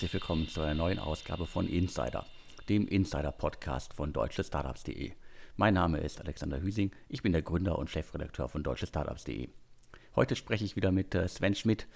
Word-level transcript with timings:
Herzlich 0.00 0.14
willkommen 0.14 0.48
zu 0.48 0.62
einer 0.62 0.72
neuen 0.72 0.98
Ausgabe 0.98 1.44
von 1.44 1.68
Insider, 1.68 2.24
dem 2.70 2.88
Insider-Podcast 2.88 3.92
von 3.92 4.14
deutschestartups.de. 4.14 5.12
Mein 5.56 5.74
Name 5.74 5.98
ist 5.98 6.22
Alexander 6.22 6.62
Hüsing, 6.62 6.90
ich 7.10 7.22
bin 7.22 7.32
der 7.32 7.42
Gründer 7.42 7.78
und 7.78 7.90
Chefredakteur 7.90 8.48
von 8.48 8.62
deutschestartups.de. 8.62 9.50
Heute 10.16 10.36
spreche 10.36 10.64
ich 10.64 10.74
wieder 10.74 10.90
mit 10.90 11.14
äh, 11.14 11.28
Sven 11.28 11.54
Schmidt, 11.54 11.86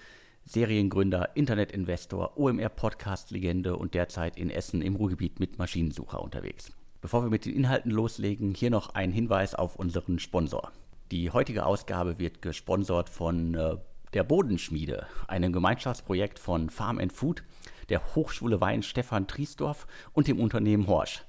Seriengründer, 0.44 1.34
Internetinvestor, 1.34 2.36
OMR-Podcast-Legende 2.36 3.74
und 3.74 3.94
derzeit 3.94 4.36
in 4.36 4.50
Essen 4.50 4.82
im 4.82 4.96
Ruhrgebiet 4.96 5.40
mit 5.40 5.56
Maschinensucher 5.58 6.20
unterwegs. 6.20 6.72
Bevor 7.00 7.22
wir 7.22 7.30
mit 7.30 7.46
den 7.46 7.56
Inhalten 7.56 7.90
loslegen, 7.90 8.54
hier 8.54 8.68
noch 8.68 8.90
ein 8.94 9.12
Hinweis 9.12 9.54
auf 9.54 9.76
unseren 9.76 10.18
Sponsor. 10.18 10.72
Die 11.10 11.30
heutige 11.30 11.64
Ausgabe 11.64 12.18
wird 12.18 12.42
gesponsert 12.42 13.08
von 13.08 13.54
äh, 13.54 13.76
der 14.12 14.24
Bodenschmiede, 14.24 15.06
einem 15.26 15.54
Gemeinschaftsprojekt 15.54 16.38
von 16.38 16.68
Farm 16.68 16.98
and 16.98 17.14
Food, 17.14 17.42
der 17.88 18.14
Hochschule 18.14 18.60
Wein 18.60 18.82
Stefan 18.82 19.26
Triesdorf 19.26 19.86
und 20.12 20.28
dem 20.28 20.40
Unternehmen 20.40 20.86
Horsch. 20.86 21.24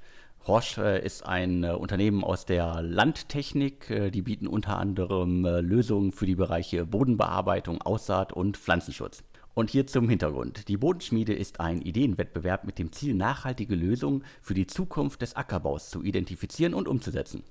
Horsch 0.48 0.78
äh, 0.78 1.04
ist 1.04 1.26
ein 1.26 1.64
äh, 1.64 1.72
Unternehmen 1.72 2.24
aus 2.24 2.46
der 2.46 2.82
Landtechnik. 2.84 3.90
Äh, 3.90 4.12
die 4.12 4.22
bieten 4.22 4.46
unter 4.48 4.78
anderem 4.78 5.44
Lösungen 5.44 6.12
für 6.12 6.28
die 6.28 6.36
Bereiche 6.36 6.86
Bodenbearbeitung, 6.86 7.82
Aussaat 7.82 8.32
und 8.32 8.58
Pflanzenschutz. 8.58 9.24
Und 9.56 9.72
hier 9.72 9.88
zum 9.88 10.08
Hintergrund. 10.08 10.68
Die 10.68 10.78
Bodenschmiede 10.78 11.34
ist 11.34 11.62
ein 11.62 11.82
Ideenwettbewerb 11.82 12.66
mit 12.66 12.78
dem 12.78 12.92
Ziel, 12.92 13.16
nachhaltige 13.16 13.74
Lösungen 13.74 14.24
für 14.42 14.54
die 14.54 14.68
Zukunft 14.68 15.22
des 15.22 15.36
Ackerbaus 15.36 15.90
zu 15.90 16.04
identifizieren 16.04 16.74
und 16.74 16.88
umzusetzen. 16.88 17.44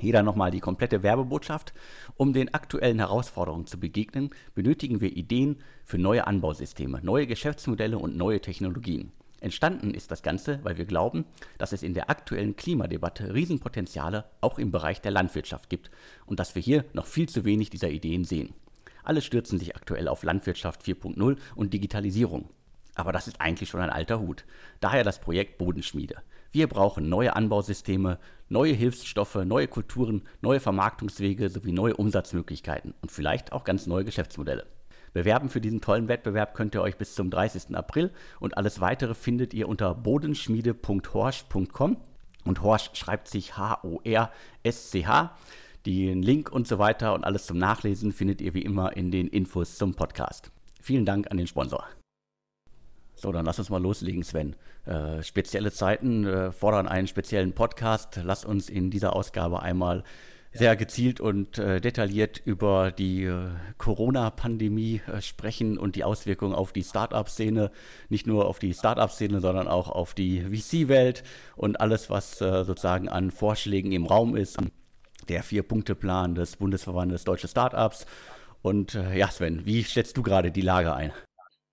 Dann 0.00 0.24
nochmal 0.24 0.50
die 0.50 0.60
komplette 0.60 1.02
Werbebotschaft. 1.02 1.72
Um 2.16 2.32
den 2.32 2.54
aktuellen 2.54 2.98
Herausforderungen 2.98 3.66
zu 3.66 3.78
begegnen, 3.78 4.30
benötigen 4.54 5.00
wir 5.00 5.16
Ideen 5.16 5.58
für 5.84 5.98
neue 5.98 6.26
Anbausysteme, 6.26 7.00
neue 7.02 7.26
Geschäftsmodelle 7.26 7.98
und 7.98 8.16
neue 8.16 8.40
Technologien. 8.40 9.12
Entstanden 9.40 9.94
ist 9.94 10.10
das 10.10 10.22
Ganze, 10.22 10.58
weil 10.64 10.78
wir 10.78 10.84
glauben, 10.84 11.24
dass 11.58 11.72
es 11.72 11.82
in 11.82 11.94
der 11.94 12.10
aktuellen 12.10 12.56
Klimadebatte 12.56 13.34
Riesenpotenziale 13.34 14.24
auch 14.40 14.58
im 14.58 14.72
Bereich 14.72 15.00
der 15.00 15.12
Landwirtschaft 15.12 15.70
gibt 15.70 15.90
und 16.26 16.40
dass 16.40 16.54
wir 16.54 16.62
hier 16.62 16.84
noch 16.92 17.06
viel 17.06 17.28
zu 17.28 17.44
wenig 17.44 17.70
dieser 17.70 17.90
Ideen 17.90 18.24
sehen. 18.24 18.54
Alle 19.04 19.22
stürzen 19.22 19.58
sich 19.58 19.76
aktuell 19.76 20.08
auf 20.08 20.24
Landwirtschaft 20.24 20.82
4.0 20.82 21.36
und 21.54 21.72
Digitalisierung. 21.72 22.50
Aber 22.96 23.12
das 23.12 23.28
ist 23.28 23.40
eigentlich 23.40 23.68
schon 23.68 23.80
ein 23.80 23.90
alter 23.90 24.18
Hut. 24.18 24.44
Daher 24.80 25.04
das 25.04 25.20
Projekt 25.20 25.56
Bodenschmiede. 25.56 26.16
Wir 26.50 26.66
brauchen 26.66 27.08
neue 27.08 27.36
Anbausysteme, 27.36 28.18
neue 28.48 28.72
Hilfsstoffe, 28.72 29.44
neue 29.44 29.68
Kulturen, 29.68 30.22
neue 30.40 30.60
Vermarktungswege 30.60 31.50
sowie 31.50 31.72
neue 31.72 31.96
Umsatzmöglichkeiten 31.96 32.94
und 33.00 33.12
vielleicht 33.12 33.52
auch 33.52 33.64
ganz 33.64 33.86
neue 33.86 34.04
Geschäftsmodelle. 34.04 34.66
Bewerben 35.12 35.48
für 35.48 35.60
diesen 35.60 35.80
tollen 35.80 36.08
Wettbewerb 36.08 36.54
könnt 36.54 36.74
ihr 36.74 36.82
euch 36.82 36.96
bis 36.96 37.14
zum 37.14 37.30
30. 37.30 37.74
April 37.74 38.10
und 38.40 38.56
alles 38.56 38.80
weitere 38.80 39.14
findet 39.14 39.54
ihr 39.54 39.68
unter 39.68 39.94
bodenschmiede.horsch.com 39.94 41.96
und 42.44 42.62
Horsch 42.62 42.90
schreibt 42.94 43.28
sich 43.28 43.56
H-O-R-S-C-H. 43.56 45.36
Den 45.86 46.22
Link 46.22 46.50
und 46.50 46.66
so 46.66 46.78
weiter 46.78 47.14
und 47.14 47.24
alles 47.24 47.46
zum 47.46 47.56
Nachlesen 47.56 48.12
findet 48.12 48.40
ihr 48.40 48.52
wie 48.52 48.62
immer 48.62 48.96
in 48.96 49.10
den 49.10 49.28
Infos 49.28 49.76
zum 49.76 49.94
Podcast. 49.94 50.50
Vielen 50.82 51.06
Dank 51.06 51.30
an 51.30 51.36
den 51.36 51.46
Sponsor. 51.46 51.84
So, 53.20 53.32
dann 53.32 53.44
lass 53.44 53.58
uns 53.58 53.68
mal 53.68 53.82
loslegen, 53.82 54.22
Sven. 54.22 54.54
Äh, 54.86 55.24
spezielle 55.24 55.72
Zeiten 55.72 56.24
äh, 56.24 56.52
fordern 56.52 56.86
einen 56.86 57.08
speziellen 57.08 57.52
Podcast. 57.52 58.20
Lass 58.22 58.44
uns 58.44 58.70
in 58.70 58.90
dieser 58.90 59.16
Ausgabe 59.16 59.60
einmal 59.60 60.04
sehr 60.52 60.76
gezielt 60.76 61.20
und 61.20 61.58
äh, 61.58 61.80
detailliert 61.80 62.40
über 62.44 62.92
die 62.92 63.24
äh, 63.24 63.48
Corona-Pandemie 63.76 65.02
äh, 65.06 65.20
sprechen 65.20 65.78
und 65.78 65.96
die 65.96 66.04
Auswirkungen 66.04 66.54
auf 66.54 66.72
die 66.72 66.84
Start-up-Szene, 66.84 67.72
nicht 68.08 68.28
nur 68.28 68.46
auf 68.46 68.60
die 68.60 68.72
Start-up-Szene, 68.72 69.40
sondern 69.40 69.66
auch 69.66 69.88
auf 69.88 70.14
die 70.14 70.42
VC-Welt 70.42 71.24
und 71.56 71.80
alles, 71.80 72.10
was 72.10 72.40
äh, 72.40 72.64
sozusagen 72.64 73.08
an 73.08 73.32
Vorschlägen 73.32 73.90
im 73.90 74.06
Raum 74.06 74.36
ist. 74.36 74.58
Der 75.28 75.42
Vier-Punkte-Plan 75.42 76.36
des 76.36 76.56
Bundesverbandes 76.56 77.24
Deutsche 77.24 77.48
Start-ups. 77.48 78.06
Und 78.62 78.94
ja, 78.94 79.28
Sven, 79.28 79.66
wie 79.66 79.84
schätzt 79.84 80.16
du 80.16 80.22
gerade 80.22 80.50
die 80.50 80.62
Lage 80.62 80.92
ein? 80.92 81.12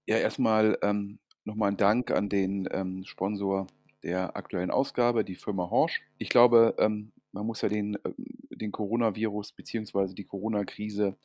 Ja, 0.07 0.17
erstmal 0.17 0.78
ähm, 0.84 1.19
Nochmal 1.45 1.72
ein 1.72 1.78
Dank 1.78 2.09
an 2.09 2.28
den 2.28 2.67
ähm, 2.72 3.06
Sponsor 3.06 3.67
der 4.01 4.35
aktuellen 4.35 4.72
Ausgabe, 4.72 5.23
die 5.23 5.35
Firma 5.35 5.69
Horsch. 5.69 6.01
Ich 6.17 6.29
glaube, 6.29 6.75
ähm, 6.79 7.11
man 7.31 7.45
muss 7.45 7.61
ja 7.61 7.69
den, 7.69 7.95
äh, 8.03 8.13
den 8.50 8.72
Coronavirus 8.72 9.51
bzw. 9.51 10.16
die 10.16 10.25
Corona-Krise 10.25 11.16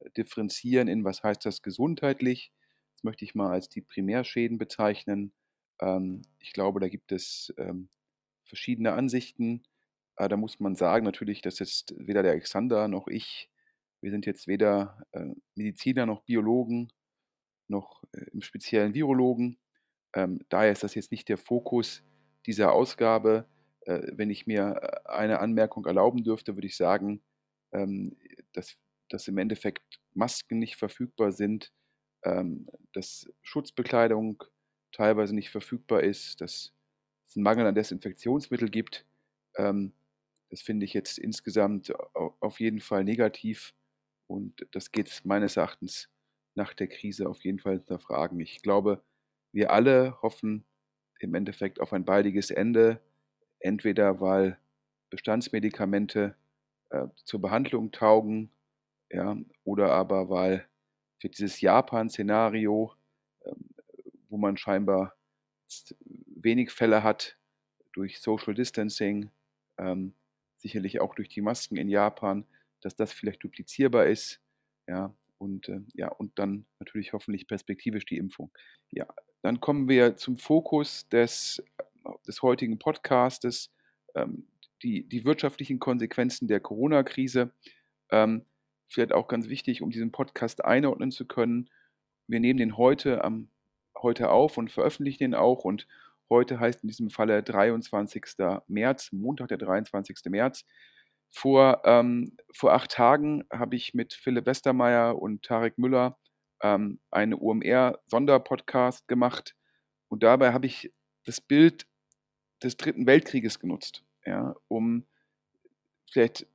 äh, 0.00 0.10
differenzieren 0.10 0.86
in, 0.86 1.02
was 1.04 1.22
heißt 1.22 1.46
das 1.46 1.62
gesundheitlich. 1.62 2.52
Das 2.94 3.04
möchte 3.04 3.24
ich 3.24 3.34
mal 3.34 3.52
als 3.52 3.70
die 3.70 3.80
Primärschäden 3.80 4.58
bezeichnen. 4.58 5.32
Ähm, 5.80 6.20
ich 6.40 6.52
glaube, 6.52 6.78
da 6.80 6.88
gibt 6.88 7.10
es 7.10 7.54
ähm, 7.56 7.88
verschiedene 8.44 8.92
Ansichten. 8.92 9.62
Äh, 10.16 10.28
da 10.28 10.36
muss 10.36 10.60
man 10.60 10.74
sagen, 10.74 11.06
natürlich, 11.06 11.40
dass 11.40 11.58
jetzt 11.58 11.94
weder 11.96 12.22
der 12.22 12.32
Alexander 12.32 12.86
noch 12.86 13.08
ich, 13.08 13.50
wir 14.02 14.10
sind 14.10 14.26
jetzt 14.26 14.46
weder 14.46 15.06
äh, 15.12 15.34
Mediziner 15.54 16.04
noch 16.04 16.20
Biologen 16.20 16.92
noch 17.70 18.02
äh, 18.12 18.26
im 18.32 18.42
speziellen 18.42 18.92
Virologen. 18.92 19.56
Ähm, 20.14 20.40
daher 20.48 20.72
ist 20.72 20.82
das 20.82 20.94
jetzt 20.94 21.12
nicht 21.12 21.28
der 21.28 21.38
Fokus 21.38 22.02
dieser 22.46 22.72
Ausgabe. 22.72 23.46
Äh, 23.82 24.12
wenn 24.12 24.30
ich 24.30 24.46
mir 24.46 24.80
äh, 24.82 25.08
eine 25.08 25.40
Anmerkung 25.40 25.86
erlauben 25.86 26.24
dürfte, 26.24 26.56
würde 26.56 26.66
ich 26.66 26.76
sagen, 26.76 27.22
ähm, 27.72 28.16
dass, 28.52 28.76
dass 29.08 29.28
im 29.28 29.38
Endeffekt 29.38 30.00
Masken 30.14 30.58
nicht 30.58 30.76
verfügbar 30.76 31.32
sind, 31.32 31.72
ähm, 32.24 32.68
dass 32.92 33.30
Schutzbekleidung 33.42 34.42
teilweise 34.92 35.34
nicht 35.34 35.50
verfügbar 35.50 36.02
ist, 36.02 36.40
dass 36.40 36.72
es 37.26 37.36
einen 37.36 37.44
Mangel 37.44 37.66
an 37.66 37.74
Desinfektionsmittel 37.74 38.68
gibt. 38.68 39.06
Ähm, 39.56 39.92
das 40.50 40.62
finde 40.62 40.84
ich 40.84 40.94
jetzt 40.94 41.18
insgesamt 41.18 41.92
auf 42.14 42.58
jeden 42.58 42.80
Fall 42.80 43.04
negativ 43.04 43.72
und 44.26 44.66
das 44.72 44.90
geht 44.90 45.22
meines 45.24 45.56
Erachtens 45.56 46.10
nach 46.56 46.74
der 46.74 46.88
Krise 46.88 47.28
auf 47.28 47.44
jeden 47.44 47.60
Fall 47.60 47.74
hinterfragen. 47.74 48.40
Ich 48.40 48.60
glaube, 48.60 49.04
wir 49.52 49.70
alle 49.70 50.20
hoffen 50.22 50.64
im 51.20 51.34
Endeffekt 51.34 51.80
auf 51.80 51.92
ein 51.92 52.04
baldiges 52.04 52.50
Ende, 52.50 53.00
entweder 53.58 54.20
weil 54.20 54.58
Bestandsmedikamente 55.10 56.36
äh, 56.90 57.08
zur 57.24 57.40
Behandlung 57.40 57.92
taugen, 57.92 58.50
ja, 59.10 59.36
oder 59.64 59.92
aber 59.92 60.30
weil 60.30 60.66
für 61.20 61.28
dieses 61.28 61.60
Japan-Szenario, 61.60 62.94
äh, 63.40 63.52
wo 64.28 64.38
man 64.38 64.56
scheinbar 64.56 65.14
wenig 66.26 66.70
Fälle 66.70 67.02
hat 67.02 67.36
durch 67.92 68.20
Social 68.20 68.54
Distancing, 68.54 69.30
ähm, 69.78 70.14
sicherlich 70.58 71.00
auch 71.00 71.14
durch 71.14 71.28
die 71.28 71.42
Masken 71.42 71.76
in 71.76 71.88
Japan, 71.88 72.46
dass 72.80 72.96
das 72.96 73.12
vielleicht 73.12 73.42
duplizierbar 73.44 74.06
ist, 74.06 74.40
ja, 74.86 75.14
und 75.38 75.68
äh, 75.68 75.80
ja, 75.94 76.08
und 76.08 76.38
dann 76.38 76.66
natürlich 76.78 77.12
hoffentlich 77.12 77.46
perspektivisch 77.46 78.04
die 78.04 78.18
Impfung. 78.18 78.50
Ja, 78.90 79.06
dann 79.42 79.60
kommen 79.60 79.88
wir 79.88 80.16
zum 80.16 80.36
Fokus 80.36 81.08
des, 81.08 81.62
des 82.26 82.42
heutigen 82.42 82.78
Podcastes, 82.78 83.72
ähm, 84.14 84.46
die, 84.82 85.08
die 85.08 85.24
wirtschaftlichen 85.24 85.78
Konsequenzen 85.78 86.48
der 86.48 86.60
Corona-Krise. 86.60 87.52
Ähm, 88.10 88.44
vielleicht 88.88 89.12
auch 89.12 89.28
ganz 89.28 89.48
wichtig, 89.48 89.82
um 89.82 89.90
diesen 89.90 90.12
Podcast 90.12 90.64
einordnen 90.64 91.10
zu 91.10 91.26
können. 91.26 91.70
Wir 92.26 92.40
nehmen 92.40 92.58
den 92.58 92.76
heute, 92.76 93.24
am, 93.24 93.48
heute 93.96 94.30
auf 94.30 94.56
und 94.56 94.70
veröffentlichen 94.70 95.20
den 95.20 95.34
auch. 95.34 95.64
Und 95.64 95.86
heute 96.28 96.60
heißt 96.60 96.82
in 96.82 96.88
diesem 96.88 97.10
Falle 97.10 97.42
23. 97.42 98.24
März, 98.68 99.12
Montag, 99.12 99.48
der 99.48 99.58
23. 99.58 100.16
März. 100.26 100.64
Vor, 101.30 101.82
ähm, 101.84 102.36
vor 102.52 102.72
acht 102.72 102.90
Tagen 102.90 103.44
habe 103.52 103.76
ich 103.76 103.94
mit 103.94 104.14
Philipp 104.14 104.46
Westermeier 104.46 105.20
und 105.20 105.42
Tarek 105.44 105.78
Müller 105.78 106.18
ähm, 106.62 107.00
einen 107.10 107.34
OMR-Sonderpodcast 107.34 109.08
gemacht 109.08 109.56
und 110.08 110.22
dabei 110.22 110.52
habe 110.52 110.66
ich 110.66 110.92
das 111.24 111.40
Bild 111.40 111.86
des 112.62 112.76
Dritten 112.76 113.06
Weltkrieges 113.06 113.58
genutzt, 113.58 114.04
ja, 114.24 114.54
um 114.68 115.06
vielleicht, 116.10 116.46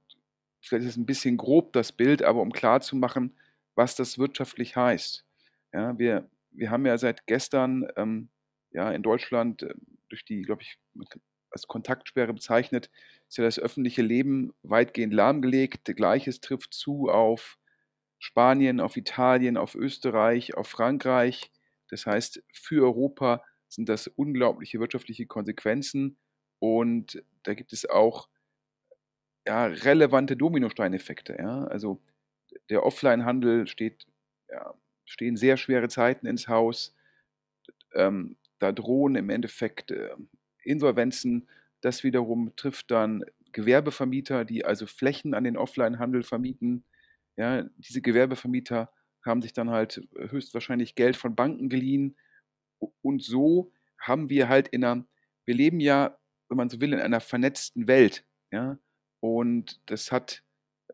vielleicht 0.61 0.85
ist 0.85 0.91
es 0.91 0.97
ein 0.97 1.05
bisschen 1.05 1.37
grob 1.37 1.73
das 1.73 1.91
Bild, 1.91 2.21
aber 2.23 2.41
um 2.41 2.51
klarzumachen, 2.51 3.37
was 3.75 3.95
das 3.95 4.17
wirtschaftlich 4.17 4.75
heißt. 4.75 5.25
Ja, 5.73 5.97
wir, 5.97 6.29
wir 6.51 6.69
haben 6.69 6.85
ja 6.85 6.97
seit 6.97 7.27
gestern 7.27 7.87
ähm, 7.95 8.29
ja, 8.71 8.91
in 8.91 9.03
Deutschland 9.03 9.63
äh, 9.63 9.73
durch 10.09 10.25
die, 10.25 10.43
glaube 10.43 10.61
ich, 10.61 10.77
als 11.49 11.67
Kontaktsperre 11.67 12.33
bezeichnet, 12.33 12.89
ist 13.27 13.37
ja 13.37 13.43
das 13.43 13.59
öffentliche 13.59 14.01
Leben 14.01 14.53
weitgehend 14.61 15.13
lahmgelegt. 15.13 15.85
Gleiches 15.95 16.41
trifft 16.41 16.73
zu 16.73 17.09
auf 17.09 17.57
Spanien, 18.25 18.79
auf 18.79 18.97
Italien, 18.97 19.55
auf 19.55 19.75
Österreich, 19.75 20.57
auf 20.57 20.67
Frankreich. 20.67 21.51
Das 21.89 22.07
heißt, 22.07 22.41
für 22.51 22.83
Europa 22.83 23.43
sind 23.67 23.87
das 23.87 24.07
unglaubliche 24.07 24.79
wirtschaftliche 24.79 25.27
Konsequenzen 25.27 26.17
und 26.57 27.23
da 27.43 27.53
gibt 27.53 27.71
es 27.71 27.87
auch 27.87 28.27
ja, 29.45 29.67
relevante 29.67 30.35
Dominosteineffekte. 30.35 31.35
Ja? 31.37 31.65
Also 31.65 32.01
der 32.71 32.83
Offline-Handel 32.83 33.67
steht, 33.67 34.07
ja, 34.49 34.73
stehen 35.05 35.37
sehr 35.37 35.55
schwere 35.55 35.87
Zeiten 35.87 36.25
ins 36.25 36.47
Haus. 36.47 36.95
ähm, 37.93 38.37
da 38.57 38.71
drohen 38.71 39.15
im 39.15 39.29
Endeffekt 39.29 39.91
äh, 39.91 40.15
Insolvenzen. 40.63 41.47
Das 41.81 42.03
wiederum 42.03 42.55
trifft 42.55 42.89
dann 42.89 43.23
Gewerbevermieter, 43.51 44.45
die 44.45 44.65
also 44.65 44.87
Flächen 44.87 45.35
an 45.35 45.43
den 45.43 45.57
Offline-Handel 45.57 46.23
vermieten. 46.23 46.85
Ja, 47.37 47.63
diese 47.77 48.01
Gewerbevermieter 48.01 48.91
haben 49.25 49.41
sich 49.41 49.53
dann 49.53 49.69
halt 49.69 50.01
höchstwahrscheinlich 50.15 50.95
Geld 50.95 51.15
von 51.15 51.35
Banken 51.35 51.69
geliehen. 51.69 52.15
Und 53.01 53.23
so 53.23 53.71
haben 53.99 54.29
wir 54.29 54.47
halt 54.49 54.67
in 54.69 54.83
einer, 54.83 55.05
wir 55.45 55.55
leben 55.55 55.79
ja, 55.79 56.17
wenn 56.47 56.57
man 56.57 56.69
so 56.69 56.79
will, 56.79 56.93
in 56.93 56.99
einer 56.99 57.19
vernetzten 57.19 57.87
Welt. 57.87 58.25
Ja? 58.51 58.77
Und 59.19 59.81
das 59.87 60.11
hat 60.11 60.43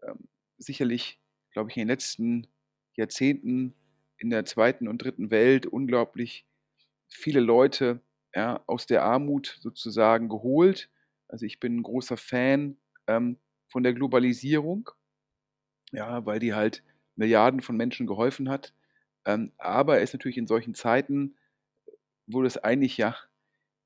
ähm, 0.02 0.30
sicherlich, 0.58 1.20
glaube 1.52 1.70
ich, 1.70 1.78
in 1.78 1.82
den 1.82 1.90
letzten 1.90 2.48
Jahrzehnten 2.96 3.76
in 4.18 4.30
der 4.30 4.46
zweiten 4.46 4.88
und 4.88 5.00
dritten 5.00 5.32
Welt 5.32 5.66
unglaublich 5.66 6.46
viele 7.10 7.40
Leute 7.40 8.02
ja, 8.34 8.64
aus 8.68 8.86
der 8.86 9.04
Armut 9.04 9.58
sozusagen 9.60 10.30
geholt. 10.30 10.90
Also 11.28 11.46
ich 11.46 11.60
bin 11.60 11.78
ein 11.78 11.84
großer 11.84 12.18
Fan 12.18 12.78
ähm, 13.08 13.38
von 13.68 13.84
der 13.84 13.94
Globalisierung, 13.94 14.90
ja, 15.92 16.26
weil 16.26 16.40
die 16.40 16.54
halt 16.54 16.84
Milliarden 17.16 17.62
von 17.62 17.78
Menschen 17.78 18.08
geholfen 18.08 18.50
hat. 18.50 18.74
Ähm, 19.26 19.52
aber 19.58 19.98
es 19.98 20.06
ist 20.06 20.14
natürlich 20.14 20.38
in 20.38 20.48
solchen 20.48 20.74
Zeiten, 20.74 21.36
wo 22.28 22.42
das 22.42 22.58
eigentlich 22.58 22.98
ja 22.98 23.16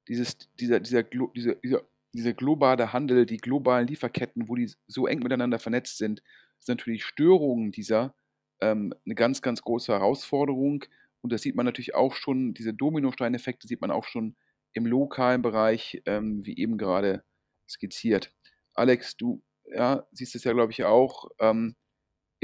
dieses, 0.07 0.38
dieser, 0.60 0.80
dieser, 0.80 1.04
dieser, 1.04 1.56
dieser, 1.56 1.81
dieser 2.13 2.34
globale 2.34 2.94
Handel, 2.94 3.25
die 3.25 3.38
globalen 3.38 3.88
Lieferketten, 3.88 4.48
wo 4.48 4.56
die 4.56 4.72
so 4.88 5.07
eng 5.07 5.19
miteinander 5.19 5.60
vernetzt 5.60 5.98
sind, 5.98 6.22
sind 6.60 6.80
natürlich 6.80 7.04
Störungen 7.04 7.72
dieser 7.72 8.16
ähm, 8.62 8.94
eine 9.06 9.16
ganz, 9.16 9.42
ganz 9.42 9.62
große 9.62 9.92
Herausforderung. 9.92 10.86
Und 11.22 11.34
das 11.34 11.42
sieht 11.42 11.56
man 11.56 11.66
natürlich 11.66 11.96
auch 11.96 12.13
schon, 12.13 12.54
diese 12.54 12.74
Dominosteineffekte 12.74 13.68
sieht 13.68 13.81
man 13.81 13.92
auch 13.92 14.06
schon 14.06 14.36
im 14.74 14.86
lokalen 14.86 15.42
Bereich, 15.42 16.01
ähm, 16.06 16.46
wie 16.46 16.58
eben 16.58 16.78
gerade 16.78 17.24
skizziert. 17.68 18.31
Alex, 18.74 19.18
du 19.18 19.42
ja, 19.66 20.06
siehst 20.12 20.36
es 20.36 20.44
ja, 20.44 20.54
glaube 20.54 20.72
ich, 20.72 20.84
auch. 20.84 21.30
Ähm, 21.40 21.75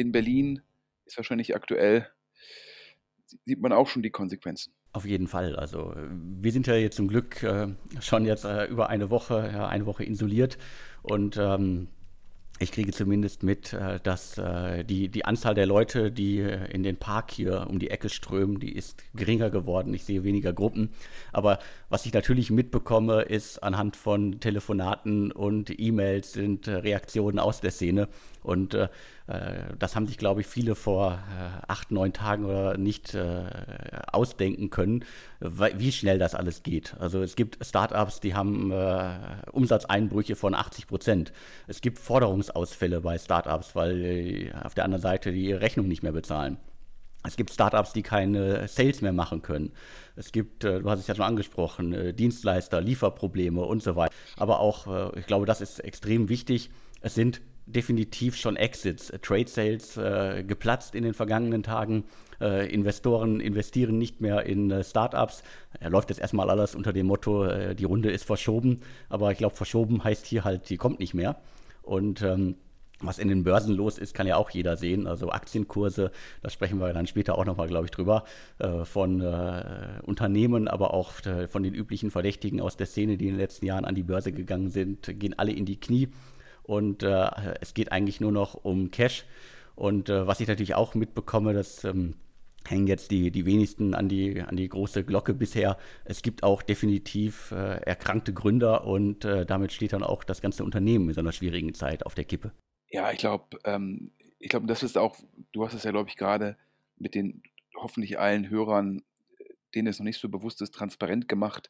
in 0.01 0.11
Berlin 0.11 0.61
ist 1.05 1.17
wahrscheinlich 1.17 1.55
aktuell, 1.55 2.07
sieht 3.45 3.61
man 3.61 3.71
auch 3.71 3.87
schon 3.87 4.03
die 4.03 4.09
Konsequenzen. 4.09 4.73
Auf 4.93 5.05
jeden 5.05 5.27
Fall. 5.27 5.55
Also 5.55 5.93
wir 5.95 6.51
sind 6.51 6.67
ja 6.67 6.75
jetzt 6.75 6.97
zum 6.97 7.07
Glück 7.07 7.43
äh, 7.43 7.67
schon 8.01 8.25
jetzt 8.25 8.43
äh, 8.43 8.65
über 8.65 8.89
eine 8.89 9.09
Woche, 9.09 9.49
ja, 9.53 9.67
eine 9.67 9.85
Woche 9.85 10.03
isoliert 10.05 10.57
und 11.01 11.37
ähm, 11.37 11.87
ich 12.61 12.71
kriege 12.71 12.91
zumindest 12.91 13.41
mit, 13.41 13.73
äh, 13.73 13.99
dass 14.01 14.37
äh, 14.37 14.83
die, 14.83 15.09
die 15.09 15.25
Anzahl 15.25 15.55
der 15.55 15.65
Leute, 15.65 16.11
die 16.11 16.39
äh, 16.39 16.71
in 16.71 16.83
den 16.83 16.97
Park 16.97 17.31
hier 17.31 17.65
um 17.67 17.79
die 17.79 17.89
Ecke 17.89 18.07
strömen, 18.09 18.59
die 18.59 18.71
ist 18.71 19.03
geringer 19.15 19.49
geworden. 19.49 19.93
Ich 19.95 20.03
sehe 20.03 20.23
weniger 20.23 20.53
Gruppen. 20.53 20.89
Aber 21.31 21.57
was 21.89 22.05
ich 22.05 22.13
natürlich 22.13 22.51
mitbekomme, 22.51 23.23
ist 23.23 23.63
anhand 23.63 23.95
von 23.95 24.39
Telefonaten 24.39 25.31
und 25.31 25.79
E-Mails 25.79 26.33
sind 26.33 26.67
Reaktionen 26.67 27.39
aus 27.39 27.61
der 27.61 27.71
Szene. 27.71 28.07
Und 28.43 28.73
äh, 28.73 28.87
das 29.77 29.95
haben 29.95 30.07
sich, 30.07 30.17
glaube 30.17 30.41
ich, 30.41 30.47
viele 30.47 30.75
vor 30.75 31.13
äh, 31.13 31.65
acht, 31.67 31.91
neun 31.91 32.11
Tagen 32.11 32.45
oder 32.45 32.77
nicht 32.77 33.13
äh, 33.13 33.43
ausdenken 34.11 34.69
können, 34.69 35.05
wie 35.39 35.91
schnell 35.91 36.17
das 36.17 36.35
alles 36.35 36.63
geht. 36.63 36.95
Also 36.99 37.21
es 37.21 37.35
gibt 37.35 37.63
Startups, 37.65 38.19
die 38.19 38.35
haben 38.35 38.71
Umsatzeinbrüche 39.51 40.35
von 40.35 40.53
80 40.53 40.87
Prozent. 40.87 41.33
Es 41.67 41.81
gibt 41.81 41.99
Forderungsausfälle 41.99 43.01
bei 43.01 43.17
Startups, 43.17 43.75
weil 43.75 44.53
auf 44.63 44.73
der 44.73 44.85
anderen 44.85 45.01
Seite 45.01 45.31
die 45.31 45.45
ihre 45.45 45.61
Rechnung 45.61 45.87
nicht 45.87 46.03
mehr 46.03 46.11
bezahlen. 46.11 46.57
Es 47.23 47.37
gibt 47.37 47.51
Startups, 47.51 47.93
die 47.93 48.01
keine 48.01 48.67
Sales 48.67 49.01
mehr 49.01 49.13
machen 49.13 49.41
können. 49.41 49.71
Es 50.15 50.31
gibt, 50.31 50.63
du 50.63 50.89
hast 50.89 50.99
es 50.99 51.07
ja 51.07 51.15
schon 51.15 51.25
angesprochen, 51.25 52.15
Dienstleister, 52.15 52.81
Lieferprobleme 52.81 53.61
und 53.61 53.83
so 53.83 53.95
weiter. 53.95 54.13
Aber 54.37 54.59
auch, 54.59 55.13
ich 55.15 55.25
glaube, 55.25 55.45
das 55.45 55.61
ist 55.61 55.79
extrem 55.79 56.29
wichtig. 56.29 56.69
Es 57.01 57.15
sind 57.15 57.41
definitiv 57.65 58.35
schon 58.35 58.55
Exits, 58.55 59.09
äh, 59.09 59.19
Trade 59.19 59.47
Sales 59.47 59.97
äh, 59.97 60.43
geplatzt 60.43 60.95
in 60.95 61.03
den 61.03 61.13
vergangenen 61.13 61.63
Tagen. 61.63 62.03
Äh, 62.41 62.73
Investoren 62.73 63.39
investieren 63.39 63.97
nicht 63.97 64.19
mehr 64.19 64.45
in 64.45 64.71
äh, 64.71 64.83
Startups. 64.83 65.43
Er 65.79 65.91
läuft 65.91 66.09
jetzt 66.09 66.19
erstmal 66.19 66.49
alles 66.49 66.73
unter 66.73 66.91
dem 66.91 67.05
Motto, 67.05 67.45
äh, 67.45 67.75
die 67.75 67.83
Runde 67.83 68.11
ist 68.11 68.25
verschoben. 68.25 68.81
Aber 69.09 69.31
ich 69.31 69.37
glaube, 69.37 69.55
verschoben 69.55 70.03
heißt 70.03 70.25
hier 70.25 70.43
halt, 70.43 70.69
die 70.69 70.77
kommt 70.77 70.99
nicht 70.99 71.13
mehr. 71.13 71.35
Und 71.83 72.23
ähm, 72.23 72.55
was 72.99 73.19
in 73.19 73.27
den 73.27 73.43
Börsen 73.43 73.75
los 73.75 73.97
ist, 73.97 74.13
kann 74.13 74.27
ja 74.27 74.37
auch 74.37 74.49
jeder 74.51 74.77
sehen. 74.77 75.07
Also 75.07 75.29
Aktienkurse, 75.29 76.11
da 76.41 76.49
sprechen 76.49 76.79
wir 76.79 76.93
dann 76.93 77.07
später 77.07 77.37
auch 77.37 77.45
nochmal, 77.45 77.67
glaube 77.67 77.85
ich, 77.85 77.91
drüber, 77.91 78.25
äh, 78.59 78.85
von 78.85 79.21
Unternehmen, 80.03 80.67
aber 80.67 80.93
auch 80.93 81.13
von 81.49 81.63
den 81.63 81.73
üblichen 81.73 82.11
Verdächtigen 82.11 82.61
aus 82.61 82.77
der 82.77 82.85
Szene, 82.85 83.17
die 83.17 83.25
in 83.25 83.33
den 83.33 83.39
letzten 83.39 83.65
Jahren 83.65 83.85
an 83.85 83.95
die 83.95 84.03
Börse 84.03 84.31
gegangen 84.31 84.69
sind, 84.69 85.19
gehen 85.19 85.37
alle 85.37 85.51
in 85.51 85.65
die 85.65 85.79
Knie 85.79 86.09
und 86.63 87.03
äh, 87.03 87.29
es 87.61 87.73
geht 87.73 87.91
eigentlich 87.91 88.21
nur 88.21 88.31
noch 88.31 88.53
um 88.53 88.91
Cash. 88.91 89.25
Und 89.75 90.09
äh, 90.09 90.27
was 90.27 90.39
ich 90.39 90.47
natürlich 90.47 90.75
auch 90.75 90.95
mitbekomme, 90.95 91.53
das 91.53 91.83
ähm, 91.83 92.15
hängen 92.67 92.87
jetzt 92.87 93.11
die, 93.11 93.31
die 93.31 93.45
wenigsten 93.45 93.93
an 93.93 94.09
die, 94.09 94.41
an 94.41 94.55
die 94.55 94.69
große 94.69 95.03
Glocke 95.03 95.33
bisher. 95.33 95.77
Es 96.05 96.21
gibt 96.21 96.43
auch 96.43 96.61
definitiv 96.61 97.51
äh, 97.51 97.81
erkrankte 97.81 98.33
Gründer 98.33 98.85
und 98.85 99.25
äh, 99.25 99.45
damit 99.45 99.71
steht 99.71 99.93
dann 99.93 100.03
auch 100.03 100.23
das 100.23 100.41
ganze 100.41 100.63
Unternehmen 100.63 101.09
in 101.09 101.15
so 101.15 101.21
einer 101.21 101.31
schwierigen 101.31 101.73
Zeit 101.73 102.05
auf 102.05 102.15
der 102.15 102.25
Kippe. 102.25 102.51
Ja, 102.89 103.11
ich 103.11 103.19
glaube, 103.19 103.57
ähm, 103.63 104.11
ich 104.39 104.49
glaube, 104.49 104.67
das 104.67 104.83
ist 104.83 104.97
auch, 104.97 105.17
du 105.51 105.65
hast 105.65 105.73
es 105.73 105.83
ja, 105.83 105.91
glaube 105.91 106.09
ich, 106.09 106.17
gerade 106.17 106.57
mit 106.97 107.15
den 107.15 107.41
hoffentlich 107.75 108.19
allen 108.19 108.49
Hörern, 108.49 109.01
denen 109.73 109.87
es 109.87 109.99
noch 109.99 110.05
nicht 110.05 110.19
so 110.19 110.29
bewusst 110.29 110.61
ist, 110.61 110.73
transparent 110.73 111.27
gemacht, 111.27 111.69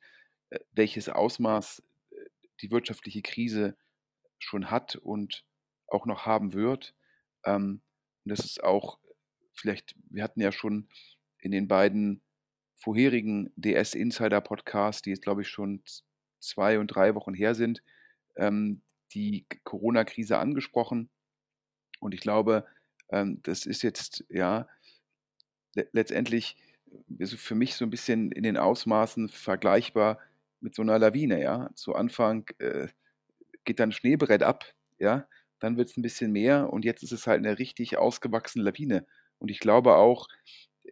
äh, 0.49 0.59
welches 0.73 1.09
Ausmaß 1.09 1.83
äh, 2.11 2.15
die 2.61 2.71
wirtschaftliche 2.71 3.21
Krise 3.21 3.75
schon 4.43 4.71
hat 4.71 4.95
und 4.95 5.45
auch 5.87 6.05
noch 6.05 6.25
haben 6.25 6.53
wird. 6.53 6.95
Ähm, 7.45 7.81
und 8.23 8.29
das 8.31 8.39
ist 8.39 8.63
auch 8.63 8.99
vielleicht, 9.53 9.95
wir 10.09 10.23
hatten 10.23 10.41
ja 10.41 10.51
schon 10.51 10.89
in 11.39 11.51
den 11.51 11.67
beiden 11.67 12.21
vorherigen 12.75 13.51
DS 13.55 13.93
Insider 13.93 14.41
Podcasts, 14.41 15.01
die 15.01 15.11
jetzt 15.11 15.21
glaube 15.21 15.41
ich 15.41 15.47
schon 15.47 15.83
zwei 16.39 16.79
und 16.79 16.87
drei 16.87 17.15
Wochen 17.15 17.33
her 17.33 17.55
sind, 17.55 17.83
ähm, 18.35 18.81
die 19.13 19.45
Corona-Krise 19.63 20.37
angesprochen. 20.37 21.09
Und 21.99 22.13
ich 22.13 22.21
glaube, 22.21 22.65
ähm, 23.09 23.39
das 23.43 23.65
ist 23.65 23.83
jetzt 23.83 24.25
ja 24.29 24.67
le 25.75 25.87
letztendlich 25.93 26.57
für 27.35 27.55
mich 27.55 27.75
so 27.75 27.85
ein 27.85 27.89
bisschen 27.89 28.31
in 28.31 28.43
den 28.43 28.57
Ausmaßen 28.57 29.29
vergleichbar 29.29 30.19
mit 30.59 30.75
so 30.75 30.81
einer 30.81 30.99
Lawine. 30.99 31.41
Ja, 31.41 31.69
zu 31.75 31.95
Anfang 31.95 32.49
äh, 32.59 32.87
geht 33.65 33.79
dann 33.79 33.91
Schneebrett 33.91 34.43
ab, 34.43 34.65
ja, 34.99 35.27
dann 35.59 35.77
wird 35.77 35.89
es 35.89 35.97
ein 35.97 36.01
bisschen 36.01 36.31
mehr 36.31 36.71
und 36.71 36.85
jetzt 36.85 37.03
ist 37.03 37.11
es 37.11 37.27
halt 37.27 37.39
eine 37.39 37.59
richtig 37.59 37.97
ausgewachsene 37.97 38.63
Lawine. 38.63 39.05
Und 39.37 39.49
ich 39.51 39.59
glaube 39.59 39.95
auch, 39.95 40.27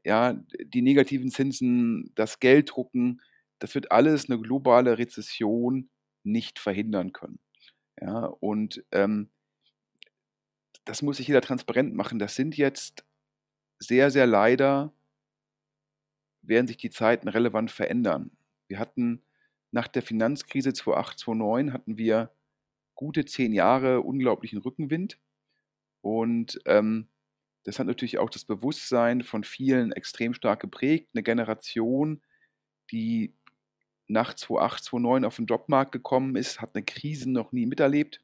ja, 0.04 0.40
die 0.64 0.82
negativen 0.82 1.32
Zinsen, 1.32 2.12
das 2.16 2.40
Gelddrucken, 2.40 3.22
das 3.60 3.76
wird 3.76 3.92
alles 3.92 4.30
eine 4.30 4.40
globale 4.40 4.98
Rezession 4.98 5.90
nicht 6.24 6.60
verhindern 6.60 7.14
können. 7.14 7.40
Ja, 8.00 8.26
und 8.26 8.84
ähm, 8.92 9.30
das 10.86 11.02
muss 11.02 11.18
sich 11.18 11.28
jeder 11.28 11.42
transparent 11.42 11.94
machen. 11.94 12.20
Das 12.20 12.36
sind 12.36 12.58
jetzt 12.58 13.06
sehr, 13.80 14.12
sehr 14.12 14.26
leider, 14.26 14.94
werden 16.42 16.68
sich 16.68 16.78
die 16.78 16.90
Zeiten 16.90 17.28
relevant 17.28 17.72
verändern. 17.72 18.32
Wir 18.68 18.80
hatten 18.80 19.24
nach 19.72 19.88
der 19.88 20.02
Finanzkrise 20.02 20.74
2008, 20.74 21.20
2009 21.20 21.74
hatten 21.74 21.98
wir 21.98 22.32
gute 23.00 23.24
zehn 23.24 23.54
Jahre 23.54 24.02
unglaublichen 24.02 24.60
Rückenwind. 24.60 25.18
Und 26.02 26.60
ähm, 26.66 27.08
das 27.64 27.80
hat 27.80 27.88
natürlich 27.88 28.18
auch 28.18 28.30
das 28.30 28.44
Bewusstsein 28.44 29.24
von 29.24 29.46
vielen 29.46 29.94
extrem 29.94 30.34
stark 30.34 30.60
geprägt. 30.60 31.08
Eine 31.14 31.24
Generation, 31.24 32.22
die 32.92 33.34
nach 34.08 34.34
2008, 34.34 34.84
2009 34.84 35.24
auf 35.24 35.38
den 35.38 35.46
Jobmarkt 35.46 35.94
gekommen 35.94 36.36
ist, 36.36 36.60
hat 36.60 36.76
eine 36.76 36.84
Krise 36.84 37.32
noch 37.32 37.54
nie 37.54 37.66
miterlebt. 37.66 38.22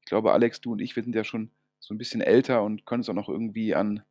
Ich 0.00 0.04
glaube, 0.04 0.32
Alex, 0.32 0.60
du 0.60 0.72
und 0.72 0.82
ich, 0.82 0.94
wir 0.96 1.02
sind 1.02 1.14
ja 1.14 1.24
schon 1.24 1.50
so 1.80 1.94
ein 1.94 1.98
bisschen 1.98 2.20
älter 2.20 2.62
und 2.62 2.84
können 2.84 3.00
uns 3.00 3.08
auch 3.08 3.14
noch 3.14 3.30
irgendwie 3.30 3.74
an, 3.74 4.02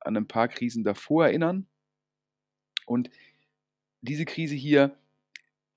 an 0.00 0.16
ein 0.16 0.26
paar 0.26 0.48
Krisen 0.48 0.82
davor 0.82 1.26
erinnern. 1.26 1.68
Und 2.86 3.08
diese 4.00 4.24
Krise 4.24 4.56
hier, 4.56 4.98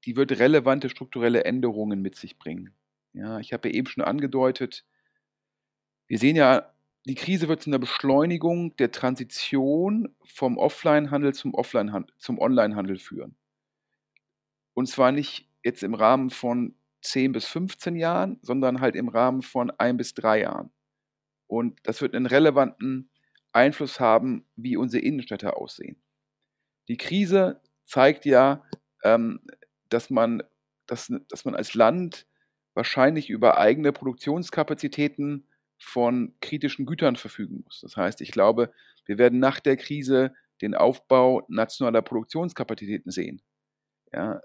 die 0.05 0.15
wird 0.15 0.31
relevante 0.39 0.89
strukturelle 0.89 1.43
Änderungen 1.43 2.01
mit 2.01 2.15
sich 2.15 2.39
bringen. 2.39 2.73
Ja, 3.13 3.39
ich 3.39 3.53
habe 3.53 3.69
ja 3.69 3.75
eben 3.75 3.87
schon 3.87 4.03
angedeutet, 4.03 4.85
wir 6.07 6.17
sehen 6.17 6.35
ja, 6.35 6.73
die 7.05 7.15
Krise 7.15 7.47
wird 7.47 7.61
zu 7.61 7.69
einer 7.69 7.79
Beschleunigung 7.79 8.75
der 8.77 8.91
Transition 8.91 10.13
vom 10.23 10.57
Offline-Handel 10.57 11.33
zum, 11.33 11.53
Offline 11.53 12.05
zum 12.17 12.37
Online-Handel 12.37 12.99
führen. 12.99 13.35
Und 14.73 14.87
zwar 14.87 15.11
nicht 15.11 15.49
jetzt 15.63 15.83
im 15.83 15.93
Rahmen 15.93 16.29
von 16.29 16.75
10 17.01 17.31
bis 17.31 17.45
15 17.47 17.95
Jahren, 17.95 18.39
sondern 18.41 18.81
halt 18.81 18.95
im 18.95 19.09
Rahmen 19.09 19.41
von 19.41 19.71
1 19.71 19.97
bis 19.97 20.13
3 20.13 20.41
Jahren. 20.41 20.71
Und 21.47 21.79
das 21.83 22.01
wird 22.01 22.15
einen 22.15 22.27
relevanten 22.27 23.09
Einfluss 23.51 23.99
haben, 23.99 24.45
wie 24.55 24.77
unsere 24.77 25.03
Innenstädte 25.03 25.55
aussehen. 25.57 26.01
Die 26.87 26.97
Krise 26.97 27.61
zeigt 27.85 28.25
ja, 28.25 28.63
ähm, 29.03 29.41
dass, 29.89 30.09
man, 30.09 30.43
dass, 30.85 31.11
dass 31.29 31.45
man 31.45 31.55
als 31.55 31.73
Land 31.73 32.27
wahrscheinlich 32.73 33.29
über 33.29 33.57
eigene 33.57 33.91
Produktionskapazitäten 33.91 35.47
von 35.77 36.35
kritischen 36.41 36.85
Gütern 36.85 37.15
verfügen 37.15 37.63
muss. 37.63 37.81
Das 37.81 37.97
heißt, 37.97 38.21
ich 38.21 38.31
glaube, 38.31 38.71
wir 39.05 39.17
werden 39.17 39.39
nach 39.39 39.59
der 39.59 39.77
Krise 39.77 40.33
den 40.61 40.75
Aufbau 40.75 41.43
nationaler 41.49 42.01
Produktionskapazitäten 42.01 43.11
sehen. 43.11 43.41
Ja, 44.13 44.41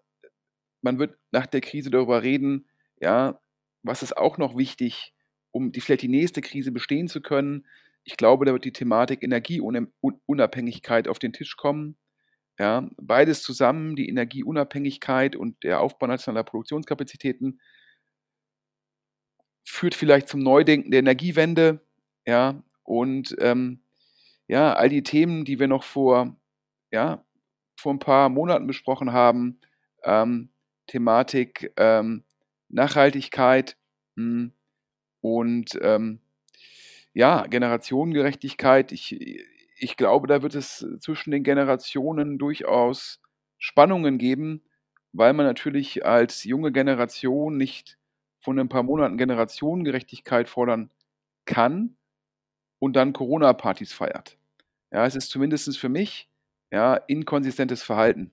man 0.81 0.99
wird 0.99 1.19
nach 1.31 1.47
der 1.47 1.61
Krise 1.61 1.91
darüber 1.91 2.23
reden, 2.23 2.69
ja, 3.01 3.41
was 3.83 4.03
ist 4.03 4.17
auch 4.17 4.39
noch 4.39 4.57
wichtig, 4.57 5.15
um 5.51 5.73
die, 5.73 5.81
vielleicht 5.81 6.03
die 6.03 6.09
nächste 6.09 6.41
Krise 6.41 6.73
bestehen 6.73 7.09
zu 7.09 7.21
können. 7.21 7.67
Ich 8.05 8.17
glaube, 8.17 8.45
da 8.45 8.53
wird 8.53 8.65
die 8.65 8.73
Thematik 8.73 9.23
Energieunabhängigkeit 9.23 11.09
auf 11.09 11.19
den 11.19 11.33
Tisch 11.33 11.57
kommen. 11.57 11.97
Ja, 12.59 12.89
beides 12.97 13.43
zusammen, 13.43 13.97
die 13.97 14.09
Energieunabhängigkeit 14.09 15.37
und 15.37 15.63
der 15.63 15.81
Aufbau 15.81 16.07
nationaler 16.07 16.45
Produktionskapazitäten, 16.45 17.61
führt 19.77 19.95
vielleicht 19.95 20.29
zum 20.29 20.41
Neudenken 20.41 20.91
der 20.91 21.01
Energiewende. 21.01 21.81
Ja, 22.27 22.63
und 22.83 23.37
ähm, 23.41 23.81
ja, 24.49 24.73
all 24.73 24.89
die 24.89 25.03
Themen, 25.03 25.45
die 25.45 25.59
wir 25.59 25.69
noch 25.69 25.85
vor, 25.85 26.35
ja, 26.91 27.25
vor 27.79 27.93
ein 27.93 27.99
paar 27.99 28.29
Monaten 28.29 28.67
besprochen 28.67 29.13
haben, 29.13 29.61
ähm, 30.03 30.49
Thematik 30.87 31.73
ähm, 31.77 32.25
Nachhaltigkeit 32.69 33.77
mh, 34.15 34.25
hm, 34.25 34.53
und 35.21 35.79
ähm, 35.83 36.21
ja, 37.13 37.47
Generationengerechtigkeit. 37.47 38.93
Ich, 38.93 39.19
ich 39.79 39.97
glaube, 39.97 40.27
da 40.27 40.43
wird 40.43 40.55
es 40.55 40.87
zwischen 41.01 41.33
den 41.33 41.43
Generationen 41.43 42.39
durchaus 42.39 43.21
Spannungen 43.59 44.19
geben, 44.19 44.63
weil 45.13 45.33
man 45.33 45.47
natürlich 45.47 46.07
als 46.07 46.45
junge 46.45 46.73
Generation 46.73 47.57
nicht 47.57 47.99
von 48.47 48.61
ein 48.61 48.69
paar 48.69 48.85
Monaten 48.85 49.19
Generationengerechtigkeit 49.19 50.49
fordern 50.49 50.89
kann 51.47 51.97
und 52.79 52.95
dann 52.95 53.13
Corona-Partys 53.13 53.93
feiert. 53.93 54.39
Ja, 54.93 55.05
es 55.05 55.17
ist 55.17 55.31
zumindest 55.31 55.77
für 55.77 55.89
mich 55.89 56.31
ja, 56.71 56.95
inkonsistentes 56.95 57.83
Verhalten, 57.83 58.31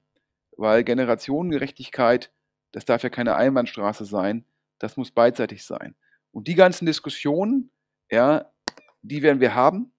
weil 0.55 0.83
Generationengerechtigkeit, 0.83 2.31
das 2.73 2.85
darf 2.85 3.01
ja 3.01 3.09
keine 3.09 3.35
Einbahnstraße 3.35 4.05
sein, 4.05 4.45
das 4.77 4.97
muss 4.97 5.09
beidseitig 5.09 5.65
sein. 5.65 5.95
Und 6.31 6.47
die 6.47 6.53
ganzen 6.53 6.85
Diskussionen, 6.85 7.71
ja, 8.11 8.51
die 9.01 9.23
werden 9.23 9.39
wir 9.39 9.55
haben. 9.55 9.93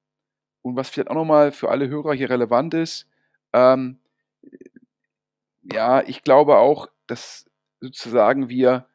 Und 0.63 0.77
was 0.77 0.91
vielleicht 0.91 1.11
auch 1.11 1.17
nochmal 1.17 1.51
für 1.51 1.71
alle 1.71 1.89
Hörer 1.89 2.15
hier 2.15 2.31
relevant 2.31 2.73
ist, 2.75 3.09
ähm, 3.53 3.99
ja, 5.73 6.03
ich 6.07 6.23
glaube 6.23 6.59
auch, 6.59 6.87
dass 7.09 7.51
sozusagen 7.81 8.49
wir 8.49 8.87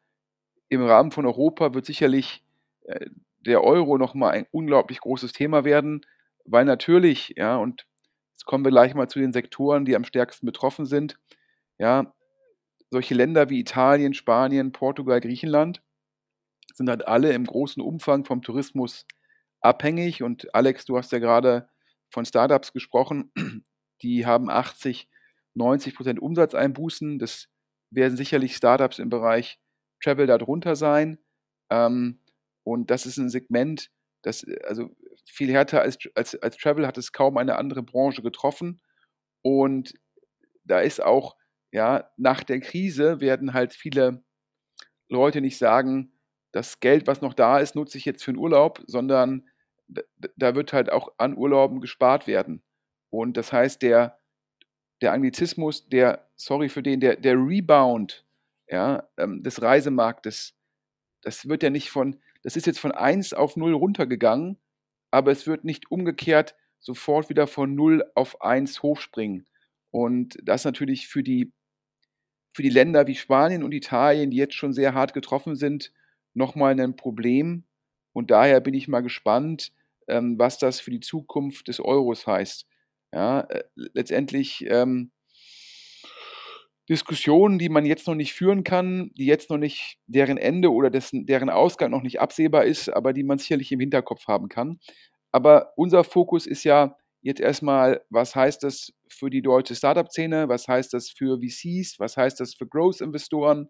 im 0.70 0.82
Rahmen 0.82 1.10
von 1.10 1.26
Europa 1.26 1.74
wird 1.74 1.84
sicherlich 1.84 2.42
äh, 2.84 3.06
der 3.40 3.62
Euro 3.62 3.98
nochmal 3.98 4.32
ein 4.32 4.46
unglaublich 4.50 5.00
großes 5.00 5.32
Thema 5.32 5.64
werden, 5.64 6.06
weil 6.44 6.64
natürlich, 6.64 7.34
ja, 7.36 7.56
und 7.56 7.86
jetzt 8.32 8.46
kommen 8.46 8.64
wir 8.64 8.70
gleich 8.70 8.94
mal 8.94 9.08
zu 9.08 9.18
den 9.18 9.32
Sektoren, 9.32 9.84
die 9.84 9.96
am 9.96 10.04
stärksten 10.04 10.46
betroffen 10.46 10.86
sind, 10.86 11.18
ja, 11.78 12.14
solche 12.90 13.14
Länder 13.14 13.50
wie 13.50 13.60
Italien, 13.60 14.14
Spanien, 14.14 14.72
Portugal, 14.72 15.20
Griechenland 15.20 15.82
sind 16.74 16.88
halt 16.88 17.06
alle 17.06 17.32
im 17.32 17.44
großen 17.44 17.82
Umfang 17.82 18.24
vom 18.24 18.42
Tourismus 18.42 19.06
abhängig. 19.60 20.22
Und 20.22 20.54
Alex, 20.54 20.86
du 20.86 20.96
hast 20.96 21.12
ja 21.12 21.18
gerade 21.18 21.68
von 22.10 22.24
Startups 22.24 22.72
gesprochen, 22.72 23.32
die 24.02 24.26
haben 24.26 24.50
80, 24.50 25.08
90 25.54 25.94
Prozent 25.94 26.20
Umsatzeinbußen. 26.20 27.18
Das 27.18 27.48
werden 27.90 28.16
sicherlich 28.16 28.56
Startups 28.56 28.98
im 28.98 29.10
Bereich 29.10 29.60
Travel 30.02 30.26
darunter 30.26 30.76
sein. 30.76 31.18
Ähm, 31.70 32.20
und 32.64 32.90
das 32.90 33.06
ist 33.06 33.16
ein 33.16 33.30
Segment, 33.30 33.90
das 34.22 34.46
also 34.64 34.90
viel 35.24 35.50
härter 35.50 35.80
als, 35.82 35.98
als, 36.14 36.34
als 36.42 36.56
Travel 36.56 36.86
hat 36.86 36.98
es 36.98 37.12
kaum 37.12 37.36
eine 37.36 37.56
andere 37.56 37.82
Branche 37.82 38.22
getroffen. 38.22 38.80
Und 39.42 39.94
da 40.64 40.80
ist 40.80 41.02
auch, 41.02 41.36
ja, 41.72 42.10
nach 42.16 42.42
der 42.42 42.60
Krise 42.60 43.20
werden 43.20 43.54
halt 43.54 43.72
viele 43.72 44.22
Leute 45.08 45.40
nicht 45.40 45.58
sagen, 45.58 46.12
das 46.52 46.80
Geld, 46.80 47.06
was 47.06 47.20
noch 47.20 47.34
da 47.34 47.58
ist, 47.58 47.74
nutze 47.76 47.96
ich 47.98 48.04
jetzt 48.04 48.24
für 48.24 48.32
den 48.32 48.38
Urlaub, 48.38 48.82
sondern 48.86 49.48
da 50.36 50.54
wird 50.54 50.72
halt 50.72 50.90
auch 50.90 51.12
an 51.18 51.36
Urlauben 51.36 51.80
gespart 51.80 52.26
werden. 52.26 52.62
Und 53.10 53.36
das 53.36 53.52
heißt, 53.52 53.82
der, 53.82 54.18
der 55.00 55.12
Anglizismus, 55.12 55.88
der, 55.88 56.30
sorry 56.36 56.68
für 56.68 56.82
den, 56.82 57.00
der, 57.00 57.16
der 57.16 57.34
Rebound 57.34 58.24
ja, 58.70 59.08
ähm, 59.18 59.42
des 59.42 59.60
Reisemarktes, 59.60 60.54
das 61.22 61.48
wird 61.48 61.62
ja 61.62 61.70
nicht 61.70 61.90
von, 61.90 62.20
das 62.42 62.56
ist 62.56 62.66
jetzt 62.66 62.80
von 62.80 62.92
1 62.92 63.34
auf 63.34 63.56
0 63.56 63.74
runtergegangen, 63.74 64.58
aber 65.10 65.32
es 65.32 65.46
wird 65.46 65.64
nicht 65.64 65.90
umgekehrt 65.90 66.54
sofort 66.78 67.28
wieder 67.28 67.46
von 67.46 67.74
0 67.74 68.04
auf 68.14 68.40
1 68.40 68.82
hochspringen. 68.82 69.46
Und 69.90 70.38
das 70.42 70.64
natürlich 70.64 71.08
für 71.08 71.22
die, 71.22 71.52
für 72.54 72.62
die 72.62 72.70
Länder 72.70 73.06
wie 73.06 73.14
Spanien 73.14 73.62
und 73.62 73.72
Italien, 73.72 74.30
die 74.30 74.36
jetzt 74.36 74.54
schon 74.54 74.72
sehr 74.72 74.94
hart 74.94 75.12
getroffen 75.12 75.56
sind, 75.56 75.92
nochmal 76.32 76.78
ein 76.80 76.96
Problem. 76.96 77.64
Und 78.12 78.30
daher 78.30 78.60
bin 78.60 78.74
ich 78.74 78.88
mal 78.88 79.00
gespannt, 79.00 79.72
ähm, 80.08 80.38
was 80.38 80.58
das 80.58 80.80
für 80.80 80.90
die 80.90 81.00
Zukunft 81.00 81.68
des 81.68 81.80
Euros 81.80 82.26
heißt. 82.26 82.66
Ja, 83.12 83.40
äh, 83.40 83.64
letztendlich 83.74 84.64
ähm, 84.68 85.10
Diskussionen, 86.90 87.58
die 87.58 87.68
man 87.68 87.86
jetzt 87.86 88.06
noch 88.06 88.14
nicht 88.14 88.34
führen 88.34 88.64
kann, 88.64 89.12
die 89.16 89.26
jetzt 89.26 89.48
noch 89.48 89.58
nicht 89.58 89.98
deren 90.06 90.36
Ende 90.36 90.72
oder 90.72 90.90
dessen, 90.90 91.24
deren 91.24 91.48
Ausgang 91.48 91.90
noch 91.90 92.02
nicht 92.02 92.20
absehbar 92.20 92.64
ist, 92.64 92.88
aber 92.88 93.12
die 93.12 93.22
man 93.22 93.38
sicherlich 93.38 93.72
im 93.72 93.80
Hinterkopf 93.80 94.26
haben 94.26 94.48
kann. 94.48 94.80
Aber 95.32 95.72
unser 95.76 96.04
Fokus 96.04 96.46
ist 96.46 96.64
ja 96.64 96.96
jetzt 97.22 97.40
erstmal, 97.40 98.02
was 98.10 98.34
heißt 98.34 98.62
das 98.64 98.92
für 99.08 99.30
die 99.30 99.42
deutsche 99.42 99.74
Startup-Szene, 99.74 100.48
was 100.48 100.68
heißt 100.68 100.92
das 100.92 101.10
für 101.10 101.38
VCs, 101.38 102.00
was 102.00 102.16
heißt 102.16 102.40
das 102.40 102.54
für 102.54 102.66
Growth-Investoren, 102.66 103.68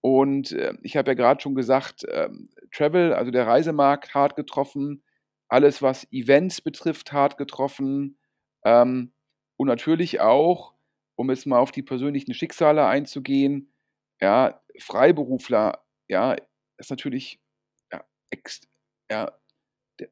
und 0.00 0.52
äh, 0.52 0.74
ich 0.82 0.96
habe 0.96 1.10
ja 1.10 1.14
gerade 1.14 1.40
schon 1.40 1.54
gesagt, 1.54 2.04
ähm, 2.10 2.50
Travel, 2.72 3.12
also 3.12 3.30
der 3.30 3.46
Reisemarkt, 3.46 4.14
hart 4.14 4.36
getroffen. 4.36 5.02
Alles, 5.48 5.82
was 5.82 6.06
Events 6.12 6.60
betrifft, 6.60 7.12
hart 7.12 7.36
getroffen. 7.38 8.18
Ähm, 8.64 9.12
und 9.56 9.66
natürlich 9.66 10.20
auch, 10.20 10.74
um 11.18 11.30
jetzt 11.30 11.46
mal 11.46 11.58
auf 11.58 11.72
die 11.72 11.82
persönlichen 11.82 12.32
Schicksale 12.32 12.86
einzugehen, 12.86 13.72
ja, 14.20 14.62
Freiberufler, 14.78 15.84
ja, 16.06 16.36
ist 16.78 16.90
natürlich 16.90 17.40
ja, 17.92 18.04
ex, 18.30 18.60
ja, 19.10 19.32
der, 19.98 20.08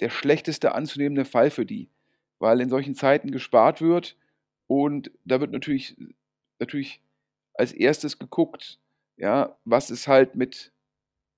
der 0.00 0.10
schlechteste 0.10 0.74
anzunehmende 0.74 1.24
Fall 1.24 1.50
für 1.50 1.64
die, 1.64 1.90
weil 2.38 2.60
in 2.60 2.68
solchen 2.68 2.94
Zeiten 2.94 3.30
gespart 3.30 3.80
wird 3.80 4.18
und 4.66 5.10
da 5.24 5.40
wird 5.40 5.50
natürlich, 5.50 5.96
natürlich 6.58 7.02
als 7.54 7.72
erstes 7.72 8.18
geguckt, 8.18 8.78
ja, 9.16 9.58
was 9.64 9.90
ist 9.90 10.08
halt 10.08 10.36
mit, 10.36 10.72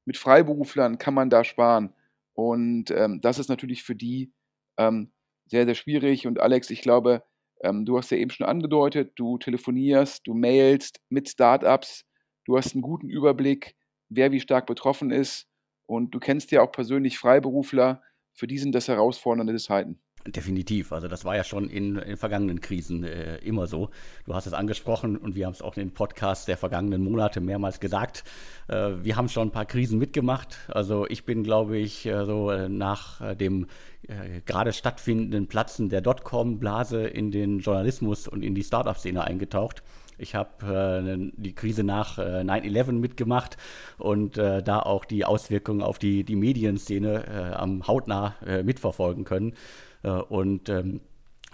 mit 0.05 0.17
Freiberuflern, 0.17 0.99
kann 0.99 1.15
man 1.15 1.31
da 1.31 1.45
sparen? 1.45 1.95
Und 2.35 2.91
ähm, 2.91 3.21
das 3.21 3.39
ist 3.39 3.49
natürlich 3.49 3.85
für 3.85 3.95
die 3.95 4.33
ähm, 4.79 5.13
sehr, 5.47 5.65
sehr 5.65 5.75
schwierig. 5.77 6.27
Und 6.27 6.41
Alex, 6.41 6.71
ich 6.71 6.83
glaube, 6.83 7.23
ähm, 7.63 7.85
du 7.85 7.99
hast 7.99 8.11
ja 8.11 8.19
eben 8.19 8.31
schon 8.31 8.47
angedeutet, 8.47 9.13
du 9.17 9.39
telefonierst, 9.39 10.27
du 10.27 10.35
mailst 10.35 11.01
mit 11.09 11.29
Startups, 11.29 12.05
du 12.45 12.57
hast 12.57 12.75
einen 12.75 12.83
guten 12.83 13.09
Überblick, 13.09 13.77
wer 14.09 14.33
wie 14.33 14.41
stark 14.41 14.67
betroffen 14.67 15.11
ist. 15.11 15.47
Und 15.87 16.15
du 16.15 16.21
kennst 16.21 16.53
ja 16.53 16.63
auch 16.63 16.73
persönlich 16.73 17.19
Freiberufler, 17.19 18.03
für 18.33 18.47
die 18.47 18.59
sind 18.59 18.75
das 18.75 18.89
herausfordernde 18.89 19.57
Zeiten. 19.57 20.01
Definitiv. 20.27 20.93
Also 20.93 21.09
das 21.09 21.25
war 21.25 21.35
ja 21.35 21.45
schon 21.45 21.71
in, 21.71 21.97
in 21.97 22.19
vergangenen 22.19 22.61
Krisen 22.61 23.05
äh, 23.05 23.37
immer 23.39 23.67
so. 23.67 23.89
Du 24.27 24.35
hast 24.35 24.47
es 24.47 24.53
angesprochen 24.53 25.17
und 25.17 25.35
wir 25.35 25.47
haben 25.47 25.55
es 25.55 25.63
auch 25.63 25.77
in 25.79 25.85
den 25.85 25.95
Podcasts 25.95 26.45
der 26.45 26.59
vergangenen 26.59 27.03
Monate 27.03 27.41
mehrmals 27.41 27.81
gesagt. 27.81 28.25
Äh, 28.69 28.91
wir 29.03 29.17
haben 29.17 29.31
schon 29.31 29.49
ein 29.49 29.51
paar 29.51 29.65
Krisen 29.65 29.99
mitgemacht. 29.99 30.59
Also 30.69 31.07
ich 31.09 31.25
bin, 31.25 31.43
glaube 31.43 31.79
ich, 31.79 32.05
äh, 32.05 32.27
so 32.27 32.51
äh, 32.51 32.69
nach 32.69 33.23
äh, 33.23 33.35
dem 33.35 33.67
äh, 34.09 34.43
gerade 34.45 34.75
stattfindenden 34.75 35.47
Platzen 35.47 35.89
der 35.89 36.03
Dotcom-Blase 36.03 37.07
in 37.07 37.31
den 37.31 37.61
Journalismus 37.61 38.29
und 38.29 38.43
in 38.43 38.55
die 38.55 38.63
Startup-Szene 38.63 39.25
eingetaucht. 39.25 39.83
Ich 40.19 40.35
habe 40.35 41.03
äh, 41.07 41.31
die 41.35 41.55
Krise 41.55 41.83
nach 41.83 42.19
äh, 42.19 42.43
9-11 42.43 42.93
mitgemacht 42.93 43.57
und 43.97 44.37
äh, 44.37 44.63
da 44.63 44.81
auch 44.81 45.07
die 45.07 45.25
Auswirkungen 45.25 45.81
auf 45.81 45.99
die, 45.99 46.25
die 46.25 46.37
Medienszene 46.37 47.57
am 47.57 47.87
hautnah 47.87 48.35
mitverfolgen 48.63 49.25
können. 49.25 49.55
Äh, 50.03 50.11
und 50.11 50.69
ähm, 50.69 51.01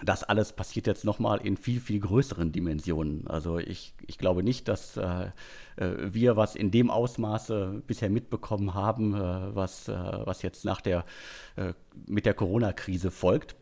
das 0.03 0.23
alles 0.23 0.53
passiert 0.53 0.85
jetzt 0.85 1.05
nochmal 1.05 1.39
in 1.43 1.57
viel, 1.57 1.79
viel 1.79 1.99
größeren 1.99 2.51
Dimensionen. 2.51 3.27
Also 3.27 3.57
ich, 3.57 3.93
ich 4.05 4.17
glaube 4.17 4.43
nicht, 4.43 4.67
dass 4.67 4.95
äh, 4.97 5.31
äh, 5.77 5.95
wir 6.11 6.37
was 6.37 6.55
in 6.55 6.69
dem 6.69 6.91
Ausmaße 6.91 7.81
bisher 7.87 8.09
mitbekommen 8.09 8.73
haben, 8.73 9.15
äh, 9.15 9.55
was, 9.55 9.87
äh, 9.87 9.93
was 9.95 10.43
jetzt 10.43 10.65
nach 10.65 10.81
der, 10.81 11.03
äh, 11.55 11.73
mit 12.05 12.25
der 12.25 12.35
Corona-Krise 12.35 13.09
folgt. 13.09 13.55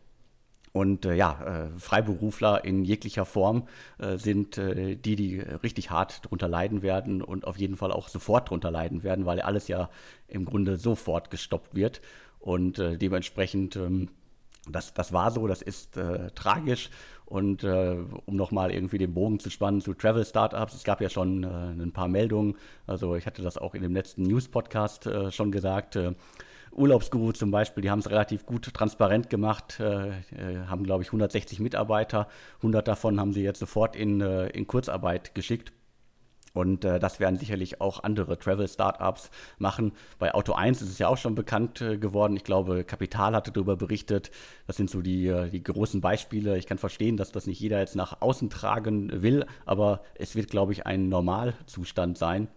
Und 0.74 1.06
ja, 1.06 1.70
Freiberufler 1.77 2.65
in 2.65 2.84
jeglicher 2.84 3.24
Form 3.24 3.70
sind 4.18 4.58
die, 4.58 5.15
die 5.15 5.39
richtig 5.39 5.89
hart 5.89 6.20
drunter 6.25 6.50
leiden 6.50 6.82
werden 6.82 7.22
und 7.22 7.48
auf 7.48 7.58
jeden 7.58 7.77
Fall 7.77 7.94
auch 7.94 8.10
sofort 8.10 8.50
drunter 8.50 8.72
leiden 8.72 9.01
werden, 9.01 9.25
weil 9.25 9.39
alles 9.39 9.70
ja 9.70 9.89
im 10.27 10.44
Grunde 10.44 10.75
sofort 10.75 11.32
gestoppt 11.32 11.75
wird. 11.75 12.01
Und 12.39 12.77
dementsprechend, 12.77 13.77
ähm, 13.77 14.10
das, 14.70 14.94
das 14.94 15.14
war 15.14 15.32
so, 15.32 15.48
das 15.48 15.62
ist 15.62 15.98
äh, 15.98 16.32
tragisch. 16.32 16.90
Und 17.28 17.64
um 17.64 18.36
nochmal 18.36 18.72
irgendwie 18.72 19.00
den 19.00 19.16
Bogen 19.16 19.40
zu 19.40 19.50
spannen 19.50 19.82
zu 19.82 19.96
Travel 19.96 20.24
Startups, 20.24 20.76
es 20.76 20.84
gab 20.84 21.02
ja 21.02 21.10
schon 21.10 21.44
ein 21.44 21.92
paar 21.92 22.08
Meldungen. 22.08 22.56
Also 22.86 23.16
ich 23.16 23.26
hatte 23.26 23.42
das 23.42 23.58
auch 23.58 23.74
in 23.74 23.82
dem 23.82 23.96
letzten 23.96 24.22
News-Podcast 24.22 25.10
schon 25.32 25.52
gesagt 25.52 25.98
Urlaubsguru 26.76 27.32
zum 27.32 27.52
Beispiel, 27.52 27.82
die 27.82 27.90
haben 27.90 28.00
es 28.00 28.10
relativ 28.10 28.46
gut 28.46 28.74
transparent 28.74 29.30
gemacht, 29.30 29.80
äh, 29.80 30.10
äh 30.10 30.66
haben, 30.68 30.84
glaube 30.84 31.04
ich, 31.04 31.10
160 31.10 31.60
Mitarbeiter. 31.60 32.28
100 32.58 32.88
davon 32.88 33.20
haben 33.20 33.34
sie 33.34 33.44
jetzt 33.44 33.60
sofort 33.60 33.96
in, 33.96 34.22
äh, 34.22 34.48
in 34.48 34.68
Kurzarbeit 34.68 35.34
geschickt. 35.36 35.72
Und 36.56 36.86
äh, 36.86 37.00
das 37.00 37.20
werden 37.20 37.38
sicherlich 37.38 37.82
auch 37.82 38.02
andere 38.04 38.40
Travel-Startups 38.40 39.30
machen. 39.60 39.92
Bei 40.20 40.34
Auto 40.34 40.54
1 40.54 40.82
ist 40.82 40.90
es 40.90 41.00
ja 41.00 41.10
auch 41.10 41.18
schon 41.18 41.36
bekannt 41.36 41.82
äh, 41.82 41.98
geworden. 41.98 42.38
Ich 42.38 42.46
glaube, 42.46 42.86
Kapital 42.86 43.36
hatte 43.36 43.52
darüber 43.52 43.76
berichtet. 43.76 44.32
Das 44.66 44.78
sind 44.78 44.90
so 44.90 45.02
die, 45.02 45.28
äh, 45.28 45.50
die 45.50 45.62
großen 45.62 46.00
Beispiele. 46.00 46.58
Ich 46.58 46.66
kann 46.66 46.78
verstehen, 46.78 47.18
dass 47.18 47.34
das 47.34 47.46
nicht 47.46 47.60
jeder 47.60 47.80
jetzt 47.80 47.98
nach 47.98 48.22
außen 48.22 48.50
tragen 48.50 49.22
will, 49.22 49.46
aber 49.66 50.02
es 50.16 50.36
wird, 50.36 50.50
glaube 50.50 50.72
ich, 50.72 50.86
ein 50.86 51.10
Normalzustand 51.10 52.18
sein, 52.18 52.48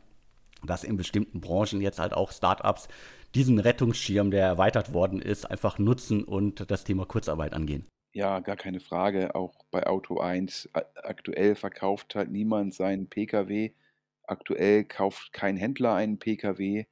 dass 0.64 0.84
in 0.84 0.96
bestimmten 0.96 1.40
Branchen 1.40 1.80
jetzt 1.80 1.98
halt 1.98 2.14
auch 2.14 2.30
Startups 2.30 2.86
diesen 3.34 3.58
Rettungsschirm, 3.58 4.30
der 4.30 4.46
erweitert 4.46 4.94
worden 4.94 5.20
ist, 5.20 5.44
einfach 5.44 5.78
nutzen 5.80 6.22
und 6.22 6.70
das 6.70 6.84
Thema 6.84 7.04
Kurzarbeit 7.04 7.52
angehen. 7.52 7.84
Ja, 8.14 8.40
gar 8.40 8.56
keine 8.56 8.80
Frage. 8.80 9.34
Auch 9.34 9.64
bei 9.70 9.86
Auto 9.86 10.18
1 10.18 10.70
aktuell 10.72 11.54
verkauft 11.54 12.14
halt 12.14 12.30
niemand 12.30 12.74
seinen 12.74 13.06
Pkw. 13.06 13.72
Aktuell 14.28 14.84
kauft 14.84 15.32
kein 15.32 15.56
Händler 15.56 15.94
einen 15.94 16.18
Pkw. 16.18 16.86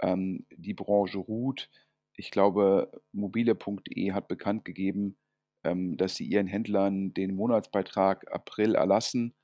Ähm, 0.00 0.46
die 0.50 0.74
Branche 0.74 1.18
ruht. 1.18 1.70
Ich 2.14 2.30
glaube, 2.30 2.90
mobile.de 3.12 4.12
hat 4.12 4.28
bekannt 4.28 4.64
gegeben, 4.64 5.18
ähm, 5.64 5.96
dass 5.96 6.16
sie 6.16 6.24
ihren 6.26 6.46
Händlern 6.46 7.14
den 7.14 7.34
Monatsbeitrag 7.34 8.32
April 8.32 8.74
erlassen. 8.74 9.34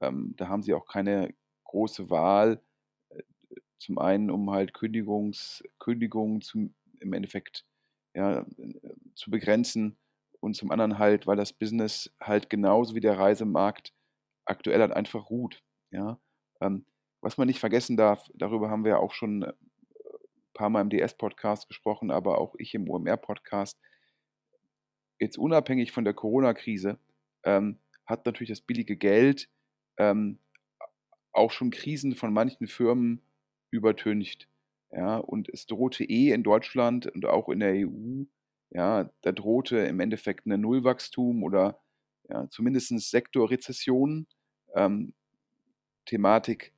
Ähm, 0.00 0.34
da 0.36 0.48
haben 0.48 0.62
sie 0.62 0.74
auch 0.74 0.86
keine 0.86 1.34
große 1.64 2.10
Wahl. 2.10 2.62
Zum 3.78 3.98
einen, 3.98 4.30
um 4.30 4.50
halt 4.50 4.74
Kündigungs 4.74 5.64
Kündigungen 5.78 6.40
zum 6.40 6.74
im 7.00 7.12
Endeffekt, 7.14 7.66
ja, 8.14 8.46
zu 9.16 9.30
begrenzen 9.30 9.96
und 10.40 10.54
zum 10.54 10.70
anderen 10.70 10.98
halt, 10.98 11.26
weil 11.26 11.36
das 11.36 11.52
Business 11.52 12.14
halt 12.20 12.48
genauso 12.48 12.94
wie 12.94 13.00
der 13.00 13.18
Reisemarkt 13.18 13.92
aktuell 14.44 14.80
halt 14.80 14.92
einfach 14.92 15.30
ruht, 15.30 15.62
ja. 15.92 16.20
Ähm, 16.60 16.86
was 17.22 17.38
man 17.38 17.46
nicht 17.46 17.60
vergessen 17.60 17.96
darf, 17.96 18.28
darüber 18.34 18.68
haben 18.68 18.84
wir 18.84 18.98
auch 18.98 19.12
schon, 19.12 19.44
ein 19.44 19.50
äh, 19.50 19.54
paar 20.52 20.68
Mal 20.68 20.82
im 20.82 20.90
DS-Podcast 20.90 21.68
gesprochen, 21.68 22.10
aber 22.10 22.38
auch 22.38 22.54
ich 22.58 22.74
im 22.74 22.90
OMR-Podcast. 22.90 23.80
Jetzt 25.18 25.38
unabhängig 25.38 25.92
von 25.92 26.04
der 26.04 26.14
Corona-Krise, 26.14 26.98
ähm, 27.44 27.78
hat 28.04 28.26
natürlich 28.26 28.50
das 28.50 28.60
billige 28.60 28.96
Geld, 28.96 29.48
ähm, 29.96 30.38
auch 31.32 31.52
schon 31.52 31.70
Krisen 31.70 32.14
von 32.14 32.32
manchen 32.32 32.66
Firmen 32.66 33.22
übertüncht. 33.70 34.48
Ja, 34.90 35.16
und 35.16 35.48
es 35.48 35.66
drohte 35.66 36.04
eh 36.04 36.32
in 36.32 36.42
Deutschland 36.42 37.06
und 37.06 37.24
auch 37.24 37.48
in 37.48 37.60
der 37.60 37.72
EU, 37.72 38.24
ja, 38.70 39.10
da 39.22 39.32
drohte 39.32 39.78
im 39.78 40.00
Endeffekt 40.00 40.44
eine 40.44 40.58
Nullwachstum 40.58 41.42
oder 41.42 41.80
ja, 42.28 42.48
zumindest 42.50 42.88
Sektorrezession. 43.10 44.26
Ähm, 44.74 45.14
Thematik, 46.04 46.72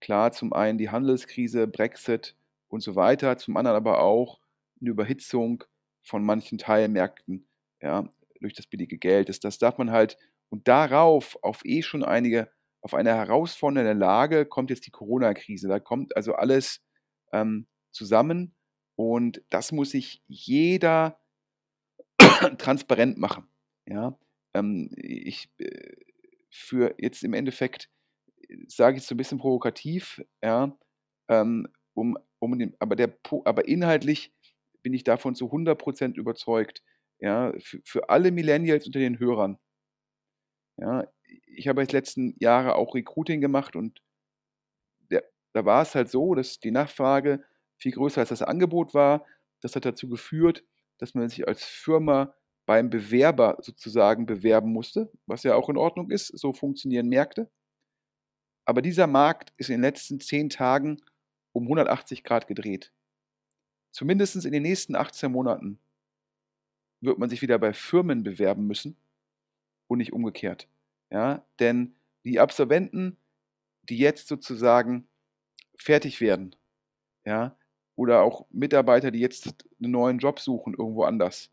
klar, 0.00 0.32
zum 0.32 0.52
einen 0.52 0.78
die 0.78 0.90
Handelskrise, 0.90 1.66
Brexit 1.66 2.36
und 2.68 2.80
so 2.80 2.96
weiter, 2.96 3.38
zum 3.38 3.56
anderen 3.56 3.76
aber 3.76 4.00
auch 4.00 4.40
eine 4.80 4.90
Überhitzung 4.90 5.64
von 6.02 6.24
manchen 6.24 6.58
Teilmärkten, 6.58 7.48
ja, 7.80 8.08
durch 8.40 8.54
das 8.54 8.66
billige 8.66 8.98
Geld. 8.98 9.28
Das, 9.28 9.40
das 9.40 9.58
darf 9.58 9.78
man 9.78 9.90
halt, 9.90 10.18
und 10.50 10.68
darauf, 10.68 11.38
auf 11.42 11.64
eh 11.64 11.82
schon 11.82 12.04
einige 12.04 12.50
auf 12.84 12.92
eine 12.92 13.14
herausfordernde 13.14 13.94
Lage 13.94 14.44
kommt 14.44 14.68
jetzt 14.68 14.86
die 14.86 14.90
Corona-Krise. 14.90 15.68
Da 15.68 15.80
kommt 15.80 16.14
also 16.16 16.34
alles 16.34 16.84
ähm, 17.32 17.66
zusammen 17.92 18.54
und 18.94 19.42
das 19.48 19.72
muss 19.72 19.90
sich 19.90 20.22
jeder 20.26 21.18
transparent 22.58 23.16
machen. 23.16 23.48
Ja, 23.86 24.18
ähm, 24.52 24.90
ich 24.96 25.50
äh, 25.58 25.94
für 26.50 26.94
jetzt 26.98 27.24
im 27.24 27.32
Endeffekt 27.32 27.90
sage 28.68 28.98
ich 28.98 29.04
so 29.04 29.14
ein 29.14 29.18
bisschen 29.18 29.38
provokativ, 29.38 30.22
ja, 30.42 30.76
ähm, 31.28 31.68
um, 31.94 32.18
um 32.38 32.58
den, 32.58 32.74
aber 32.78 32.96
der, 32.96 33.16
aber 33.44 33.68
inhaltlich 33.68 34.32
bin 34.82 34.94
ich 34.94 35.04
davon 35.04 35.34
zu 35.34 35.46
100% 35.46 36.14
überzeugt. 36.14 36.82
Ja, 37.20 37.52
für, 37.60 37.80
für 37.84 38.10
alle 38.10 38.32
Millennials 38.32 38.86
unter 38.86 38.98
den 38.98 39.18
Hörern. 39.18 39.58
Ja, 40.76 41.06
ich 41.46 41.68
habe 41.68 41.80
jetzt 41.80 41.92
letzten 41.92 42.34
Jahre 42.38 42.74
auch 42.74 42.94
Recruiting 42.94 43.40
gemacht 43.40 43.76
und 43.76 44.02
der, 45.10 45.24
da 45.52 45.64
war 45.64 45.82
es 45.82 45.94
halt 45.94 46.10
so, 46.10 46.34
dass 46.34 46.58
die 46.58 46.70
Nachfrage 46.70 47.44
viel 47.78 47.92
größer 47.92 48.20
als 48.20 48.30
das 48.30 48.42
Angebot 48.42 48.94
war. 48.94 49.24
Das 49.60 49.76
hat 49.76 49.84
dazu 49.84 50.08
geführt, 50.08 50.64
dass 50.98 51.14
man 51.14 51.28
sich 51.28 51.46
als 51.46 51.64
Firma 51.64 52.34
beim 52.66 52.90
Bewerber 52.90 53.58
sozusagen 53.60 54.26
bewerben 54.26 54.72
musste, 54.72 55.10
was 55.26 55.42
ja 55.42 55.54
auch 55.54 55.68
in 55.68 55.76
Ordnung 55.76 56.10
ist. 56.10 56.28
So 56.28 56.52
funktionieren 56.52 57.08
Märkte. 57.08 57.50
Aber 58.64 58.82
dieser 58.82 59.06
Markt 59.06 59.52
ist 59.56 59.68
in 59.68 59.74
den 59.76 59.82
letzten 59.82 60.20
zehn 60.20 60.48
Tagen 60.48 61.02
um 61.52 61.64
180 61.64 62.24
Grad 62.24 62.46
gedreht. 62.46 62.92
Zumindest 63.92 64.44
in 64.44 64.52
den 64.52 64.62
nächsten 64.62 64.96
18 64.96 65.30
Monaten 65.30 65.78
wird 67.00 67.18
man 67.18 67.30
sich 67.30 67.42
wieder 67.42 67.58
bei 67.58 67.72
Firmen 67.72 68.22
bewerben 68.22 68.66
müssen 68.66 68.96
und 69.86 69.98
nicht 69.98 70.12
umgekehrt. 70.12 70.68
Ja, 71.10 71.44
denn 71.60 71.94
die 72.24 72.40
Absolventen, 72.40 73.16
die 73.88 73.98
jetzt 73.98 74.26
sozusagen 74.26 75.06
fertig 75.76 76.20
werden, 76.20 76.56
ja, 77.24 77.56
oder 77.96 78.22
auch 78.22 78.46
Mitarbeiter, 78.50 79.10
die 79.10 79.20
jetzt 79.20 79.46
einen 79.80 79.92
neuen 79.92 80.18
Job 80.18 80.40
suchen 80.40 80.74
irgendwo 80.74 81.04
anders, 81.04 81.50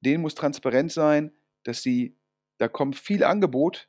denen 0.00 0.22
muss 0.22 0.34
transparent 0.34 0.92
sein, 0.92 1.32
dass 1.64 1.82
sie, 1.82 2.14
da 2.58 2.68
kommt 2.68 2.96
viel 2.96 3.24
Angebot, 3.24 3.88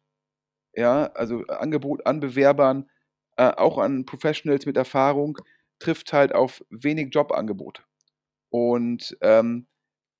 ja, 0.76 1.08
also 1.14 1.46
Angebot 1.48 2.06
an 2.06 2.20
Bewerbern, 2.20 2.90
äh, 3.38 3.50
auch 3.50 3.78
an 3.78 4.06
Professionals 4.06 4.66
mit 4.66 4.78
Erfahrung, 4.78 5.38
trifft 5.80 6.14
halt 6.14 6.34
auf 6.34 6.64
wenig 6.70 7.14
Jobangebote. 7.14 7.84
Und 8.50 9.18
ähm, 9.22 9.68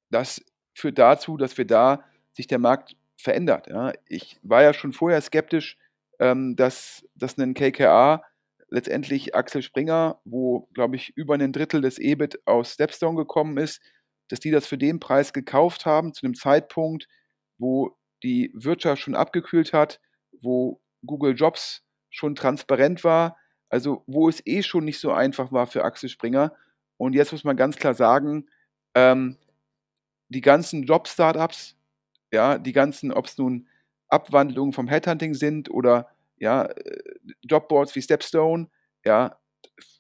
das 0.10 0.42
führt 0.74 0.98
dazu, 0.98 1.38
dass 1.38 1.58
wir 1.58 1.66
da 1.66 2.04
sich 2.34 2.48
der 2.48 2.60
Markt 2.60 2.96
verändert. 3.18 3.68
Ja. 3.68 3.94
Ich 4.08 4.40
war 4.44 4.64
ja 4.64 4.74
schon 4.74 4.94
vorher 4.94 5.22
skeptisch, 5.22 5.78
ähm, 6.20 6.56
dass, 6.56 7.06
dass 7.16 7.38
ein 7.38 7.54
KKA 7.54 8.24
letztendlich 8.70 9.36
Axel 9.36 9.62
Springer, 9.62 10.20
wo, 10.26 10.68
glaube 10.74 10.96
ich, 10.96 11.16
über 11.16 11.36
ein 11.36 11.54
Drittel 11.54 11.82
des 11.82 11.98
EBIT 11.98 12.46
aus 12.46 12.74
Stepstone 12.74 13.16
gekommen 13.16 13.58
ist, 13.58 13.82
dass 14.28 14.40
die 14.40 14.52
das 14.52 14.68
für 14.68 14.78
den 14.78 15.00
Preis 15.00 15.34
gekauft 15.34 15.86
haben, 15.86 16.14
zu 16.14 16.26
einem 16.26 16.36
Zeitpunkt, 16.36 17.08
wo 17.58 17.96
die 18.24 18.52
Wirtschaft 18.54 19.02
schon 19.02 19.16
abgekühlt 19.16 19.72
hat, 19.72 20.00
wo 20.46 20.80
Google 21.06 21.36
Jobs 21.36 21.84
schon 22.10 22.36
transparent 22.36 23.04
war, 23.04 23.38
also 23.70 24.04
wo 24.08 24.30
es 24.30 24.42
eh 24.46 24.64
schon 24.64 24.86
nicht 24.86 25.00
so 25.00 25.12
einfach 25.12 25.52
war 25.52 25.68
für 25.68 25.84
Axel 25.84 26.10
Springer. 26.10 26.54
Und 26.98 27.14
jetzt 27.14 27.34
muss 27.34 27.44
man 27.44 27.58
ganz 27.58 27.76
klar 27.76 27.94
sagen, 27.94 28.48
ähm, 28.94 29.38
die 30.30 30.42
ganzen 30.42 30.84
Job-Startups, 30.84 31.76
ja, 32.32 32.58
die 32.58 32.72
ganzen, 32.72 33.12
ob 33.12 33.26
es 33.26 33.38
nun 33.38 33.68
Abwandlungen 34.08 34.74
vom 34.74 34.88
Headhunting 34.88 35.34
sind 35.34 35.70
oder 35.70 36.08
ja, 36.38 36.64
äh, 36.64 37.04
Jobboards 37.44 37.96
wie 37.96 38.02
Stepstone, 38.02 38.70
ja, 39.04 39.38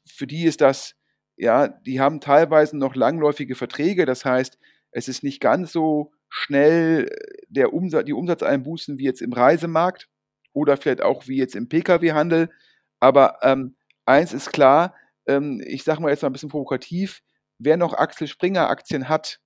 für 0.08 0.28
die 0.28 0.46
ist 0.46 0.62
das, 0.62 0.96
ja, 1.36 1.68
die 1.68 2.00
haben 2.00 2.22
teilweise 2.22 2.78
noch 2.78 2.96
langläufige 2.96 3.56
Verträge, 3.56 4.06
das 4.06 4.24
heißt, 4.24 4.58
es 4.92 5.10
ist 5.10 5.24
nicht 5.24 5.42
ganz 5.42 5.72
so 5.74 6.14
schnell 6.30 7.08
äh, 7.10 7.46
der 7.50 7.74
Umsatz, 7.74 8.06
die 8.06 8.14
Umsatzeinbußen 8.14 8.98
wie 8.98 9.04
jetzt 9.04 9.22
im 9.22 9.34
Reisemarkt 9.34 10.10
oder 10.56 10.78
vielleicht 10.78 11.04
auch 11.04 11.28
wie 11.28 11.38
jetzt 11.38 11.56
im 11.56 11.70
Pkw-Handel. 11.70 12.50
Aber 13.00 13.40
ähm, 13.44 13.76
eins 14.06 14.34
ist 14.34 14.52
klar, 14.52 14.96
ähm, 15.28 15.62
ich 15.66 15.84
sage 15.84 16.02
mal 16.02 16.10
jetzt 16.10 16.24
mal 16.24 16.30
ein 16.30 16.34
bisschen 16.34 16.50
provokativ, 16.50 17.22
wer 17.60 17.78
noch 17.78 17.94
Axel 17.94 18.28
Springer 18.28 18.70
Aktien 18.70 19.10
hat, 19.10 19.42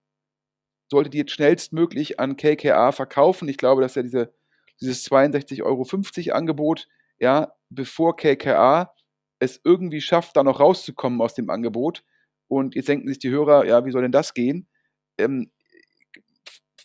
sollte 0.89 1.10
die 1.10 1.17
jetzt 1.17 1.32
schnellstmöglich 1.32 2.19
an 2.19 2.38
KKA 2.38 2.91
verkaufen. 2.91 3.50
Ich 3.50 3.58
glaube, 3.58 3.82
dass 3.82 3.95
ja 3.95 4.04
diese, 4.04 4.34
dieses 4.80 5.06
62,50 5.10 5.63
Euro 5.63 6.36
Angebot, 6.38 6.88
ja, 7.19 7.54
bevor 7.69 8.15
KKA 8.15 8.93
es 9.39 9.60
irgendwie 9.63 10.02
schafft, 10.02 10.38
da 10.38 10.43
noch 10.43 10.60
rauszukommen 10.60 11.22
aus 11.22 11.34
dem 11.34 11.50
Angebot. 11.50 12.04
Und 12.48 12.76
jetzt 12.76 12.88
denken 12.88 13.08
sich 13.08 13.19
die 13.19 13.30
Hörer, 13.30 13.65
ja, 13.65 13.86
wie 13.86 13.91
soll 13.91 14.04
denn 14.04 14.12
das 14.12 14.34
gehen? 14.34 14.67
Ähm, 15.17 15.52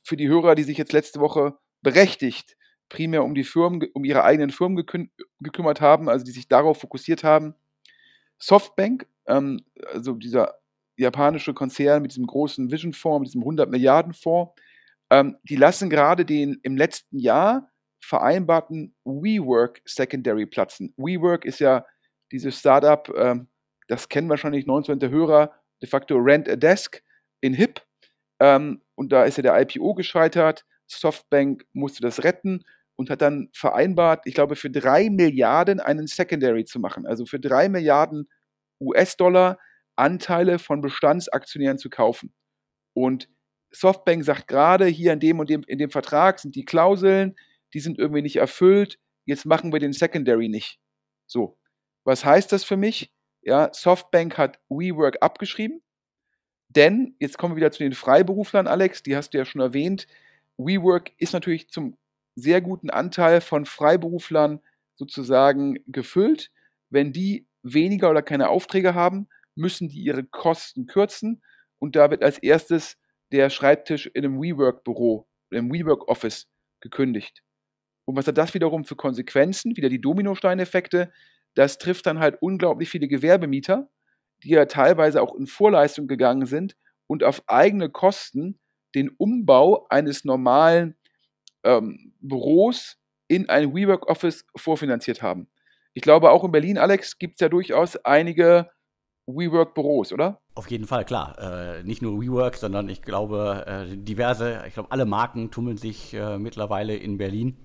für 0.02 0.16
die 0.16 0.28
Hörer, 0.28 0.54
die 0.54 0.62
sich 0.62 0.78
jetzt 0.78 0.92
letzte 0.92 1.20
Woche 1.20 1.58
berechtigt 1.82 2.56
primär 2.88 3.24
um 3.24 3.34
die 3.34 3.44
Firmen, 3.44 3.86
um 3.94 4.04
ihre 4.04 4.24
eigenen 4.24 4.50
Firmen 4.50 4.76
gekü 4.76 5.08
gekümmert 5.40 5.80
haben, 5.80 6.08
also 6.08 6.24
die 6.24 6.32
sich 6.32 6.48
darauf 6.48 6.80
fokussiert 6.80 7.24
haben. 7.24 7.54
Softbank, 8.38 9.06
ähm, 9.26 9.60
also 9.92 10.14
dieser 10.14 10.54
japanische 10.96 11.54
Konzern 11.54 12.02
mit 12.02 12.12
diesem 12.12 12.26
großen 12.26 12.70
Vision 12.70 12.92
Fonds, 12.92 13.20
mit 13.20 13.28
diesem 13.28 13.42
100 13.42 13.70
Milliarden 13.70 14.12
Fonds, 14.12 14.52
ähm, 15.10 15.36
die 15.44 15.56
lassen 15.56 15.90
gerade 15.90 16.24
den 16.24 16.58
im 16.62 16.76
letzten 16.76 17.18
Jahr 17.18 17.70
vereinbarten 18.00 18.94
WeWork 19.04 19.80
Secondary 19.84 20.46
platzen. 20.46 20.92
WeWork 20.96 21.44
ist 21.44 21.60
ja 21.60 21.84
dieses 22.32 22.58
Startup, 22.58 23.08
ähm, 23.16 23.48
das 23.88 24.08
kennen 24.08 24.28
wahrscheinlich 24.28 24.66
19 24.66 24.98
der 24.98 25.10
Hörer, 25.10 25.52
de 25.82 25.88
facto 25.88 26.16
Rent 26.16 26.48
a 26.48 26.56
Desk 26.56 27.02
in 27.40 27.54
HIP. 27.54 27.80
Ähm, 28.40 28.82
und 28.94 29.12
da 29.12 29.24
ist 29.24 29.36
ja 29.36 29.42
der 29.42 29.60
IPO 29.60 29.94
gescheitert. 29.94 30.64
Softbank 30.86 31.64
musste 31.72 32.02
das 32.02 32.24
retten 32.24 32.64
und 32.96 33.10
hat 33.10 33.22
dann 33.22 33.48
vereinbart, 33.52 34.26
ich 34.26 34.34
glaube, 34.34 34.56
für 34.56 34.70
drei 34.70 35.10
Milliarden 35.10 35.80
einen 35.80 36.06
Secondary 36.06 36.64
zu 36.64 36.78
machen. 36.78 37.06
Also 37.06 37.26
für 37.26 37.40
drei 37.40 37.68
Milliarden 37.68 38.28
US-Dollar 38.80 39.58
Anteile 39.96 40.58
von 40.58 40.80
Bestandsaktionären 40.80 41.78
zu 41.78 41.90
kaufen. 41.90 42.34
Und 42.94 43.28
Softbank 43.70 44.24
sagt 44.24 44.48
gerade 44.48 44.86
hier 44.86 45.12
in 45.12 45.20
dem 45.20 45.38
und 45.40 45.50
dem, 45.50 45.62
in 45.66 45.78
dem 45.78 45.90
Vertrag 45.90 46.38
sind 46.38 46.54
die 46.54 46.64
Klauseln, 46.64 47.36
die 47.74 47.80
sind 47.80 47.98
irgendwie 47.98 48.22
nicht 48.22 48.36
erfüllt, 48.36 48.98
jetzt 49.24 49.46
machen 49.46 49.72
wir 49.72 49.80
den 49.80 49.92
Secondary 49.92 50.48
nicht. 50.48 50.78
So. 51.26 51.58
Was 52.04 52.24
heißt 52.24 52.52
das 52.52 52.64
für 52.64 52.76
mich? 52.76 53.12
Ja, 53.42 53.70
Softbank 53.72 54.38
hat 54.38 54.60
WeWork 54.68 55.18
abgeschrieben, 55.20 55.82
denn, 56.68 57.16
jetzt 57.20 57.38
kommen 57.38 57.54
wir 57.54 57.56
wieder 57.56 57.72
zu 57.72 57.82
den 57.82 57.92
Freiberuflern, 57.92 58.66
Alex, 58.66 59.02
die 59.02 59.16
hast 59.16 59.30
du 59.30 59.38
ja 59.38 59.44
schon 59.44 59.60
erwähnt. 59.60 60.06
WeWork 60.58 61.12
ist 61.18 61.32
natürlich 61.32 61.68
zum 61.68 61.96
sehr 62.36 62.60
guten 62.60 62.90
Anteil 62.90 63.40
von 63.40 63.64
Freiberuflern 63.64 64.60
sozusagen 64.96 65.78
gefüllt. 65.86 66.50
Wenn 66.90 67.12
die 67.12 67.46
weniger 67.62 68.10
oder 68.10 68.22
keine 68.22 68.48
Aufträge 68.48 68.94
haben, 68.94 69.28
müssen 69.54 69.88
die 69.88 70.02
ihre 70.02 70.24
Kosten 70.24 70.86
kürzen 70.86 71.42
und 71.78 71.96
da 71.96 72.10
wird 72.10 72.22
als 72.22 72.38
erstes 72.38 72.96
der 73.32 73.50
Schreibtisch 73.50 74.06
in 74.06 74.24
einem 74.24 74.40
WeWork-Büro, 74.40 75.26
im 75.50 75.72
WeWork-Office 75.72 76.48
gekündigt. 76.80 77.42
Und 78.04 78.16
was 78.16 78.26
hat 78.26 78.38
das 78.38 78.54
wiederum 78.54 78.84
für 78.84 78.96
Konsequenzen? 78.96 79.76
Wieder 79.76 79.88
die 79.88 80.00
Dominosteineffekte. 80.00 81.12
Das 81.54 81.78
trifft 81.78 82.06
dann 82.06 82.18
halt 82.18 82.40
unglaublich 82.40 82.90
viele 82.90 83.08
Gewerbemieter, 83.08 83.88
die 84.42 84.50
ja 84.50 84.66
teilweise 84.66 85.22
auch 85.22 85.34
in 85.34 85.46
Vorleistung 85.46 86.06
gegangen 86.06 86.46
sind 86.46 86.76
und 87.06 87.24
auf 87.24 87.42
eigene 87.46 87.88
Kosten 87.88 88.58
den 88.94 89.10
Umbau 89.10 89.86
eines 89.88 90.24
normalen 90.24 90.96
ähm, 91.64 92.12
Büros 92.20 92.96
in 93.28 93.48
ein 93.48 93.74
WeWork 93.74 94.08
Office 94.08 94.44
vorfinanziert 94.56 95.22
haben. 95.22 95.48
Ich 95.94 96.02
glaube, 96.02 96.30
auch 96.30 96.44
in 96.44 96.52
Berlin, 96.52 96.78
Alex, 96.78 97.18
gibt 97.18 97.34
es 97.34 97.40
ja 97.40 97.48
durchaus 97.48 97.96
einige 97.96 98.70
WeWork-Büros, 99.26 100.12
oder? 100.12 100.40
Auf 100.54 100.70
jeden 100.70 100.86
Fall, 100.86 101.04
klar. 101.04 101.38
Äh, 101.38 101.82
nicht 101.82 102.02
nur 102.02 102.20
WeWork, 102.20 102.56
sondern 102.56 102.88
ich 102.88 103.02
glaube, 103.02 103.64
äh, 103.66 103.96
diverse, 103.96 104.62
ich 104.66 104.74
glaube, 104.74 104.90
alle 104.90 105.06
Marken 105.06 105.50
tummeln 105.50 105.76
sich 105.76 106.14
äh, 106.14 106.38
mittlerweile 106.38 106.96
in 106.96 107.16
Berlin. 107.16 107.56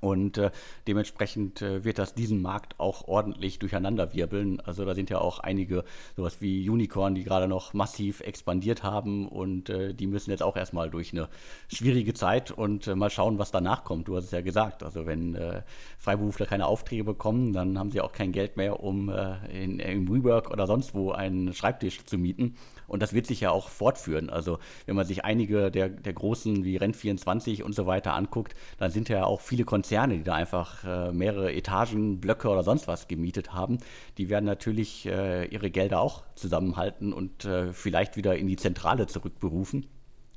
Und 0.00 0.38
äh, 0.38 0.50
dementsprechend 0.86 1.60
äh, 1.60 1.84
wird 1.84 1.98
das 1.98 2.14
diesen 2.14 2.40
Markt 2.40 2.78
auch 2.78 3.08
ordentlich 3.08 3.58
durcheinanderwirbeln. 3.58 4.60
Also 4.60 4.84
da 4.84 4.94
sind 4.94 5.10
ja 5.10 5.18
auch 5.18 5.40
einige, 5.40 5.84
sowas 6.16 6.40
wie 6.40 6.68
Unicorn, 6.68 7.16
die 7.16 7.24
gerade 7.24 7.48
noch 7.48 7.74
massiv 7.74 8.20
expandiert 8.20 8.84
haben 8.84 9.26
und 9.26 9.70
äh, 9.70 9.94
die 9.94 10.06
müssen 10.06 10.30
jetzt 10.30 10.42
auch 10.42 10.56
erstmal 10.56 10.88
durch 10.88 11.12
eine 11.12 11.28
schwierige 11.66 12.14
Zeit 12.14 12.52
und 12.52 12.86
äh, 12.86 12.94
mal 12.94 13.10
schauen, 13.10 13.38
was 13.38 13.50
danach 13.50 13.82
kommt. 13.82 14.06
Du 14.06 14.16
hast 14.16 14.26
es 14.26 14.30
ja 14.30 14.40
gesagt. 14.40 14.84
Also 14.84 15.04
wenn 15.06 15.34
äh, 15.34 15.62
Freiberufler 15.98 16.46
keine 16.46 16.66
Aufträge 16.66 17.02
bekommen, 17.02 17.52
dann 17.52 17.76
haben 17.76 17.90
sie 17.90 18.00
auch 18.00 18.12
kein 18.12 18.30
Geld 18.30 18.56
mehr, 18.56 18.80
um 18.80 19.08
äh, 19.08 19.34
in, 19.52 19.80
in 19.80 20.08
WeWork 20.08 20.50
oder 20.50 20.68
sonst 20.68 20.94
wo 20.94 21.10
einen 21.10 21.52
Schreibtisch 21.54 22.04
zu 22.04 22.18
mieten. 22.18 22.56
Und 22.88 23.02
das 23.02 23.12
wird 23.12 23.26
sich 23.26 23.40
ja 23.40 23.50
auch 23.50 23.68
fortführen. 23.68 24.30
Also 24.30 24.58
wenn 24.86 24.96
man 24.96 25.06
sich 25.06 25.24
einige 25.24 25.70
der, 25.70 25.88
der 25.88 26.12
großen 26.12 26.64
wie 26.64 26.78
Rent24 26.78 27.62
und 27.62 27.74
so 27.74 27.86
weiter 27.86 28.14
anguckt, 28.14 28.54
dann 28.78 28.90
sind 28.90 29.08
ja 29.08 29.24
auch 29.24 29.40
viele 29.40 29.64
Konzerne, 29.64 30.16
die 30.16 30.24
da 30.24 30.34
einfach 30.34 30.84
äh, 30.84 31.12
mehrere 31.12 31.52
Etagen, 31.52 32.20
Blöcke 32.20 32.48
oder 32.48 32.64
sonst 32.64 32.88
was 32.88 33.06
gemietet 33.06 33.52
haben. 33.52 33.78
Die 34.16 34.30
werden 34.30 34.46
natürlich 34.46 35.06
äh, 35.06 35.46
ihre 35.46 35.70
Gelder 35.70 36.00
auch 36.00 36.24
zusammenhalten 36.34 37.12
und 37.12 37.44
äh, 37.44 37.72
vielleicht 37.72 38.16
wieder 38.16 38.36
in 38.36 38.46
die 38.46 38.56
Zentrale 38.56 39.06
zurückberufen. 39.06 39.86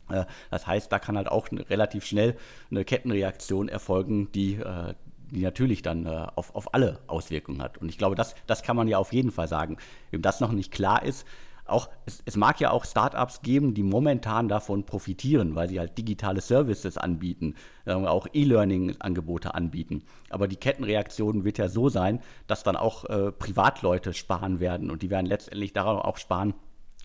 Äh, 0.10 0.26
das 0.50 0.68
heißt, 0.68 0.92
da 0.92 1.00
kann 1.00 1.18
halt 1.18 1.30
auch 1.30 1.48
relativ 1.52 2.06
schnell 2.06 2.36
eine 2.70 2.84
Kettenreaktion 2.84 3.70
erfolgen, 3.70 4.30
die 4.34 4.56
äh, 4.56 4.94
die 5.32 5.42
natürlich 5.42 5.82
dann 5.82 6.06
äh, 6.06 6.28
auf, 6.36 6.54
auf 6.56 6.74
alle 6.74 7.00
Auswirkungen 7.08 7.62
hat. 7.62 7.78
Und 7.78 7.90
ich 7.90 7.98
glaube, 7.98 8.16
das, 8.16 8.36
das 8.48 8.64
kann 8.64 8.76
man 8.76 8.88
ja 8.88 8.98
auf 8.98 9.14
jeden 9.14 9.32
Fall 9.32 9.48
sagen. 9.48 9.78
Wenn 10.12 10.22
das 10.22 10.42
noch 10.42 10.52
nicht 10.52 10.72
klar 10.72 11.04
ist, 11.04 11.26
auch, 11.72 11.90
es, 12.06 12.22
es, 12.26 12.38
mag 12.38 12.60
ja 12.60 12.72
auch 12.72 12.86
Startups 12.86 13.42
geben, 13.42 13.74
die 13.74 13.84
momentan 13.84 14.48
davon 14.48 14.86
profitieren, 14.86 15.56
weil 15.56 15.70
sie 15.70 15.80
halt 15.80 15.98
digitale 15.98 16.42
Services 16.42 16.98
anbieten, 16.98 17.56
äh, 17.86 17.94
auch 17.94 18.28
E-Learning-Angebote 18.34 19.54
anbieten. 19.54 20.04
Aber 20.30 20.48
die 20.48 20.56
Kettenreaktion 20.56 21.44
wird 21.44 21.58
ja 21.58 21.70
so 21.70 21.90
sein, 21.90 22.22
dass 22.48 22.64
dann 22.64 22.76
auch 22.76 23.06
äh, 23.06 23.32
Privatleute 23.32 24.14
sparen 24.14 24.60
werden 24.60 24.92
und 24.92 25.02
die 25.02 25.10
werden 25.10 25.26
letztendlich 25.26 25.74
darauf 25.74 26.04
auch 26.04 26.18
sparen, 26.18 26.54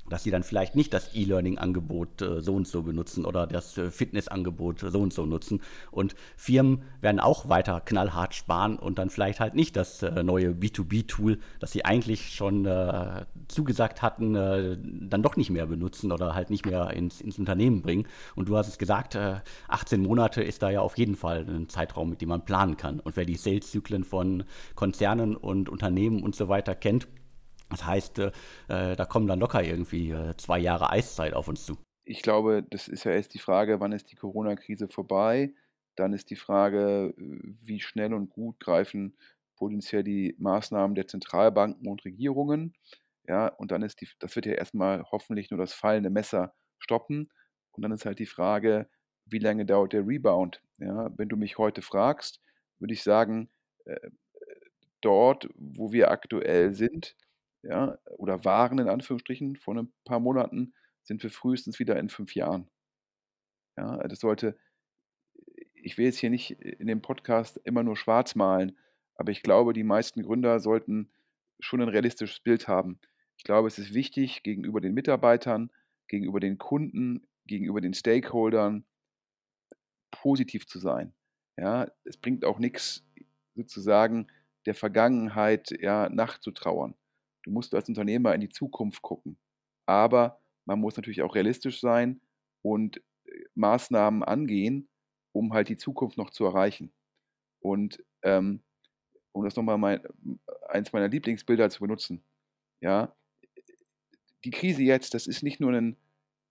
dass 0.09 0.25
sie 0.25 0.31
dann 0.31 0.43
vielleicht 0.43 0.77
nicht 0.77 0.93
das 0.95 1.15
E-Learning-Angebot 1.15 2.23
äh, 2.23 2.41
so 2.41 2.55
und 2.55 2.67
so 2.67 2.83
benutzen 2.83 3.25
oder 3.25 3.47
das 3.47 3.77
äh, 3.79 3.91
Fitness-Angebot 3.91 4.81
so 4.81 5.01
und 5.01 5.13
so 5.13 5.27
nutzen. 5.27 5.61
Und 5.91 6.15
Firmen 6.37 6.83
werden 7.01 7.21
auch 7.21 7.49
weiter 7.49 7.81
knallhart 7.81 8.35
sparen 8.35 8.79
und 8.79 8.99
dann 8.99 9.11
vielleicht 9.11 9.41
halt 9.41 9.55
nicht 9.55 9.77
das 9.77 10.03
äh, 10.03 10.23
neue 10.23 10.51
B2B-Tool, 10.51 11.39
das 11.61 11.73
sie 11.73 11.85
eigentlich 11.85 12.35
schon 12.35 12.67
äh, 12.67 13.25
zugesagt 13.49 14.03
hatten, 14.03 14.35
äh, 14.35 14.77
dann 14.83 15.23
doch 15.23 15.37
nicht 15.37 15.51
mehr 15.51 15.67
benutzen 15.67 16.13
oder 16.13 16.35
halt 16.35 16.51
nicht 16.51 16.67
mehr 16.67 16.91
ins, 16.91 17.21
ins 17.21 17.39
Unternehmen 17.39 17.83
bringen. 17.83 18.07
Und 18.35 18.49
du 18.49 18.57
hast 18.57 18.69
es 18.69 18.79
gesagt, 18.79 19.17
18 19.69 20.01
äh, 20.05 20.07
Monate 20.07 20.43
ist 20.43 20.63
da 20.63 20.71
ja 20.71 20.81
auf 20.81 20.99
jeden 20.99 21.17
Fall 21.17 21.47
ein 21.49 21.69
Zeitraum, 21.69 22.11
mit 22.11 22.21
dem 22.21 22.29
man 22.29 22.45
planen 22.45 22.77
kann. 22.77 23.01
Und 23.01 23.17
wer 23.17 23.25
die 23.25 23.37
Sales-Zyklen 23.37 24.05
von 24.05 24.45
Konzernen 24.75 25.37
und 25.37 25.69
Unternehmen 25.69 26.23
und 26.23 26.35
so 26.35 26.49
weiter 26.49 26.75
kennt, 26.75 27.09
das 27.71 27.87
heißt, 27.87 28.19
äh, 28.19 28.31
da 28.69 29.05
kommen 29.05 29.27
dann 29.27 29.41
locker 29.41 29.63
irgendwie 29.63 30.11
äh, 30.11 30.37
zwei 30.37 30.59
Jahre 30.59 30.91
Eiszeit 30.91 31.35
auf 31.35 31.49
uns 31.49 31.65
zu. 31.67 31.79
Ich 32.05 32.23
glaube, 32.23 32.65
das 32.71 32.89
ist 32.89 33.05
ja 33.05 33.13
erst 33.13 33.35
die 33.35 33.39
Frage, 33.39 33.81
wann 33.81 33.93
ist 33.93 34.13
die 34.13 34.17
Corona-Krise 34.17 34.89
vorbei? 34.89 35.53
Dann 35.97 36.13
ist 36.13 36.31
die 36.31 36.37
Frage, 36.37 37.15
wie 37.17 37.81
schnell 37.81 38.15
und 38.15 38.31
gut 38.31 38.61
greifen 38.61 39.17
potenziell 39.57 40.05
die 40.05 40.37
Maßnahmen 40.39 40.95
der 40.95 41.09
Zentralbanken 41.09 41.89
und 41.89 42.05
Regierungen. 42.05 42.75
Ja, 43.27 43.49
und 43.49 43.73
dann 43.73 43.83
ist 43.83 44.01
die, 44.01 44.09
das 44.21 44.37
wird 44.37 44.47
ja 44.47 44.53
erstmal 44.53 45.03
hoffentlich 45.11 45.51
nur 45.51 45.59
das 45.59 45.73
fallende 45.73 46.11
Messer 46.11 46.55
stoppen. 46.79 47.31
Und 47.73 47.83
dann 47.83 47.93
ist 47.93 48.07
halt 48.07 48.19
die 48.19 48.27
Frage, 48.27 48.89
wie 49.25 49.39
lange 49.39 49.67
dauert 49.67 49.93
der 49.93 50.07
Rebound? 50.07 50.63
Ja, 50.79 51.11
wenn 51.17 51.29
du 51.29 51.37
mich 51.37 51.59
heute 51.59 51.83
fragst, 51.83 52.41
würde 52.79 52.95
ich 52.95 53.03
sagen, 53.03 53.49
äh, 53.87 54.11
dort, 55.01 55.49
wo 55.57 55.93
wir 55.93 56.11
aktuell 56.11 56.75
sind, 56.75 57.17
ja, 57.69 57.99
oder 58.17 58.45
waren 58.45 58.79
in 58.79 58.89
Anführungsstrichen 58.89 59.57
vor 59.57 59.77
ein 59.77 59.93
paar 60.05 60.21
Monaten, 60.21 60.75
sind 61.03 61.23
wir 61.23 61.31
frühestens 61.31 61.79
wieder 61.79 61.99
in 61.99 62.09
fünf 62.09 62.35
Jahren. 62.35 62.69
Ja, 63.77 63.99
das 64.09 64.21
sollte, 64.21 64.59
ich 65.75 65.99
will 65.99 66.07
jetzt 66.07 66.19
hier 66.19 66.31
nicht 66.31 66.51
in 66.51 66.87
dem 66.87 67.03
Podcast 67.03 67.61
immer 67.65 67.83
nur 67.83 67.97
schwarz 67.97 68.35
malen, 68.35 68.77
aber 69.15 69.33
ich 69.33 69.43
glaube, 69.43 69.73
die 69.73 69.85
meisten 69.85 70.23
Gründer 70.23 70.61
sollten 70.61 71.11
schon 71.61 71.81
ein 71.81 71.89
realistisches 71.89 72.41
Bild 72.41 72.69
haben. 72.69 72.99
Ich 73.39 73.45
glaube, 73.45 73.69
es 73.69 73.79
ist 73.79 73.95
wichtig, 73.95 74.43
gegenüber 74.43 74.81
den 74.81 74.95
Mitarbeitern, 74.95 75.71
gegenüber 76.09 76.41
den 76.41 76.59
Kunden, 76.59 77.27
gegenüber 77.47 77.81
den 77.81 77.95
Stakeholdern 77.95 78.85
positiv 80.11 80.67
zu 80.67 80.79
sein. 80.79 81.15
Ja, 81.57 81.91
es 82.05 82.17
bringt 82.17 82.45
auch 82.45 82.59
nichts, 82.59 83.05
sozusagen 83.55 84.27
der 84.67 84.75
Vergangenheit 84.75 85.71
ja, 85.81 86.09
nachzutrauern. 86.09 86.95
Du 87.47 87.53
musst 87.53 87.75
als 87.75 87.89
Unternehmer 87.89 88.35
in 88.35 88.41
die 88.41 88.49
Zukunft 88.49 89.03
gucken. 89.03 89.39
Aber 89.87 90.41
man 90.65 90.81
muss 90.81 90.97
natürlich 90.97 91.23
auch 91.23 91.37
realistisch 91.37 91.81
sein 91.81 92.21
und 92.61 92.99
äh, 93.25 93.45
Maßnahmen 93.55 94.25
angehen, 94.25 94.89
um 95.33 95.53
halt 95.53 95.69
die 95.69 95.77
Zukunft 95.77 96.19
noch 96.19 96.31
zu 96.31 96.45
erreichen. 96.45 96.93
Und 97.61 98.03
ähm, 98.23 98.61
um 99.31 99.45
das 99.45 99.55
nochmal 99.55 99.79
mein, 99.79 100.01
eins 100.69 100.93
meiner 100.93 101.09
Lieblingsbilder 101.09 101.71
zu 101.71 101.81
benutzen, 101.81 102.25
ja, 102.81 103.15
die 104.45 104.51
Krise 104.51 104.83
jetzt, 104.83 105.15
das 105.15 105.29
ist 105.29 105.43
nicht 105.43 105.61
nur 105.61 105.73
ein, 105.73 105.97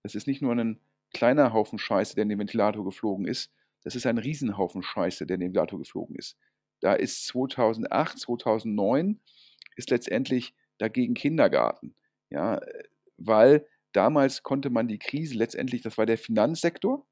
das 0.01 0.15
ist 0.15 0.27
nicht 0.27 0.41
nur 0.41 0.53
ein 0.53 0.79
kleiner 1.13 1.51
Haufen 1.51 1.77
Scheiße, 1.77 2.15
der 2.15 2.23
in 2.23 2.29
den 2.29 2.39
Ventilator 2.39 2.85
geflogen 2.85 3.27
ist, 3.27 3.51
das 3.83 3.95
ist 3.95 4.05
ein 4.05 4.17
Riesenhaufen 4.17 4.81
Scheiße, 4.81 5.25
der 5.25 5.35
in 5.35 5.41
den 5.41 5.47
Ventilator 5.49 5.79
geflogen 5.79 6.15
ist. 6.15 6.37
Da 6.79 6.93
ist 6.93 7.25
2008, 7.27 8.19
2009 8.19 9.19
ist 9.75 9.89
letztendlich 9.89 10.53
dagegen 10.79 11.13
Kindergarten. 11.13 11.95
Ja, 12.29 12.61
weil 13.17 13.67
damals 13.93 14.43
konnte 14.43 14.69
man 14.69 14.87
die 14.87 14.99
Krise 14.99 15.35
letztendlich, 15.35 15.81
das 15.81 15.97
war 15.97 16.05
der 16.05 16.17
Finanzsektor, 16.17 17.05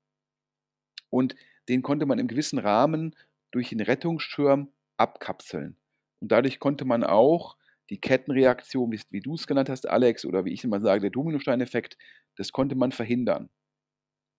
Und 1.09 1.35
den 1.69 1.81
konnte 1.83 2.05
man 2.05 2.19
im 2.19 2.27
gewissen 2.27 2.59
Rahmen 2.59 3.15
durch 3.51 3.69
den 3.69 3.81
Rettungsschirm 3.81 4.71
abkapseln. 4.97 5.77
Und 6.19 6.31
dadurch 6.31 6.59
konnte 6.59 6.85
man 6.85 7.03
auch 7.03 7.57
die 7.89 7.99
Kettenreaktion, 7.99 8.91
wie, 8.91 9.01
wie 9.11 9.21
du 9.21 9.35
es 9.35 9.47
genannt 9.47 9.69
hast, 9.69 9.87
Alex, 9.87 10.25
oder 10.25 10.45
wie 10.45 10.53
ich 10.53 10.63
immer 10.63 10.81
sage, 10.81 11.01
der 11.01 11.09
Dominosteineffekt, 11.11 11.97
das 12.35 12.51
konnte 12.51 12.75
man 12.75 12.91
verhindern. 12.91 13.49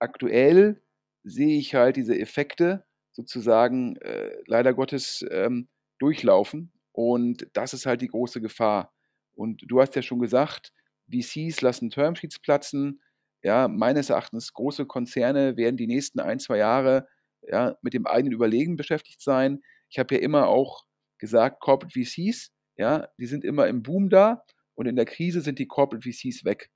Aktuell 0.01 0.83
sehe 1.25 1.59
ich 1.59 1.75
halt 1.75 1.97
diese 1.97 2.19
Effekte 2.19 2.87
sozusagen 3.13 3.97
äh, 3.99 4.33
leider 4.47 4.75
Gottes 4.75 5.25
ähm, 5.31 5.69
durchlaufen 5.99 6.73
und 6.93 7.49
das 7.55 7.75
ist 7.75 7.87
halt 7.87 8.03
die 8.03 8.09
große 8.09 8.41
Gefahr. 8.41 8.94
Und 9.35 9.63
du 9.67 9.81
hast 9.81 9.95
ja 9.97 10.03
schon 10.03 10.21
gesagt, 10.21 10.73
VCs 11.13 11.61
lassen 11.61 11.91
Termsheets 11.91 12.39
platzen. 12.39 13.01
Ja, 13.43 13.69
meines 13.69 14.11
Erachtens 14.11 14.53
große 14.53 14.87
Konzerne 14.87 15.57
werden 15.57 15.77
die 15.77 15.87
nächsten 15.87 16.21
ein, 16.21 16.39
zwei 16.39 16.59
Jahre 16.59 17.09
ja, 17.43 17.77
mit 17.83 17.93
dem 17.93 18.07
eigenen 18.07 18.33
Überlegen 18.33 18.77
beschäftigt 18.77 19.21
sein. 19.21 19.61
Ich 19.91 19.99
habe 19.99 20.15
ja 20.15 20.21
immer 20.21 20.49
auch 20.49 20.85
gesagt, 21.19 21.61
Corporate 21.61 21.93
VCs, 21.93 22.53
ja, 22.77 23.09
die 23.19 23.27
sind 23.27 23.45
immer 23.45 23.67
im 23.67 23.83
Boom 23.83 24.09
da 24.09 24.45
und 24.75 24.87
in 24.87 24.97
der 24.97 25.05
Krise 25.05 25.41
sind 25.41 25.59
die 25.59 25.67
Corporate 25.67 26.09
VCs 26.09 26.45
weg. 26.45 26.71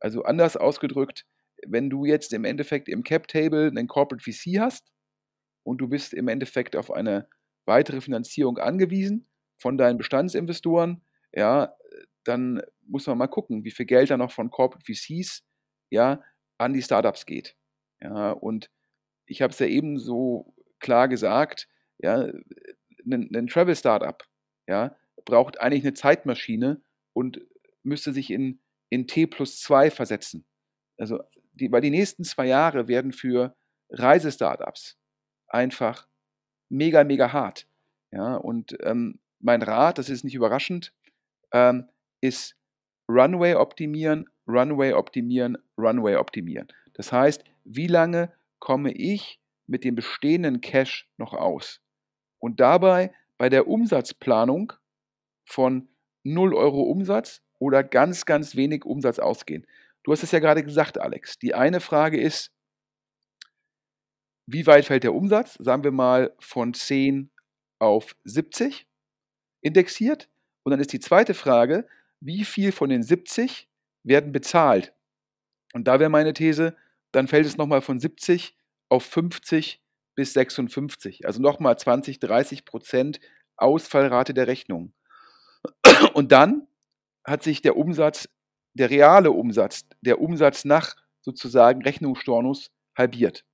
Also 0.00 0.22
anders 0.22 0.56
ausgedrückt, 0.56 1.24
wenn 1.66 1.90
du 1.90 2.04
jetzt 2.04 2.32
im 2.32 2.44
Endeffekt 2.44 2.88
im 2.88 3.02
Cap 3.02 3.28
Table 3.28 3.68
einen 3.68 3.88
Corporate 3.88 4.22
VC 4.22 4.60
hast 4.60 4.92
und 5.62 5.78
du 5.78 5.88
bist 5.88 6.12
im 6.12 6.28
Endeffekt 6.28 6.76
auf 6.76 6.90
eine 6.90 7.28
weitere 7.64 8.00
Finanzierung 8.00 8.58
angewiesen 8.58 9.26
von 9.58 9.78
deinen 9.78 9.98
Bestandsinvestoren, 9.98 11.02
ja, 11.36 11.76
dann 12.24 12.62
muss 12.82 13.06
man 13.06 13.18
mal 13.18 13.28
gucken, 13.28 13.64
wie 13.64 13.70
viel 13.70 13.86
Geld 13.86 14.10
da 14.10 14.16
noch 14.16 14.32
von 14.32 14.50
Corporate 14.50 14.84
VCs 14.84 15.44
ja, 15.90 16.22
an 16.58 16.72
die 16.72 16.82
Startups 16.82 17.26
geht. 17.26 17.56
Ja, 18.00 18.32
und 18.32 18.70
ich 19.26 19.42
habe 19.42 19.52
es 19.52 19.58
ja 19.58 19.66
eben 19.66 19.98
so 19.98 20.54
klar 20.80 21.08
gesagt, 21.08 21.68
ja, 21.98 22.26
ein, 23.04 23.30
ein 23.34 23.46
Travel-Startup 23.46 24.22
ja, 24.66 24.96
braucht 25.24 25.60
eigentlich 25.60 25.84
eine 25.84 25.94
Zeitmaschine 25.94 26.82
und 27.12 27.40
müsste 27.82 28.12
sich 28.12 28.30
in, 28.30 28.60
in 28.90 29.06
T 29.06 29.26
plus 29.26 29.60
2 29.60 29.90
versetzen. 29.90 30.44
Also, 30.98 31.20
die, 31.52 31.70
weil 31.70 31.80
die 31.80 31.90
nächsten 31.90 32.24
zwei 32.24 32.46
Jahre 32.46 32.88
werden 32.88 33.12
für 33.12 33.56
Reisestartups 33.90 34.98
einfach 35.48 36.08
mega, 36.68 37.04
mega 37.04 37.32
hart. 37.32 37.68
Ja, 38.10 38.36
und 38.36 38.76
ähm, 38.82 39.20
mein 39.40 39.62
Rat, 39.62 39.98
das 39.98 40.08
ist 40.08 40.24
nicht 40.24 40.34
überraschend, 40.34 40.92
ähm, 41.52 41.88
ist 42.20 42.56
Runway 43.08 43.54
optimieren, 43.54 44.28
Runway 44.48 44.92
optimieren, 44.92 45.58
Runway 45.78 46.16
optimieren. 46.16 46.68
Das 46.94 47.12
heißt, 47.12 47.44
wie 47.64 47.86
lange 47.86 48.32
komme 48.58 48.92
ich 48.92 49.40
mit 49.66 49.84
dem 49.84 49.94
bestehenden 49.94 50.60
Cash 50.60 51.08
noch 51.16 51.34
aus? 51.34 51.80
Und 52.38 52.60
dabei 52.60 53.12
bei 53.38 53.48
der 53.48 53.68
Umsatzplanung 53.68 54.72
von 55.44 55.88
0 56.24 56.54
Euro 56.54 56.82
Umsatz 56.82 57.42
oder 57.58 57.84
ganz, 57.84 58.26
ganz 58.26 58.56
wenig 58.56 58.84
Umsatz 58.84 59.18
ausgehen. 59.18 59.66
Du 60.02 60.12
hast 60.12 60.22
es 60.22 60.32
ja 60.32 60.38
gerade 60.38 60.62
gesagt, 60.62 60.98
Alex. 60.98 61.38
Die 61.38 61.54
eine 61.54 61.80
Frage 61.80 62.20
ist, 62.20 62.52
wie 64.46 64.66
weit 64.66 64.84
fällt 64.84 65.02
der 65.02 65.14
Umsatz? 65.14 65.54
Sagen 65.54 65.82
wir 65.82 65.90
mal 65.90 66.34
von 66.38 66.74
10 66.74 67.30
auf 67.78 68.16
70 68.24 68.86
indexiert. 69.60 70.28
Und 70.66 70.72
dann 70.72 70.80
ist 70.80 70.92
die 70.92 70.98
zweite 70.98 71.32
Frage, 71.32 71.86
wie 72.18 72.44
viel 72.44 72.72
von 72.72 72.88
den 72.88 73.04
70 73.04 73.68
werden 74.02 74.32
bezahlt? 74.32 74.92
Und 75.74 75.86
da 75.86 76.00
wäre 76.00 76.10
meine 76.10 76.32
These, 76.32 76.74
dann 77.12 77.28
fällt 77.28 77.46
es 77.46 77.56
nochmal 77.56 77.82
von 77.82 78.00
70 78.00 78.56
auf 78.88 79.04
50 79.04 79.80
bis 80.16 80.32
56. 80.32 81.24
Also 81.24 81.40
nochmal 81.40 81.78
20, 81.78 82.18
30 82.18 82.64
Prozent 82.64 83.20
Ausfallrate 83.56 84.34
der 84.34 84.48
Rechnung. 84.48 84.92
Und 86.14 86.32
dann 86.32 86.66
hat 87.24 87.44
sich 87.44 87.62
der 87.62 87.76
Umsatz, 87.76 88.28
der 88.74 88.90
reale 88.90 89.30
Umsatz, 89.30 89.86
der 90.00 90.20
Umsatz 90.20 90.64
nach 90.64 90.96
sozusagen 91.20 91.82
Rechnungsstornus 91.82 92.72
halbiert. 92.98 93.44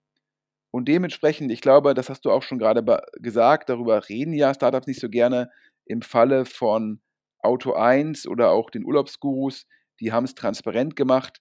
Und 0.70 0.88
dementsprechend, 0.88 1.52
ich 1.52 1.60
glaube, 1.60 1.92
das 1.92 2.08
hast 2.08 2.24
du 2.24 2.30
auch 2.30 2.42
schon 2.42 2.58
gerade 2.58 2.82
gesagt, 3.18 3.68
darüber 3.68 4.08
reden 4.08 4.32
ja 4.32 4.54
Startups 4.54 4.86
nicht 4.86 5.00
so 5.00 5.10
gerne. 5.10 5.50
Im 5.84 6.02
Falle 6.02 6.44
von 6.44 7.00
Auto 7.38 7.72
1 7.72 8.26
oder 8.26 8.50
auch 8.50 8.70
den 8.70 8.84
Urlaubsgurus, 8.84 9.66
die 10.00 10.12
haben 10.12 10.24
es 10.24 10.34
transparent 10.34 10.96
gemacht. 10.96 11.40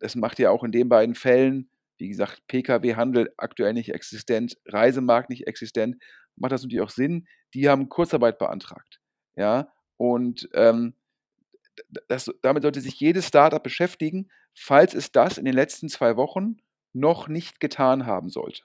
Das 0.00 0.14
macht 0.14 0.38
ja 0.38 0.50
auch 0.50 0.64
in 0.64 0.72
den 0.72 0.88
beiden 0.88 1.14
Fällen, 1.14 1.70
wie 1.98 2.08
gesagt, 2.08 2.46
Pkw-Handel 2.46 3.32
aktuell 3.36 3.74
nicht 3.74 3.92
existent, 3.92 4.56
Reisemarkt 4.66 5.30
nicht 5.30 5.46
existent, 5.46 5.96
macht 6.36 6.52
das 6.52 6.62
natürlich 6.62 6.82
auch 6.82 6.90
Sinn. 6.90 7.26
Die 7.54 7.68
haben 7.68 7.88
Kurzarbeit 7.88 8.38
beantragt. 8.38 9.00
Ja, 9.36 9.72
und 9.96 10.48
ähm, 10.54 10.94
das, 12.08 12.30
damit 12.42 12.62
sollte 12.62 12.80
sich 12.80 12.98
jedes 12.98 13.26
Startup 13.26 13.62
beschäftigen, 13.62 14.30
falls 14.54 14.94
es 14.94 15.12
das 15.12 15.38
in 15.38 15.44
den 15.44 15.54
letzten 15.54 15.88
zwei 15.88 16.16
Wochen 16.16 16.56
noch 16.92 17.28
nicht 17.28 17.60
getan 17.60 18.06
haben 18.06 18.30
sollte. 18.30 18.62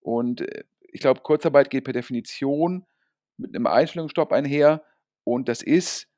Und 0.00 0.42
äh, 0.42 0.64
ich 0.90 1.00
glaube, 1.00 1.20
Kurzarbeit 1.20 1.70
geht 1.70 1.84
per 1.84 1.92
Definition 1.92 2.86
mit 3.38 3.54
einem 3.54 3.66
Einstellungsstopp 3.66 4.32
einher 4.32 4.82
und 5.24 5.48
das 5.48 5.62
ist, 5.62 6.08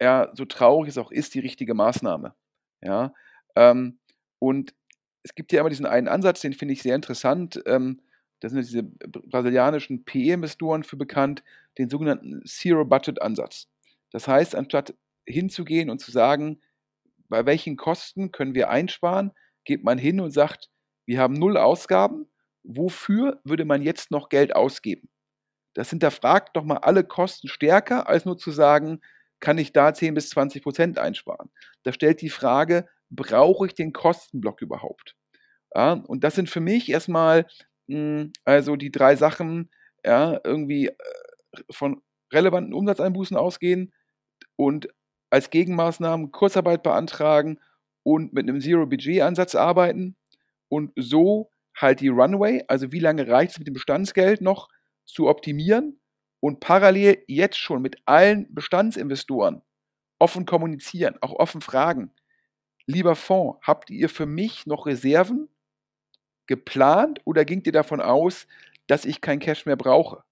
ja, 0.00 0.30
so 0.34 0.44
traurig 0.44 0.90
es 0.90 0.98
auch 0.98 1.10
ist, 1.10 1.34
die 1.34 1.40
richtige 1.40 1.74
Maßnahme. 1.74 2.34
Ja, 2.82 3.14
ähm, 3.56 3.98
und 4.38 4.74
es 5.22 5.34
gibt 5.34 5.52
ja 5.52 5.60
immer 5.60 5.70
diesen 5.70 5.86
einen 5.86 6.08
Ansatz, 6.08 6.40
den 6.40 6.52
finde 6.52 6.74
ich 6.74 6.82
sehr 6.82 6.96
interessant. 6.96 7.62
Ähm, 7.66 8.00
da 8.40 8.48
sind 8.48 8.60
diese 8.60 8.82
brasilianischen 8.82 10.04
PE-Investoren 10.04 10.82
für 10.82 10.96
bekannt, 10.96 11.44
den 11.78 11.88
sogenannten 11.88 12.44
Zero-Budget-Ansatz. 12.44 13.68
Das 14.10 14.26
heißt, 14.26 14.56
anstatt 14.56 14.94
hinzugehen 15.26 15.90
und 15.90 16.00
zu 16.00 16.10
sagen, 16.10 16.60
bei 17.28 17.46
welchen 17.46 17.76
Kosten 17.76 18.32
können 18.32 18.54
wir 18.54 18.68
einsparen, 18.68 19.30
geht 19.64 19.84
man 19.84 19.96
hin 19.96 20.20
und 20.20 20.32
sagt, 20.32 20.70
wir 21.06 21.20
haben 21.20 21.34
null 21.34 21.56
Ausgaben, 21.56 22.26
wofür 22.64 23.40
würde 23.44 23.64
man 23.64 23.82
jetzt 23.82 24.10
noch 24.10 24.28
Geld 24.28 24.54
ausgeben? 24.54 25.08
Das 25.74 25.90
hinterfragt 25.90 26.56
doch 26.56 26.64
mal 26.64 26.78
alle 26.78 27.04
Kosten 27.04 27.48
stärker, 27.48 28.08
als 28.08 28.24
nur 28.24 28.38
zu 28.38 28.50
sagen, 28.50 29.00
kann 29.40 29.58
ich 29.58 29.72
da 29.72 29.92
10 29.92 30.14
bis 30.14 30.30
20 30.30 30.62
Prozent 30.62 30.98
einsparen? 30.98 31.50
Das 31.82 31.94
stellt 31.94 32.20
die 32.20 32.30
Frage, 32.30 32.88
brauche 33.10 33.66
ich 33.66 33.74
den 33.74 33.92
Kostenblock 33.92 34.62
überhaupt? 34.62 35.16
Ja, 35.74 35.92
und 35.92 36.24
das 36.24 36.34
sind 36.34 36.50
für 36.50 36.60
mich 36.60 36.90
erstmal 36.90 37.46
mh, 37.88 37.96
hm, 37.96 38.32
also 38.44 38.76
die 38.76 38.92
drei 38.92 39.16
Sachen, 39.16 39.70
ja, 40.04 40.40
irgendwie 40.44 40.88
äh, 40.88 40.94
von 41.70 42.02
relevanten 42.32 42.74
Umsatzeinbußen 42.74 43.36
ausgehen 43.36 43.92
und 44.56 44.88
als 45.30 45.50
Gegenmaßnahmen 45.50 46.32
Kurzarbeit 46.32 46.82
beantragen 46.82 47.58
und 48.02 48.32
mit 48.32 48.48
einem 48.48 48.60
Zero-Budget-Ansatz 48.60 49.54
arbeiten 49.54 50.16
und 50.68 50.92
so 50.96 51.50
halt 51.76 52.00
die 52.00 52.08
Runway, 52.08 52.64
also 52.68 52.92
wie 52.92 52.98
lange 52.98 53.26
reicht 53.28 53.52
es 53.52 53.58
mit 53.58 53.66
dem 53.66 53.74
Bestandsgeld 53.74 54.40
noch, 54.40 54.68
zu 55.04 55.28
optimieren 55.28 56.00
und 56.40 56.60
parallel 56.60 57.22
jetzt 57.26 57.58
schon 57.58 57.82
mit 57.82 57.96
allen 58.04 58.52
Bestandsinvestoren 58.54 59.62
offen 60.18 60.46
kommunizieren, 60.46 61.16
auch 61.20 61.32
offen 61.32 61.60
fragen. 61.60 62.12
Lieber 62.86 63.16
Fonds, 63.16 63.58
habt 63.62 63.90
ihr 63.90 64.08
für 64.08 64.26
mich 64.26 64.66
noch 64.66 64.86
Reserven 64.86 65.48
geplant 66.46 67.20
oder 67.24 67.44
gingt 67.44 67.66
ihr 67.66 67.72
davon 67.72 68.00
aus, 68.00 68.46
dass 68.86 69.04
ich 69.04 69.20
kein 69.20 69.38
Cash 69.38 69.66
mehr 69.66 69.76
brauche? 69.76 70.24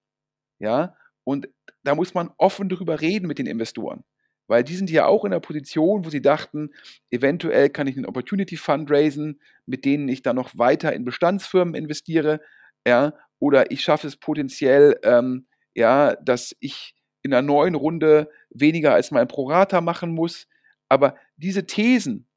Ja, 0.58 0.96
und 1.24 1.48
da 1.82 1.94
muss 1.94 2.14
man 2.14 2.30
offen 2.36 2.68
darüber 2.68 3.00
reden 3.00 3.26
mit 3.26 3.38
den 3.38 3.46
Investoren 3.46 4.04
weil 4.50 4.64
die 4.64 4.74
sind 4.74 4.90
ja 4.90 5.06
auch 5.06 5.24
in 5.24 5.30
der 5.30 5.38
Position, 5.38 6.04
wo 6.04 6.10
sie 6.10 6.20
dachten, 6.20 6.70
eventuell 7.08 7.70
kann 7.70 7.86
ich 7.86 7.96
einen 7.96 8.04
Opportunity 8.04 8.56
Fund 8.56 8.90
raisen, 8.90 9.40
mit 9.64 9.84
denen 9.84 10.08
ich 10.08 10.22
dann 10.22 10.34
noch 10.34 10.58
weiter 10.58 10.92
in 10.92 11.04
Bestandsfirmen 11.04 11.76
investiere, 11.76 12.40
ja, 12.84 13.14
oder 13.40 13.72
ich 13.72 13.82
schaffe 13.82 14.06
es 14.06 14.16
potenziell, 14.16 15.00
ähm, 15.02 15.48
ja, 15.74 16.14
dass 16.16 16.54
ich 16.60 16.94
in 17.22 17.34
einer 17.34 17.42
neuen 17.42 17.74
Runde 17.74 18.30
weniger 18.50 18.94
als 18.94 19.10
mein 19.10 19.26
Prorata 19.26 19.80
machen 19.80 20.14
muss. 20.14 20.46
Aber 20.88 21.16
diese 21.36 21.66
Thesen, 21.66 22.28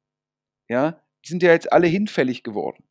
ja, 0.68 1.00
die 1.24 1.28
sind 1.30 1.42
ja 1.42 1.52
jetzt 1.52 1.72
alle 1.72 1.86
hinfällig 1.86 2.42
geworden. 2.42 2.84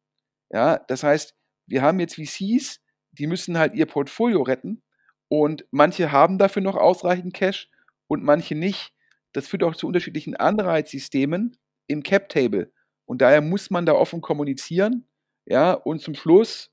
Ja, 0.49 0.77
das 0.87 1.03
heißt, 1.03 1.35
wir 1.67 1.81
haben 1.81 1.99
jetzt 1.99 2.15
VCs, 2.15 2.79
die 3.11 3.27
müssen 3.27 3.57
halt 3.57 3.75
ihr 3.75 3.85
Portfolio 3.85 4.41
retten 4.41 4.81
und 5.27 5.65
manche 5.71 6.11
haben 6.11 6.37
dafür 6.37 6.61
noch 6.61 6.77
ausreichend 6.77 7.33
Cash 7.33 7.69
und 8.07 8.23
manche 8.23 8.55
nicht 8.55 8.93
das 9.33 9.47
führt 9.47 9.63
auch 9.63 9.75
zu 9.75 9.87
unterschiedlichen 9.87 10.35
Anreizsystemen 10.35 11.57
im 11.87 12.03
Cap-Table. 12.03 12.71
Und 13.05 13.21
daher 13.21 13.41
muss 13.41 13.69
man 13.69 13.85
da 13.85 13.93
offen 13.93 14.21
kommunizieren. 14.21 15.07
Ja, 15.45 15.73
und 15.73 15.99
zum 15.99 16.15
Schluss, 16.15 16.71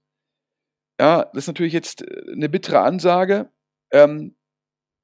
ja, 1.01 1.25
das 1.33 1.45
ist 1.45 1.47
natürlich 1.47 1.73
jetzt 1.73 2.03
äh, 2.03 2.33
eine 2.33 2.51
bittere 2.51 2.81
Ansage. 2.81 3.51
Ähm, 3.91 4.37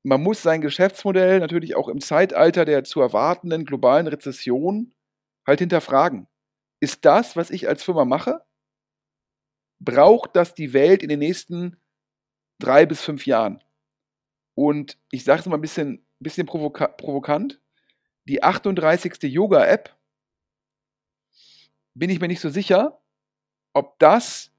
man 0.05 0.23
muss 0.23 0.43
sein 0.43 0.61
Geschäftsmodell 0.61 1.41
natürlich 1.41 1.75
auch 1.75 1.89
im 1.89 2.01
Zeitalter 2.01 2.67
der 2.67 2.85
zu 2.85 3.01
erwartenden 3.01 3.65
globalen 3.65 4.07
Rezession 4.07 4.95
halt 5.47 5.61
hinterfragen. 5.61 6.29
Ist 6.81 7.07
das, 7.07 7.35
was 7.35 7.51
ich 7.51 7.67
als 7.67 7.83
Firma 7.83 8.05
mache, 8.05 8.45
braucht 9.81 10.37
das 10.37 10.53
die 10.53 10.75
Welt 10.75 11.03
in 11.03 11.09
den 11.09 11.21
nächsten 11.21 11.81
drei 12.61 12.85
bis 12.85 13.01
fünf 13.01 13.25
Jahren? 13.25 13.65
Und 14.55 14.99
ich 15.11 15.25
sage 15.25 15.41
es 15.41 15.47
mal 15.47 15.57
ein 15.57 15.63
bisschen, 15.63 16.07
bisschen 16.21 16.47
provoka 16.47 16.89
provokant, 16.89 17.59
die 18.29 18.43
38. 18.43 19.23
Yoga-App, 19.23 19.97
bin 21.95 22.11
ich 22.11 22.21
mir 22.21 22.29
nicht 22.29 22.41
so 22.41 22.51
sicher, 22.51 23.01
ob 23.73 23.99
das 23.99 24.53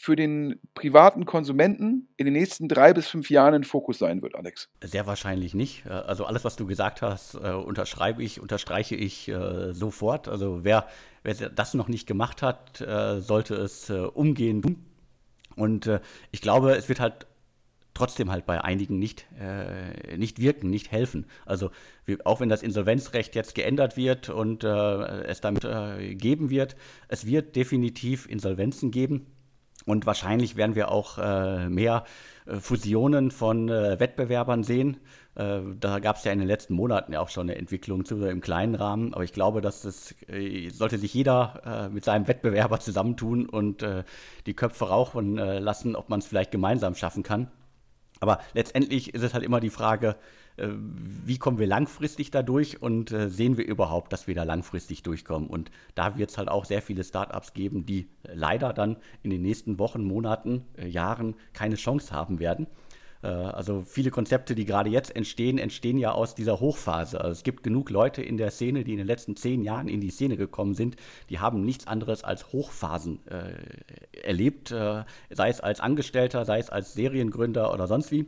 für 0.00 0.16
den 0.16 0.58
privaten 0.72 1.26
Konsumenten 1.26 2.08
in 2.16 2.24
den 2.24 2.32
nächsten 2.32 2.68
drei 2.68 2.94
bis 2.94 3.06
fünf 3.06 3.28
Jahren 3.28 3.52
ein 3.52 3.64
Fokus 3.64 3.98
sein 3.98 4.22
wird, 4.22 4.34
Alex? 4.34 4.70
Sehr 4.82 5.06
wahrscheinlich 5.06 5.52
nicht. 5.52 5.84
Äh, 5.84 5.90
also 5.90 6.24
alles, 6.24 6.42
was 6.42 6.56
du 6.56 6.66
gesagt 6.66 7.02
hast, 7.02 7.34
äh, 7.34 7.52
unterschreibe 7.52 8.22
ich, 8.22 8.40
unterstreiche 8.40 8.96
ich 8.96 9.28
äh, 9.28 9.74
sofort. 9.74 10.26
Also 10.26 10.64
wer, 10.64 10.88
wer 11.22 11.34
das 11.34 11.74
noch 11.74 11.88
nicht 11.88 12.06
gemacht 12.06 12.40
hat, 12.40 12.78
sollte 12.78 13.56
es 13.56 13.90
umgehend 13.90 14.64
tun. 14.64 14.86
Und 15.54 15.90
ich 16.30 16.40
glaube, 16.40 16.72
es 16.72 16.88
wird 16.88 17.00
halt 17.00 17.26
trotzdem 17.92 18.30
halt 18.30 18.46
bei 18.46 18.64
einigen 18.64 18.98
nicht, 18.98 19.26
äh, 19.38 20.16
nicht 20.16 20.38
wirken, 20.38 20.70
nicht 20.70 20.90
helfen. 20.90 21.26
Also 21.44 21.70
wir, 22.06 22.18
auch 22.24 22.40
wenn 22.40 22.48
das 22.48 22.62
Insolvenzrecht 22.62 23.34
jetzt 23.34 23.54
geändert 23.54 23.98
wird 23.98 24.30
und 24.30 24.64
äh, 24.64 25.24
es 25.24 25.42
damit 25.42 25.64
äh, 25.64 26.14
geben 26.14 26.48
wird, 26.48 26.76
es 27.08 27.26
wird 27.26 27.54
definitiv 27.56 28.26
Insolvenzen 28.26 28.90
geben. 28.90 29.26
Und 29.86 30.06
wahrscheinlich 30.06 30.56
werden 30.56 30.74
wir 30.74 30.90
auch 30.90 31.18
äh, 31.18 31.68
mehr 31.68 32.04
äh, 32.46 32.56
Fusionen 32.56 33.30
von 33.30 33.68
äh, 33.68 33.98
Wettbewerbern 33.98 34.62
sehen. 34.62 34.98
Äh, 35.34 35.60
da 35.78 35.98
gab 36.00 36.16
es 36.16 36.24
ja 36.24 36.32
in 36.32 36.38
den 36.38 36.48
letzten 36.48 36.74
Monaten 36.74 37.12
ja 37.12 37.20
auch 37.20 37.28
schon 37.28 37.48
eine 37.48 37.56
Entwicklung 37.56 38.04
zu, 38.04 38.24
im 38.26 38.40
kleinen 38.40 38.74
Rahmen. 38.74 39.14
Aber 39.14 39.24
ich 39.24 39.32
glaube, 39.32 39.60
dass 39.60 39.82
das 39.82 40.14
äh, 40.28 40.68
sollte 40.70 40.98
sich 40.98 41.14
jeder 41.14 41.62
äh, 41.64 41.88
mit 41.88 42.04
seinem 42.04 42.28
Wettbewerber 42.28 42.80
zusammentun 42.80 43.46
und 43.46 43.84
die 44.46 44.54
Köpfe 44.54 44.88
rauchen 44.88 45.36
lassen, 45.36 45.96
ob 45.96 46.08
man 46.08 46.20
es 46.20 46.26
vielleicht 46.26 46.50
gemeinsam 46.50 46.94
schaffen 46.94 47.22
kann. 47.22 47.50
Aber 48.20 48.38
letztendlich 48.52 49.14
ist 49.14 49.22
es 49.22 49.32
halt 49.34 49.44
immer 49.44 49.60
die 49.60 49.70
Frage, 49.70 50.10
äh, 50.10 50.39
wie 51.24 51.38
kommen 51.38 51.58
wir 51.58 51.66
langfristig 51.66 52.30
da 52.30 52.42
durch 52.42 52.82
und 52.82 53.12
äh, 53.12 53.28
sehen 53.28 53.56
wir 53.56 53.66
überhaupt, 53.66 54.12
dass 54.12 54.26
wir 54.26 54.34
da 54.34 54.42
langfristig 54.42 55.02
durchkommen. 55.02 55.48
Und 55.48 55.70
da 55.94 56.18
wird 56.18 56.30
es 56.30 56.38
halt 56.38 56.48
auch 56.48 56.64
sehr 56.64 56.82
viele 56.82 57.04
Startups 57.04 57.52
geben, 57.52 57.86
die 57.86 58.08
leider 58.24 58.72
dann 58.72 58.96
in 59.22 59.30
den 59.30 59.42
nächsten 59.42 59.78
Wochen, 59.78 60.04
Monaten, 60.04 60.64
äh, 60.76 60.86
Jahren 60.88 61.34
keine 61.52 61.76
Chance 61.76 62.12
haben 62.12 62.38
werden. 62.38 62.66
Also 63.22 63.82
viele 63.86 64.10
Konzepte, 64.10 64.54
die 64.54 64.64
gerade 64.64 64.88
jetzt 64.88 65.14
entstehen, 65.14 65.58
entstehen 65.58 65.98
ja 65.98 66.12
aus 66.12 66.34
dieser 66.34 66.58
Hochphase. 66.58 67.20
Also 67.20 67.32
es 67.32 67.42
gibt 67.42 67.62
genug 67.62 67.90
Leute 67.90 68.22
in 68.22 68.38
der 68.38 68.50
Szene, 68.50 68.82
die 68.82 68.92
in 68.92 68.96
den 68.96 69.06
letzten 69.06 69.36
zehn 69.36 69.60
Jahren 69.60 69.88
in 69.88 70.00
die 70.00 70.08
Szene 70.08 70.38
gekommen 70.38 70.72
sind, 70.72 70.96
die 71.28 71.38
haben 71.38 71.62
nichts 71.62 71.86
anderes 71.86 72.24
als 72.24 72.50
Hochphasen 72.54 73.20
äh, 73.26 73.52
erlebt, 74.26 74.70
äh, 74.70 75.04
sei 75.28 75.50
es 75.50 75.60
als 75.60 75.80
Angestellter, 75.80 76.46
sei 76.46 76.60
es 76.60 76.70
als 76.70 76.94
Seriengründer 76.94 77.74
oder 77.74 77.86
sonst 77.88 78.10
wie. 78.10 78.24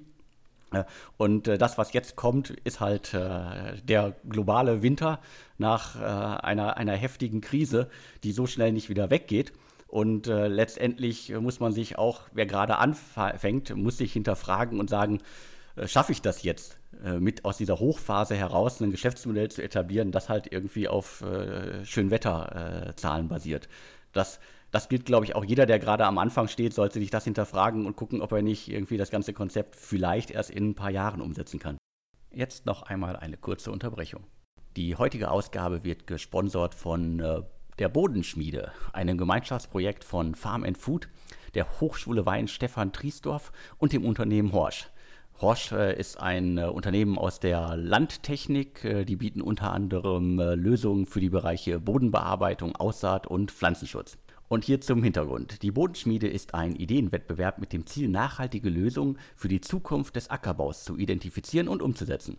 Und 1.17 1.49
äh, 1.49 1.59
das, 1.59 1.79
was 1.79 1.93
jetzt 1.93 2.17
kommt, 2.17 2.51
ist 2.51 2.81
halt 2.81 3.15
äh, 3.15 3.77
der 3.83 4.15
globale 4.29 4.83
Winter 4.83 5.21
nach 5.59 6.01
äh, 6.01 6.05
einer, 6.05 6.77
einer 6.77 6.95
heftigen 6.95 7.41
Krise, 7.41 7.89
die 8.25 8.33
so 8.33 8.47
schnell 8.47 8.73
nicht 8.73 8.89
wieder 8.89 9.11
weggeht. 9.11 9.53
Und 9.89 10.27
äh, 10.27 10.49
letztendlich 10.49 11.35
muss 11.39 11.61
man 11.61 11.73
sich 11.73 11.99
auch, 11.99 12.23
wer 12.33 12.47
gerade 12.47 12.79
anfängt, 12.79 13.77
muss 13.77 13.99
sich 13.99 14.15
hinterfragen 14.15 14.81
und 14.81 14.89
sagen, 14.89 15.19
äh, 15.77 15.87
schaffe 15.87 16.13
ich 16.13 16.23
das 16.23 16.43
jetzt, 16.43 16.79
äh, 17.05 17.19
mit 17.19 17.45
aus 17.45 17.59
dieser 17.59 17.79
Hochphase 17.79 18.35
heraus 18.35 18.81
ein 18.81 18.91
Geschäftsmodell 18.91 19.51
zu 19.51 19.63
etablieren, 19.63 20.11
das 20.11 20.29
halt 20.29 20.51
irgendwie 20.51 20.89
auf 20.89 21.23
Schönwetterzahlen 21.85 23.29
basiert. 23.29 23.69
Das 24.13 24.41
das 24.73 24.89
gilt, 24.89 25.05
glaube 25.05 25.27
ich, 25.27 25.37
auch 25.37 25.45
jeder, 25.45 25.67
der 25.67 25.79
gerade 25.79 26.07
am 26.07 26.19
Anfang 26.19 26.49
steht, 26.49 26.73
sollte 26.73 26.99
sich 26.99 27.11
das 27.11 27.25
hinterfragen 27.25 27.87
und 27.87 27.95
gucken, 27.95 28.23
ob 28.23 28.33
er 28.33 28.43
nicht 28.43 28.69
irgendwie 28.69 28.97
das 28.97 29.11
ganze 29.11 29.33
Konzept 29.35 29.77
vielleicht 29.77 30.31
erst 30.31 30.51
in 30.51 30.71
ein 30.71 30.75
paar 30.75 30.91
Jahren 30.91 31.21
umsetzen 31.21 31.61
kann. 31.61 31.77
Jetzt 32.33 32.65
noch 32.65 32.83
einmal 32.83 33.15
eine 33.17 33.37
kurze 33.37 33.71
Unterbrechung. 33.71 34.25
Die 34.77 34.97
heutige 34.97 35.31
Ausgabe 35.31 35.85
wird 35.85 36.07
gesponsert 36.07 36.75
von 36.75 37.21
äh, 37.21 37.43
der 37.79 37.91
Bodenschmiede, 37.91 38.73
einem 38.95 39.19
Gemeinschaftsprojekt 39.19 40.03
von 40.05 40.35
Farm 40.35 40.65
and 40.65 40.79
Food, 40.79 41.09
der 41.55 41.81
Hochschule 41.81 42.25
Wein 42.25 42.49
Stefan 42.49 42.93
Triesdorf 42.93 43.53
und 43.77 43.93
dem 43.93 44.07
Unternehmen 44.07 44.53
Horsch. 44.53 44.89
Horsch 45.43 45.73
äh, 45.73 45.99
ist 45.99 46.19
ein 46.19 46.57
äh, 46.57 46.65
Unternehmen 46.65 47.19
aus 47.19 47.41
der 47.41 47.77
Landtechnik. 47.77 48.85
Äh, 48.85 49.05
die 49.05 49.17
bieten 49.17 49.43
unter 49.43 49.73
anderem 49.73 50.39
äh, 50.39 50.55
Lösungen 50.55 51.05
für 51.05 51.21
die 51.21 51.31
Bereiche 51.31 51.79
Bodenbearbeitung, 51.79 52.75
Aussaat 52.77 53.27
und 53.27 53.51
Pflanzenschutz. 53.51 54.17
Und 54.53 54.67
hier 54.67 54.83
zum 54.83 55.03
Hintergrund. 55.03 55.63
Die 55.63 55.71
Bodenschmiede 55.71 56.29
ist 56.29 56.53
ein 56.53 56.77
Ideenwettbewerb 56.77 57.59
mit 57.59 57.73
dem 57.73 57.87
Ziel, 57.87 58.11
nachhaltige 58.11 58.69
Lösungen 58.69 59.17
für 59.35 59.49
die 59.49 59.63
Zukunft 59.63 60.15
des 60.15 60.29
Ackerbaus 60.29 60.85
zu 60.85 60.99
identifizieren 60.99 61.69
und 61.69 61.81
umzusetzen. 61.81 62.37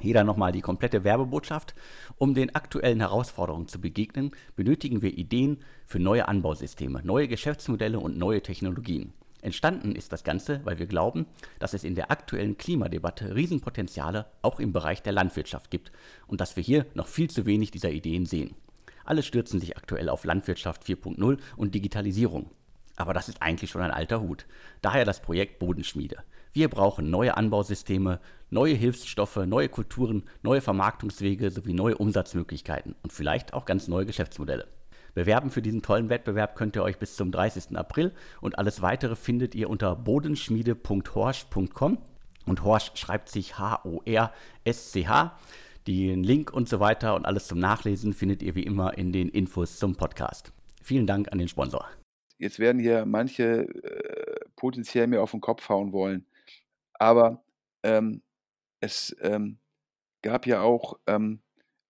Hier 0.00 0.14
dann 0.14 0.26
nochmal 0.26 0.50
die 0.50 0.60
komplette 0.60 1.04
Werbebotschaft. 1.04 1.76
Um 2.18 2.34
den 2.34 2.52
aktuellen 2.56 2.98
Herausforderungen 2.98 3.68
zu 3.68 3.80
begegnen, 3.80 4.32
benötigen 4.56 5.02
wir 5.02 5.16
Ideen 5.16 5.58
für 5.86 6.00
neue 6.00 6.26
Anbausysteme, 6.26 7.00
neue 7.04 7.28
Geschäftsmodelle 7.28 8.00
und 8.00 8.18
neue 8.18 8.42
Technologien. 8.42 9.12
Entstanden 9.40 9.94
ist 9.94 10.12
das 10.12 10.24
Ganze, 10.24 10.62
weil 10.64 10.80
wir 10.80 10.86
glauben, 10.86 11.26
dass 11.60 11.74
es 11.74 11.84
in 11.84 11.94
der 11.94 12.10
aktuellen 12.10 12.58
Klimadebatte 12.58 13.36
Riesenpotenziale 13.36 14.26
auch 14.42 14.58
im 14.58 14.72
Bereich 14.72 15.00
der 15.04 15.12
Landwirtschaft 15.12 15.70
gibt 15.70 15.92
und 16.26 16.40
dass 16.40 16.56
wir 16.56 16.64
hier 16.64 16.86
noch 16.94 17.06
viel 17.06 17.30
zu 17.30 17.46
wenig 17.46 17.70
dieser 17.70 17.92
Ideen 17.92 18.26
sehen. 18.26 18.56
Alle 19.04 19.22
stürzen 19.22 19.60
sich 19.60 19.76
aktuell 19.76 20.08
auf 20.08 20.24
Landwirtschaft 20.24 20.84
4.0 20.84 21.38
und 21.56 21.74
Digitalisierung. 21.74 22.50
Aber 22.96 23.14
das 23.14 23.28
ist 23.28 23.42
eigentlich 23.42 23.70
schon 23.70 23.82
ein 23.82 23.90
alter 23.90 24.20
Hut. 24.20 24.46
Daher 24.80 25.04
das 25.04 25.20
Projekt 25.20 25.58
Bodenschmiede. 25.58 26.18
Wir 26.52 26.68
brauchen 26.68 27.08
neue 27.08 27.36
Anbausysteme, 27.36 28.20
neue 28.50 28.74
Hilfsstoffe, 28.74 29.36
neue 29.46 29.70
Kulturen, 29.70 30.24
neue 30.42 30.60
Vermarktungswege 30.60 31.50
sowie 31.50 31.72
neue 31.72 31.96
Umsatzmöglichkeiten 31.96 32.94
und 33.02 33.12
vielleicht 33.12 33.54
auch 33.54 33.64
ganz 33.64 33.88
neue 33.88 34.04
Geschäftsmodelle. 34.04 34.66
Bewerben 35.14 35.50
für 35.50 35.62
diesen 35.62 35.82
tollen 35.82 36.10
Wettbewerb 36.10 36.54
könnt 36.54 36.76
ihr 36.76 36.82
euch 36.82 36.98
bis 36.98 37.16
zum 37.16 37.32
30. 37.32 37.76
April 37.76 38.12
und 38.40 38.58
alles 38.58 38.82
weitere 38.82 39.16
findet 39.16 39.54
ihr 39.54 39.70
unter 39.70 39.96
bodenschmiede.horsch.com 39.96 41.98
und 42.46 42.64
Horsch 42.64 42.92
schreibt 42.94 43.28
sich 43.28 43.58
H-O-R-S-C-H. 43.58 45.38
Den 45.86 46.22
Link 46.22 46.52
und 46.52 46.68
so 46.68 46.78
weiter 46.78 47.16
und 47.16 47.26
alles 47.26 47.48
zum 47.48 47.58
Nachlesen 47.58 48.12
findet 48.12 48.42
ihr 48.42 48.54
wie 48.54 48.62
immer 48.62 48.96
in 48.96 49.12
den 49.12 49.28
Infos 49.28 49.78
zum 49.78 49.96
Podcast. 49.96 50.52
Vielen 50.82 51.06
Dank 51.06 51.32
an 51.32 51.38
den 51.38 51.48
Sponsor. 51.48 51.88
Jetzt 52.38 52.58
werden 52.58 52.80
hier 52.80 53.04
manche 53.04 53.68
äh, 53.68 54.40
potenziell 54.54 55.08
mir 55.08 55.22
auf 55.22 55.32
den 55.32 55.40
Kopf 55.40 55.68
hauen 55.68 55.92
wollen. 55.92 56.26
Aber 56.94 57.44
ähm, 57.82 58.22
es 58.80 59.16
ähm, 59.20 59.58
gab 60.22 60.46
ja 60.46 60.60
auch 60.60 60.98
ähm, 61.06 61.40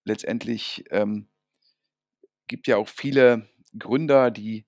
letztendlich, 0.04 0.84
ähm, 0.90 1.28
gibt 2.48 2.66
ja 2.66 2.78
auch 2.78 2.88
viele 2.88 3.48
Gründer, 3.78 4.30
die 4.30 4.64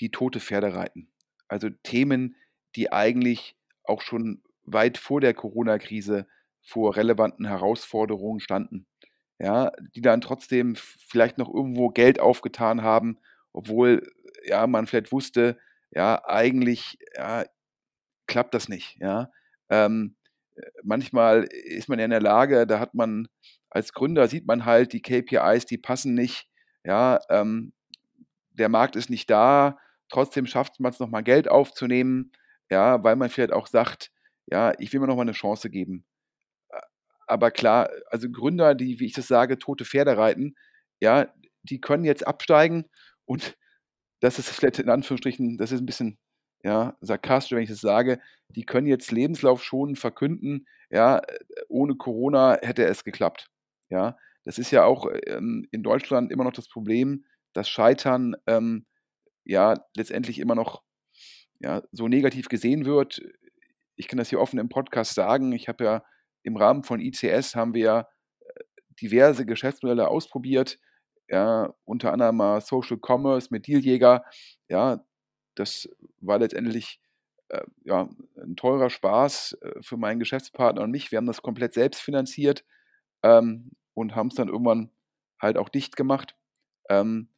die 0.00 0.10
tote 0.10 0.40
Pferde 0.40 0.74
reiten. 0.74 1.08
Also 1.48 1.70
Themen, 1.70 2.36
die 2.74 2.92
eigentlich 2.92 3.56
auch 3.84 4.02
schon 4.02 4.42
weit 4.64 4.98
vor 4.98 5.20
der 5.20 5.34
Corona-Krise 5.34 6.26
vor 6.66 6.96
relevanten 6.96 7.46
Herausforderungen 7.46 8.40
standen. 8.40 8.86
Ja, 9.38 9.70
die 9.94 10.00
dann 10.00 10.20
trotzdem 10.20 10.76
vielleicht 10.76 11.38
noch 11.38 11.52
irgendwo 11.52 11.90
Geld 11.90 12.20
aufgetan 12.20 12.82
haben, 12.82 13.18
obwohl 13.52 14.02
ja 14.44 14.66
man 14.66 14.86
vielleicht 14.86 15.12
wusste, 15.12 15.58
ja, 15.90 16.22
eigentlich 16.26 16.98
ja, 17.14 17.44
klappt 18.26 18.54
das 18.54 18.68
nicht. 18.68 18.96
Ja. 19.00 19.30
Ähm, 19.70 20.16
manchmal 20.82 21.44
ist 21.44 21.88
man 21.88 21.98
ja 21.98 22.06
in 22.06 22.10
der 22.10 22.22
Lage, 22.22 22.66
da 22.66 22.80
hat 22.80 22.94
man 22.94 23.28
als 23.70 23.92
Gründer 23.92 24.26
sieht 24.26 24.46
man 24.46 24.64
halt 24.64 24.92
die 24.92 25.02
KPIs, 25.02 25.66
die 25.66 25.78
passen 25.78 26.14
nicht. 26.14 26.48
Ja, 26.82 27.20
ähm, 27.28 27.72
der 28.50 28.70
Markt 28.70 28.96
ist 28.96 29.10
nicht 29.10 29.28
da, 29.30 29.78
trotzdem 30.08 30.46
schafft 30.46 30.80
man 30.80 30.92
es 30.92 31.00
nochmal 31.00 31.22
Geld 31.22 31.48
aufzunehmen, 31.48 32.32
ja, 32.70 33.04
weil 33.04 33.16
man 33.16 33.28
vielleicht 33.28 33.52
auch 33.52 33.66
sagt, 33.66 34.12
ja, 34.46 34.72
ich 34.78 34.92
will 34.92 35.00
mir 35.00 35.08
nochmal 35.08 35.26
eine 35.26 35.32
Chance 35.32 35.68
geben 35.68 36.06
aber 37.26 37.50
klar, 37.50 37.90
also 38.10 38.30
Gründer, 38.30 38.74
die, 38.74 39.00
wie 39.00 39.06
ich 39.06 39.12
das 39.12 39.28
sage, 39.28 39.58
tote 39.58 39.84
Pferde 39.84 40.16
reiten, 40.16 40.54
ja, 41.00 41.32
die 41.62 41.80
können 41.80 42.04
jetzt 42.04 42.26
absteigen 42.26 42.86
und 43.24 43.56
das 44.20 44.38
ist 44.38 44.50
vielleicht 44.50 44.78
in 44.78 44.90
Anführungsstrichen, 44.90 45.58
das 45.58 45.72
ist 45.72 45.80
ein 45.80 45.86
bisschen 45.86 46.18
ja, 46.64 46.96
sarkastisch, 47.00 47.54
wenn 47.54 47.62
ich 47.62 47.68
das 47.68 47.80
sage, 47.80 48.20
die 48.48 48.64
können 48.64 48.86
jetzt 48.86 49.12
Lebenslauf 49.12 49.62
schon 49.62 49.94
verkünden, 49.94 50.66
ja, 50.90 51.22
ohne 51.68 51.96
Corona 51.96 52.58
hätte 52.62 52.84
es 52.84 53.04
geklappt. 53.04 53.48
Ja, 53.90 54.16
das 54.44 54.58
ist 54.58 54.70
ja 54.70 54.84
auch 54.84 55.08
ähm, 55.26 55.66
in 55.70 55.82
Deutschland 55.82 56.32
immer 56.32 56.44
noch 56.44 56.52
das 56.52 56.68
Problem, 56.68 57.24
dass 57.52 57.68
Scheitern 57.68 58.36
ähm, 58.46 58.86
ja 59.44 59.74
letztendlich 59.96 60.38
immer 60.38 60.54
noch 60.54 60.82
ja, 61.60 61.82
so 61.92 62.08
negativ 62.08 62.48
gesehen 62.48 62.84
wird. 62.84 63.20
Ich 63.96 64.08
kann 64.08 64.18
das 64.18 64.28
hier 64.28 64.40
offen 64.40 64.58
im 64.58 64.68
Podcast 64.68 65.14
sagen. 65.14 65.52
Ich 65.52 65.68
habe 65.68 65.84
ja 65.84 66.04
im 66.46 66.56
Rahmen 66.56 66.84
von 66.84 67.00
ICS 67.00 67.56
haben 67.56 67.74
wir 67.74 68.08
äh, 68.38 68.60
diverse 69.02 69.44
Geschäftsmodelle 69.44 70.08
ausprobiert, 70.08 70.78
ja, 71.28 71.74
unter 71.84 72.12
anderem 72.12 72.36
mal 72.36 72.60
Social 72.60 72.98
Commerce 73.04 73.48
mit 73.50 73.66
Dealjäger, 73.66 74.24
ja, 74.68 75.04
das 75.56 75.88
war 76.20 76.38
letztendlich 76.38 77.00
äh, 77.48 77.64
ja, 77.84 78.08
ein 78.40 78.54
teurer 78.54 78.90
Spaß 78.90 79.58
äh, 79.60 79.82
für 79.82 79.96
meinen 79.96 80.20
Geschäftspartner 80.20 80.82
und 80.82 80.92
mich. 80.92 81.10
Wir 81.10 81.16
haben 81.16 81.26
das 81.26 81.42
komplett 81.42 81.74
selbst 81.74 82.00
finanziert 82.00 82.64
ähm, 83.24 83.72
und 83.94 84.14
haben 84.14 84.28
es 84.28 84.36
dann 84.36 84.48
irgendwann 84.48 84.90
halt 85.40 85.56
auch 85.56 85.68
dicht 85.68 85.96
gemacht. 85.96 86.36
Ähm, 86.88 87.28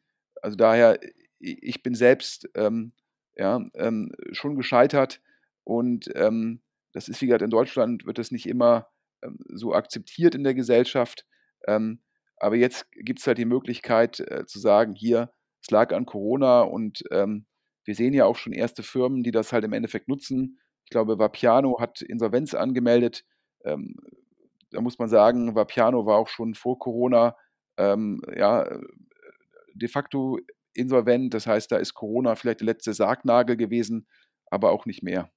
also 0.42 0.56
daher, 0.56 1.00
ich 1.38 1.82
bin 1.82 1.94
selbst 1.94 2.48
ähm, 2.54 2.92
ja, 3.36 3.64
ähm, 3.74 4.12
schon 4.32 4.56
gescheitert 4.56 5.22
und 5.64 6.10
ähm, 6.14 6.60
das 6.92 7.08
ist, 7.08 7.22
wie 7.22 7.26
gesagt, 7.26 7.42
in 7.42 7.50
Deutschland 7.50 8.04
wird 8.06 8.18
das 8.18 8.30
nicht 8.30 8.46
immer 8.46 8.88
so 9.48 9.74
akzeptiert 9.74 10.34
in 10.34 10.44
der 10.44 10.54
Gesellschaft. 10.54 11.26
aber 11.66 12.56
jetzt 12.56 12.90
gibt 12.92 13.18
es 13.20 13.26
halt 13.26 13.38
die 13.38 13.44
Möglichkeit 13.44 14.20
äh, 14.20 14.46
zu 14.46 14.58
sagen, 14.58 14.94
hier, 14.94 15.32
es 15.60 15.70
lag 15.70 15.92
an 15.92 16.06
Corona 16.06 16.62
und 16.62 17.02
wir 17.88 17.94
sehen 17.94 18.12
ja 18.12 18.26
auch 18.26 18.36
schon 18.36 18.52
erste 18.52 18.82
Firmen, 18.82 19.22
die 19.22 19.30
das 19.30 19.52
halt 19.52 19.64
im 19.64 19.72
Endeffekt 19.72 20.08
nutzen. 20.08 20.60
Ich 20.84 20.90
glaube, 20.90 21.18
Vapiano 21.18 21.80
hat 21.80 22.02
Insolvenz 22.02 22.54
angemeldet. 22.54 23.24
Ähm, 23.64 23.96
da 24.70 24.82
muss 24.82 24.98
man 24.98 25.08
sagen, 25.08 25.54
Vapiano 25.54 26.04
war 26.04 26.18
auch 26.18 26.28
schon 26.28 26.54
vor 26.54 26.78
Corona 26.78 27.34
ähm, 27.78 28.20
ja, 28.36 28.68
de 29.74 29.88
facto 29.88 30.38
insolvent. 30.74 31.32
Das 31.32 31.46
heißt, 31.46 31.72
da 31.72 31.78
ist 31.78 31.94
Corona 31.94 32.34
vielleicht 32.34 32.60
der 32.60 32.66
letzte 32.66 32.92
Sargnagel 32.92 33.56
gewesen, 33.56 34.06
aber 34.50 34.70
auch 34.72 34.84
nicht 34.84 35.02
mehr. 35.02 35.30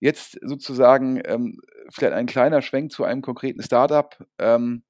Jetzt 0.00 0.38
sozusagen 0.42 1.20
ähm, 1.24 1.60
vielleicht 1.90 2.14
ein 2.14 2.26
kleiner 2.26 2.62
Schwenk 2.62 2.90
zu 2.90 3.04
einem 3.04 3.22
konkreten 3.22 3.62
Startup. 3.62 4.16
Ähm, 4.38 4.82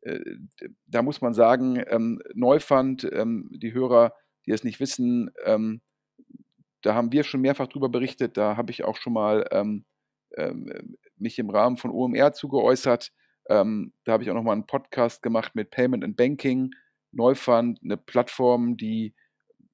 äh, 0.00 0.20
da 0.86 1.02
muss 1.02 1.20
man 1.20 1.34
sagen, 1.34 1.82
ähm, 1.88 2.20
Neufund, 2.34 3.08
ähm, 3.12 3.48
die 3.52 3.72
Hörer, 3.72 4.12
die 4.44 4.50
es 4.50 4.64
nicht 4.64 4.80
wissen, 4.80 5.30
ähm, 5.44 5.80
da 6.82 6.94
haben 6.94 7.12
wir 7.12 7.24
schon 7.24 7.40
mehrfach 7.40 7.68
drüber 7.68 7.88
berichtet. 7.88 8.36
Da 8.36 8.56
habe 8.56 8.70
ich 8.70 8.84
auch 8.84 8.96
schon 8.96 9.12
mal 9.12 9.46
ähm, 9.50 9.84
mich 11.16 11.38
im 11.38 11.48
Rahmen 11.48 11.78
von 11.78 11.90
OMR 11.90 12.32
zugeäußert. 12.32 13.12
Ähm, 13.48 13.92
da 14.04 14.12
habe 14.12 14.22
ich 14.22 14.30
auch 14.30 14.34
noch 14.34 14.42
mal 14.42 14.52
einen 14.52 14.66
Podcast 14.66 15.22
gemacht 15.22 15.54
mit 15.54 15.70
Payment 15.70 16.04
and 16.04 16.16
Banking, 16.16 16.72
Neufund, 17.12 17.80
eine 17.82 17.96
Plattform, 17.96 18.76
die 18.76 19.14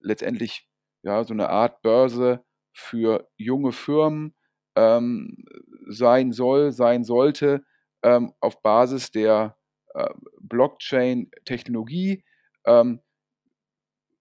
letztendlich 0.00 0.68
ja 1.02 1.24
so 1.24 1.34
eine 1.34 1.48
Art 1.48 1.82
Börse 1.82 2.44
für 2.72 3.28
junge 3.36 3.72
Firmen 3.72 4.34
ähm, 4.76 5.44
sein 5.88 6.32
soll, 6.32 6.72
sein 6.72 7.04
sollte, 7.04 7.64
ähm, 8.02 8.32
auf 8.40 8.62
Basis 8.62 9.10
der 9.10 9.56
äh, 9.94 10.08
Blockchain-Technologie. 10.40 12.24
Ähm, 12.64 13.00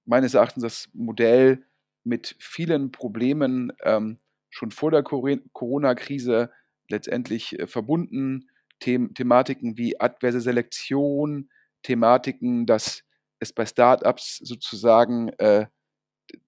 meines 0.06 0.34
Erachtens 0.34 0.64
das 0.64 0.90
Modell 0.94 1.66
mit 2.04 2.36
vielen 2.40 2.92
Problemen 2.92 3.72
ähm, 3.84 4.18
schon 4.50 4.72
vor 4.72 4.92
der 4.92 5.04
Corona-Krise 5.04 6.52
letztendlich 6.90 7.60
äh, 7.60 7.68
verbunden. 7.68 8.50
The 8.84 9.10
Thematiken 9.14 9.78
wie 9.78 10.00
adverse 10.00 10.42
Selektion, 10.42 11.50
Thematiken, 11.84 12.66
dass 12.66 13.04
es 13.40 13.54
bei 13.54 13.66
Startups 13.66 14.38
sozusagen 14.38 15.30
äh, 15.38 15.68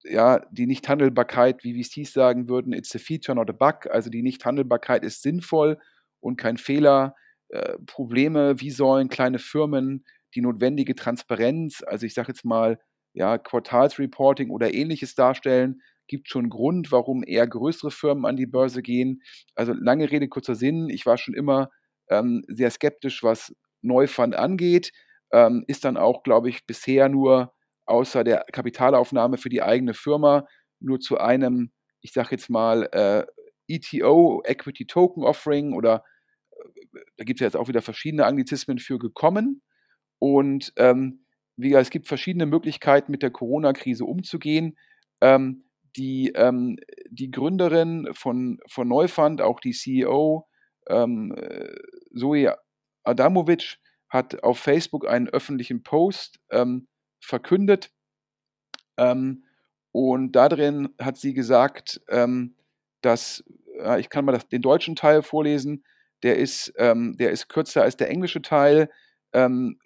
ja, 0.04 0.40
die 0.52 0.68
Nichthandelbarkeit, 0.68 1.64
wie 1.64 1.84
VCs 1.84 2.14
sagen 2.14 2.50
würden, 2.50 2.74
it's 2.74 2.96
a 2.96 3.00
feature, 3.00 3.36
not 3.36 3.50
a 3.50 3.54
bug. 3.54 3.90
Also 3.92 4.10
die 4.10 4.22
Nichthandelbarkeit 4.22 5.04
ist 5.04 5.22
sinnvoll 5.22 5.80
und 6.20 6.38
kein 6.38 6.58
Fehler. 6.58 7.16
Äh, 7.50 7.78
Probleme, 7.86 8.60
wie 8.60 8.72
sollen 8.72 9.10
kleine 9.10 9.40
Firmen 9.40 10.06
die 10.36 10.42
notwendige 10.42 10.96
Transparenz, 10.96 11.84
also 11.86 12.06
ich 12.06 12.14
sage 12.14 12.30
jetzt 12.30 12.46
mal 12.46 12.80
ja, 13.14 13.38
Quartalsreporting 13.38 14.50
oder 14.50 14.74
ähnliches 14.74 15.14
darstellen, 15.16 15.82
gibt 16.08 16.30
schon 16.30 16.50
Grund, 16.50 16.92
warum 16.92 17.24
eher 17.24 17.48
größere 17.48 17.92
Firmen 17.92 18.26
an 18.26 18.36
die 18.36 18.48
Börse 18.48 18.82
gehen. 18.82 19.22
Also 19.56 19.74
lange 19.74 20.12
Rede, 20.12 20.28
kurzer 20.28 20.56
Sinn. 20.56 20.90
Ich 20.90 21.06
war 21.06 21.18
schon 21.18 21.34
immer 21.34 21.70
ähm, 22.10 22.44
sehr 22.48 22.72
skeptisch, 22.72 23.24
was 23.24 23.56
Neufund 23.82 24.36
angeht. 24.36 24.92
Ähm, 25.32 25.64
ist 25.68 25.86
dann 25.86 25.98
auch, 25.98 26.24
glaube 26.24 26.50
ich, 26.50 26.66
bisher 26.66 27.10
nur 27.10 27.53
außer 27.86 28.24
der 28.24 28.46
Kapitalaufnahme 28.52 29.38
für 29.38 29.50
die 29.50 29.62
eigene 29.62 29.94
Firma 29.94 30.48
nur 30.80 31.00
zu 31.00 31.18
einem, 31.18 31.72
ich 32.02 32.14
sage 32.14 32.30
jetzt 32.32 32.50
mal, 32.50 32.90
äh, 32.92 33.26
ETO, 33.68 34.44
Equity 34.46 34.86
Token 34.86 35.24
Offering 35.24 35.74
oder 35.74 36.04
äh, 36.52 37.00
da 37.18 37.24
gibt 37.24 37.40
es 37.40 37.42
ja 37.42 37.48
jetzt 37.48 37.58
auch 37.58 37.68
wieder 37.68 37.82
verschiedene 37.82 38.26
Anglizismen 38.26 38.80
für 38.80 39.00
gekommen. 39.00 39.62
Und 40.20 40.74
ähm, 40.78 41.26
wie 41.56 41.70
gesagt, 41.70 41.88
es 41.88 41.92
gibt 41.92 42.08
verschiedene 42.08 42.46
Möglichkeiten, 42.46 43.12
mit 43.12 43.22
der 43.22 43.32
Corona-Krise 43.32 44.06
umzugehen. 44.06 44.78
Ähm, 45.22 45.66
die, 45.96 46.32
ähm, 46.36 46.78
die 47.10 47.30
Gründerin 47.30 48.10
von, 48.14 48.60
von 48.68 48.88
Neufund, 48.88 49.42
auch 49.42 49.60
die 49.60 49.74
CEO, 49.74 50.48
ähm, 50.88 51.34
äh, 51.38 51.76
Zoe 52.16 52.56
Adamovic, 53.04 53.78
hat 54.10 54.44
auf 54.44 54.60
Facebook 54.60 55.08
einen 55.08 55.28
öffentlichen 55.28 55.84
Post 55.84 56.40
ähm, 56.52 56.88
verkündet. 57.24 57.92
Ähm, 58.98 59.44
und 59.92 60.34
darin 60.34 60.90
hat 61.00 61.18
sie 61.18 61.34
gesagt, 61.34 62.02
ähm, 62.10 62.56
dass, 63.02 63.44
äh, 63.80 64.00
ich 64.00 64.10
kann 64.10 64.26
mal 64.26 64.32
das, 64.32 64.48
den 64.48 64.62
deutschen 64.62 64.96
Teil 64.96 65.22
vorlesen, 65.24 65.84
der 66.24 66.38
ist, 66.38 66.72
der 66.78 67.32
ist 67.32 67.50
kürzer 67.50 67.82
als 67.82 67.98
der 67.98 68.10
englische 68.10 68.42
Teil. 68.42 68.90
Ähm, 69.34 69.78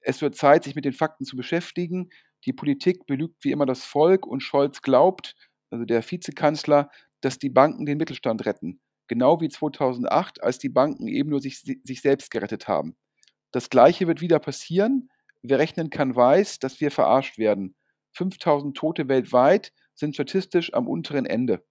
es 0.00 0.20
wird 0.20 0.36
Zeit, 0.36 0.64
sich 0.64 0.74
mit 0.74 0.84
den 0.84 0.92
Fakten 0.92 1.24
zu 1.24 1.34
beschäftigen. 1.34 2.10
Die 2.44 2.52
Politik 2.52 3.06
belügt 3.06 3.42
wie 3.42 3.52
immer 3.52 3.66
das 3.66 3.84
Volk 3.84 4.26
und 4.26 4.42
Scholz 4.42 4.82
glaubt, 4.82 5.34
also 5.70 5.84
der 5.84 6.02
Vizekanzler, 6.02 6.90
dass 7.20 7.38
die 7.38 7.50
Banken 7.50 7.86
den 7.86 7.98
Mittelstand 7.98 8.44
retten. 8.44 8.80
Genau 9.08 9.40
wie 9.40 9.48
2008, 9.48 10.42
als 10.42 10.58
die 10.58 10.68
Banken 10.68 11.06
eben 11.06 11.30
nur 11.30 11.40
sich, 11.40 11.60
sich 11.60 12.02
selbst 12.02 12.30
gerettet 12.30 12.68
haben. 12.68 12.96
Das 13.52 13.70
Gleiche 13.70 14.06
wird 14.06 14.20
wieder 14.20 14.38
passieren. 14.38 15.10
Wer 15.42 15.58
rechnen 15.58 15.90
kann, 15.90 16.14
weiß, 16.14 16.58
dass 16.58 16.80
wir 16.80 16.90
verarscht 16.90 17.38
werden. 17.38 17.74
5000 18.12 18.76
Tote 18.76 19.08
weltweit 19.08 19.72
sind 19.94 20.14
statistisch 20.14 20.72
am 20.74 20.88
unteren 20.88 21.26
Ende. 21.26 21.64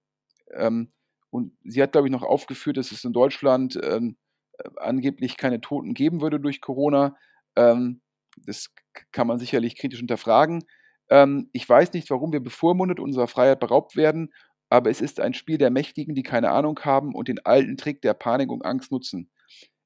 Ähm, 0.53 0.91
und 1.29 1.53
sie 1.63 1.81
hat, 1.81 1.93
glaube 1.93 2.07
ich, 2.07 2.11
noch 2.11 2.23
aufgeführt, 2.23 2.77
dass 2.77 2.91
es 2.91 3.03
in 3.05 3.13
Deutschland 3.13 3.79
ähm, 3.81 4.17
äh, 4.57 4.69
angeblich 4.77 5.37
keine 5.37 5.61
Toten 5.61 5.93
geben 5.93 6.21
würde 6.21 6.39
durch 6.39 6.61
Corona. 6.61 7.15
Ähm, 7.55 8.01
das 8.37 8.73
kann 9.11 9.27
man 9.27 9.39
sicherlich 9.39 9.77
kritisch 9.77 9.99
hinterfragen. 9.99 10.65
Ähm, 11.09 11.49
ich 11.53 11.67
weiß 11.67 11.93
nicht, 11.93 12.09
warum 12.09 12.33
wir 12.33 12.41
bevormundet 12.41 12.99
unserer 12.99 13.27
Freiheit 13.27 13.59
beraubt 13.59 13.95
werden, 13.95 14.33
aber 14.69 14.89
es 14.89 15.01
ist 15.01 15.19
ein 15.19 15.33
Spiel 15.33 15.57
der 15.57 15.69
Mächtigen, 15.69 16.15
die 16.15 16.23
keine 16.23 16.51
Ahnung 16.51 16.79
haben 16.81 17.13
und 17.13 17.27
den 17.27 17.45
alten 17.45 17.77
Trick 17.77 18.01
der 18.01 18.13
Panik 18.13 18.49
und 18.49 18.65
Angst 18.65 18.91
nutzen. 18.91 19.29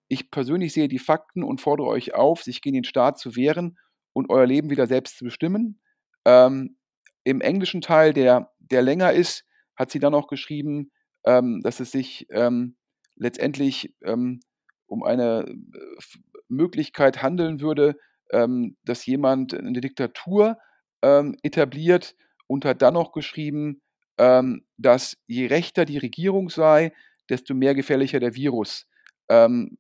Ich 0.07 0.29
persönlich 0.31 0.73
sehe 0.73 0.87
die 0.87 0.99
Fakten 0.99 1.43
und 1.43 1.61
fordere 1.61 1.87
euch 1.87 2.13
auf, 2.13 2.43
sich 2.43 2.61
gegen 2.61 2.75
den 2.75 2.83
Staat 2.83 3.17
zu 3.17 3.35
wehren 3.35 3.77
und 4.13 4.29
euer 4.29 4.45
Leben 4.45 4.69
wieder 4.69 4.87
selbst 4.87 5.17
zu 5.17 5.25
bestimmen. 5.25 5.81
Ähm, 6.25 6.77
Im 7.23 7.41
englischen 7.41 7.81
Teil, 7.81 8.13
der, 8.13 8.51
der 8.59 8.81
länger 8.81 9.13
ist, 9.13 9.45
hat 9.75 9.91
sie 9.91 9.99
dann 9.99 10.13
auch 10.13 10.27
geschrieben, 10.27 10.91
ähm, 11.25 11.61
dass 11.63 11.79
es 11.79 11.91
sich 11.91 12.27
ähm, 12.29 12.77
letztendlich 13.15 13.93
ähm, 14.03 14.39
um 14.87 15.03
eine 15.03 15.45
äh, 15.47 15.99
Möglichkeit 16.47 17.21
handeln 17.21 17.59
würde, 17.59 17.97
ähm, 18.31 18.77
dass 18.83 19.05
jemand 19.05 19.53
eine 19.53 19.81
Diktatur 19.81 20.57
ähm, 21.01 21.35
etabliert 21.41 22.15
und 22.47 22.63
hat 22.65 22.81
dann 22.81 22.93
noch 22.93 23.11
geschrieben, 23.11 23.81
dass 24.17 25.17
je 25.27 25.47
rechter 25.47 25.83
die 25.83 25.97
Regierung 25.97 26.49
sei, 26.49 26.93
desto 27.29 27.53
mehr 27.53 27.75
gefährlicher 27.75 28.21
der 28.21 28.33
Virus. 28.33 28.87
Ähm, 29.27 29.77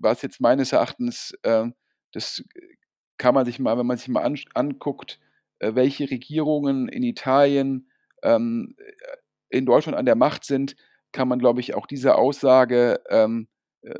was 0.00 0.22
jetzt 0.22 0.40
meines 0.40 0.72
Erachtens, 0.72 1.36
äh, 1.42 1.66
das 2.12 2.44
kann 3.18 3.34
man 3.34 3.46
sich 3.46 3.58
mal, 3.58 3.78
wenn 3.78 3.86
man 3.86 3.96
sich 3.96 4.08
mal 4.08 4.22
an, 4.22 4.38
anguckt, 4.54 5.20
äh, 5.58 5.74
welche 5.74 6.10
Regierungen 6.10 6.88
in 6.88 7.02
Italien, 7.02 7.88
ähm, 8.22 8.76
in 9.48 9.66
Deutschland 9.66 9.96
an 9.96 10.06
der 10.06 10.16
Macht 10.16 10.44
sind, 10.44 10.76
kann 11.12 11.28
man, 11.28 11.38
glaube 11.38 11.60
ich, 11.60 11.74
auch 11.74 11.86
diese 11.86 12.16
Aussage, 12.16 13.00
ähm, 13.10 13.48
äh, 13.82 13.98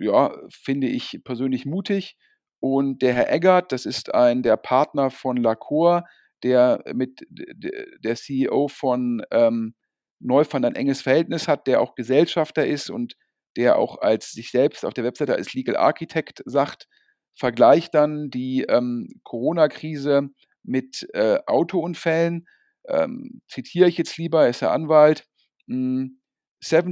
ja, 0.00 0.36
finde 0.50 0.88
ich 0.88 1.20
persönlich 1.24 1.66
mutig. 1.66 2.16
Und 2.60 3.02
der 3.02 3.14
Herr 3.14 3.32
Eggert, 3.32 3.72
das 3.72 3.86
ist 3.86 4.14
ein 4.14 4.42
der 4.42 4.56
Partner 4.56 5.10
von 5.10 5.36
Lacour, 5.36 6.04
der 6.42 6.82
mit 6.92 7.24
der 7.30 8.16
CEO 8.16 8.68
von 8.68 9.22
ähm, 9.30 9.74
Neufund 10.20 10.64
ein 10.64 10.74
enges 10.74 11.02
Verhältnis 11.02 11.46
hat, 11.46 11.66
der 11.66 11.80
auch 11.80 11.94
Gesellschafter 11.94 12.66
ist 12.66 12.90
und 12.90 13.16
der 13.58 13.76
auch 13.76 14.00
als 14.00 14.30
sich 14.30 14.52
selbst 14.52 14.84
auf 14.84 14.94
der 14.94 15.04
Webseite 15.04 15.34
als 15.34 15.52
Legal 15.52 15.76
Architect 15.76 16.42
sagt, 16.46 16.88
vergleicht 17.36 17.92
dann 17.92 18.30
die 18.30 18.62
ähm, 18.68 19.08
Corona-Krise 19.24 20.30
mit 20.62 21.06
äh, 21.12 21.40
Autounfällen. 21.46 22.46
Ähm, 22.88 23.42
zitiere 23.48 23.88
ich 23.88 23.98
jetzt 23.98 24.16
lieber, 24.16 24.44
er 24.44 24.50
ist 24.50 24.62
der 24.62 24.70
Anwalt. 24.70 25.26
17 25.66 26.16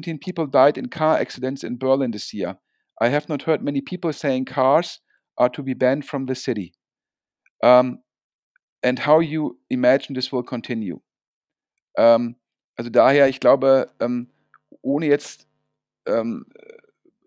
hm, 0.04 0.20
people 0.20 0.48
died 0.48 0.76
in 0.76 0.90
car 0.90 1.18
accidents 1.18 1.62
in 1.62 1.78
Berlin 1.78 2.10
this 2.10 2.32
year. 2.32 2.60
I 3.00 3.10
have 3.10 3.26
not 3.28 3.46
heard 3.46 3.62
many 3.62 3.80
people 3.80 4.12
saying 4.12 4.44
cars 4.44 5.00
are 5.36 5.50
to 5.52 5.62
be 5.62 5.74
banned 5.74 6.04
from 6.04 6.26
the 6.26 6.34
city. 6.34 6.72
Um, 7.62 8.02
and 8.82 9.06
how 9.06 9.20
you 9.20 9.60
imagine 9.68 10.14
this 10.14 10.32
will 10.32 10.44
continue. 10.44 11.00
Ähm, 11.96 12.36
also 12.76 12.90
daher, 12.90 13.28
ich 13.28 13.40
glaube, 13.40 13.90
ähm, 14.00 14.30
ohne 14.82 15.06
jetzt 15.06 15.46
ähm, 16.06 16.46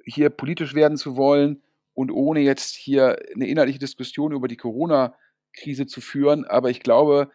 hier 0.05 0.29
politisch 0.29 0.73
werden 0.73 0.97
zu 0.97 1.15
wollen 1.17 1.61
und 1.93 2.11
ohne 2.11 2.41
jetzt 2.41 2.75
hier 2.75 3.17
eine 3.33 3.47
inhaltliche 3.47 3.79
Diskussion 3.79 4.31
über 4.31 4.47
die 4.47 4.57
Corona-Krise 4.57 5.85
zu 5.85 6.01
führen, 6.01 6.45
aber 6.45 6.69
ich 6.69 6.81
glaube, 6.81 7.29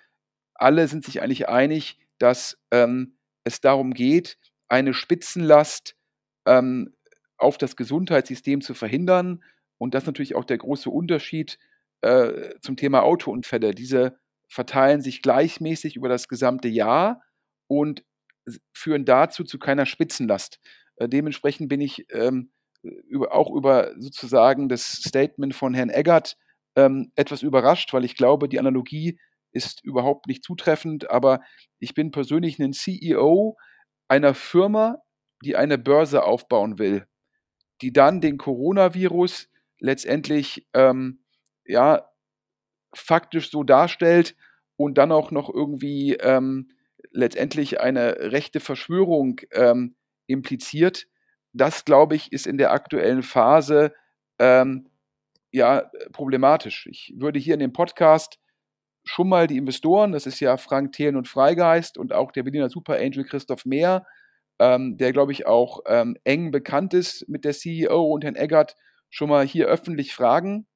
alle 0.54 0.88
sind 0.88 1.04
sich 1.04 1.22
eigentlich 1.22 1.48
einig, 1.48 1.98
dass 2.18 2.58
ähm, 2.70 3.16
es 3.44 3.60
darum 3.60 3.92
geht, 3.92 4.38
eine 4.68 4.94
Spitzenlast 4.94 5.96
ähm, 6.46 6.94
auf 7.36 7.58
das 7.58 7.76
Gesundheitssystem 7.76 8.60
zu 8.60 8.74
verhindern. 8.74 9.42
Und 9.78 9.94
das 9.94 10.04
ist 10.04 10.06
natürlich 10.06 10.34
auch 10.34 10.44
der 10.44 10.58
große 10.58 10.88
Unterschied 10.88 11.58
äh, 12.00 12.54
zum 12.60 12.76
Thema 12.76 13.02
Autounfälle. 13.02 13.74
Diese 13.74 14.18
verteilen 14.48 15.00
sich 15.00 15.22
gleichmäßig 15.22 15.96
über 15.96 16.08
das 16.08 16.28
gesamte 16.28 16.68
Jahr 16.68 17.22
und 17.66 18.04
führen 18.72 19.04
dazu 19.04 19.44
zu 19.44 19.58
keiner 19.58 19.86
Spitzenlast. 19.86 20.60
Äh, 20.96 21.08
dementsprechend 21.08 21.68
bin 21.68 21.80
ich 21.80 22.06
ähm, 22.10 22.50
über, 22.82 23.34
auch 23.34 23.50
über 23.54 23.94
sozusagen 23.98 24.68
das 24.68 24.92
Statement 24.92 25.54
von 25.54 25.74
Herrn 25.74 25.90
Eggert 25.90 26.36
ähm, 26.76 27.12
etwas 27.14 27.42
überrascht, 27.42 27.92
weil 27.92 28.04
ich 28.04 28.16
glaube, 28.16 28.48
die 28.48 28.58
Analogie 28.58 29.18
ist 29.52 29.82
überhaupt 29.84 30.26
nicht 30.26 30.44
zutreffend, 30.44 31.10
aber 31.10 31.40
ich 31.78 31.94
bin 31.94 32.10
persönlich 32.10 32.58
ein 32.58 32.72
CEO 32.72 33.56
einer 34.08 34.34
Firma, 34.34 34.98
die 35.44 35.56
eine 35.56 35.78
Börse 35.78 36.24
aufbauen 36.24 36.78
will, 36.78 37.06
die 37.80 37.92
dann 37.92 38.20
den 38.20 38.38
Coronavirus 38.38 39.48
letztendlich 39.78 40.66
ähm, 40.74 41.24
ja 41.64 42.08
faktisch 42.94 43.50
so 43.50 43.62
darstellt 43.62 44.36
und 44.76 44.98
dann 44.98 45.12
auch 45.12 45.30
noch 45.30 45.52
irgendwie 45.52 46.14
ähm, 46.14 46.70
letztendlich 47.10 47.80
eine 47.80 48.32
rechte 48.32 48.60
Verschwörung 48.60 49.40
ähm, 49.52 49.96
impliziert. 50.26 51.06
Das, 51.52 51.84
glaube 51.84 52.16
ich, 52.16 52.32
ist 52.32 52.46
in 52.46 52.58
der 52.58 52.72
aktuellen 52.72 53.22
Phase 53.22 53.94
ähm, 54.38 54.90
ja 55.52 55.90
problematisch. 56.12 56.86
Ich 56.90 57.14
würde 57.16 57.38
hier 57.38 57.54
in 57.54 57.60
dem 57.60 57.72
Podcast 57.72 58.38
schon 59.04 59.28
mal 59.28 59.46
die 59.46 59.58
Investoren, 59.58 60.12
das 60.12 60.26
ist 60.26 60.40
ja 60.40 60.56
Frank 60.56 60.92
Thelen 60.92 61.16
und 61.16 61.28
Freigeist 61.28 61.98
und 61.98 62.12
auch 62.12 62.32
der 62.32 62.42
Berliner 62.42 62.70
Super 62.70 62.96
Angel 62.96 63.24
Christoph 63.24 63.66
Mehr, 63.66 64.06
ähm, 64.58 64.96
der, 64.96 65.12
glaube 65.12 65.32
ich, 65.32 65.46
auch 65.46 65.80
ähm, 65.86 66.16
eng 66.24 66.50
bekannt 66.50 66.94
ist 66.94 67.28
mit 67.28 67.44
der 67.44 67.52
CEO 67.52 68.02
und 68.12 68.24
Herrn 68.24 68.36
Eggert, 68.36 68.76
schon 69.10 69.28
mal 69.28 69.46
hier 69.46 69.66
öffentlich 69.66 70.14
fragen, 70.14 70.66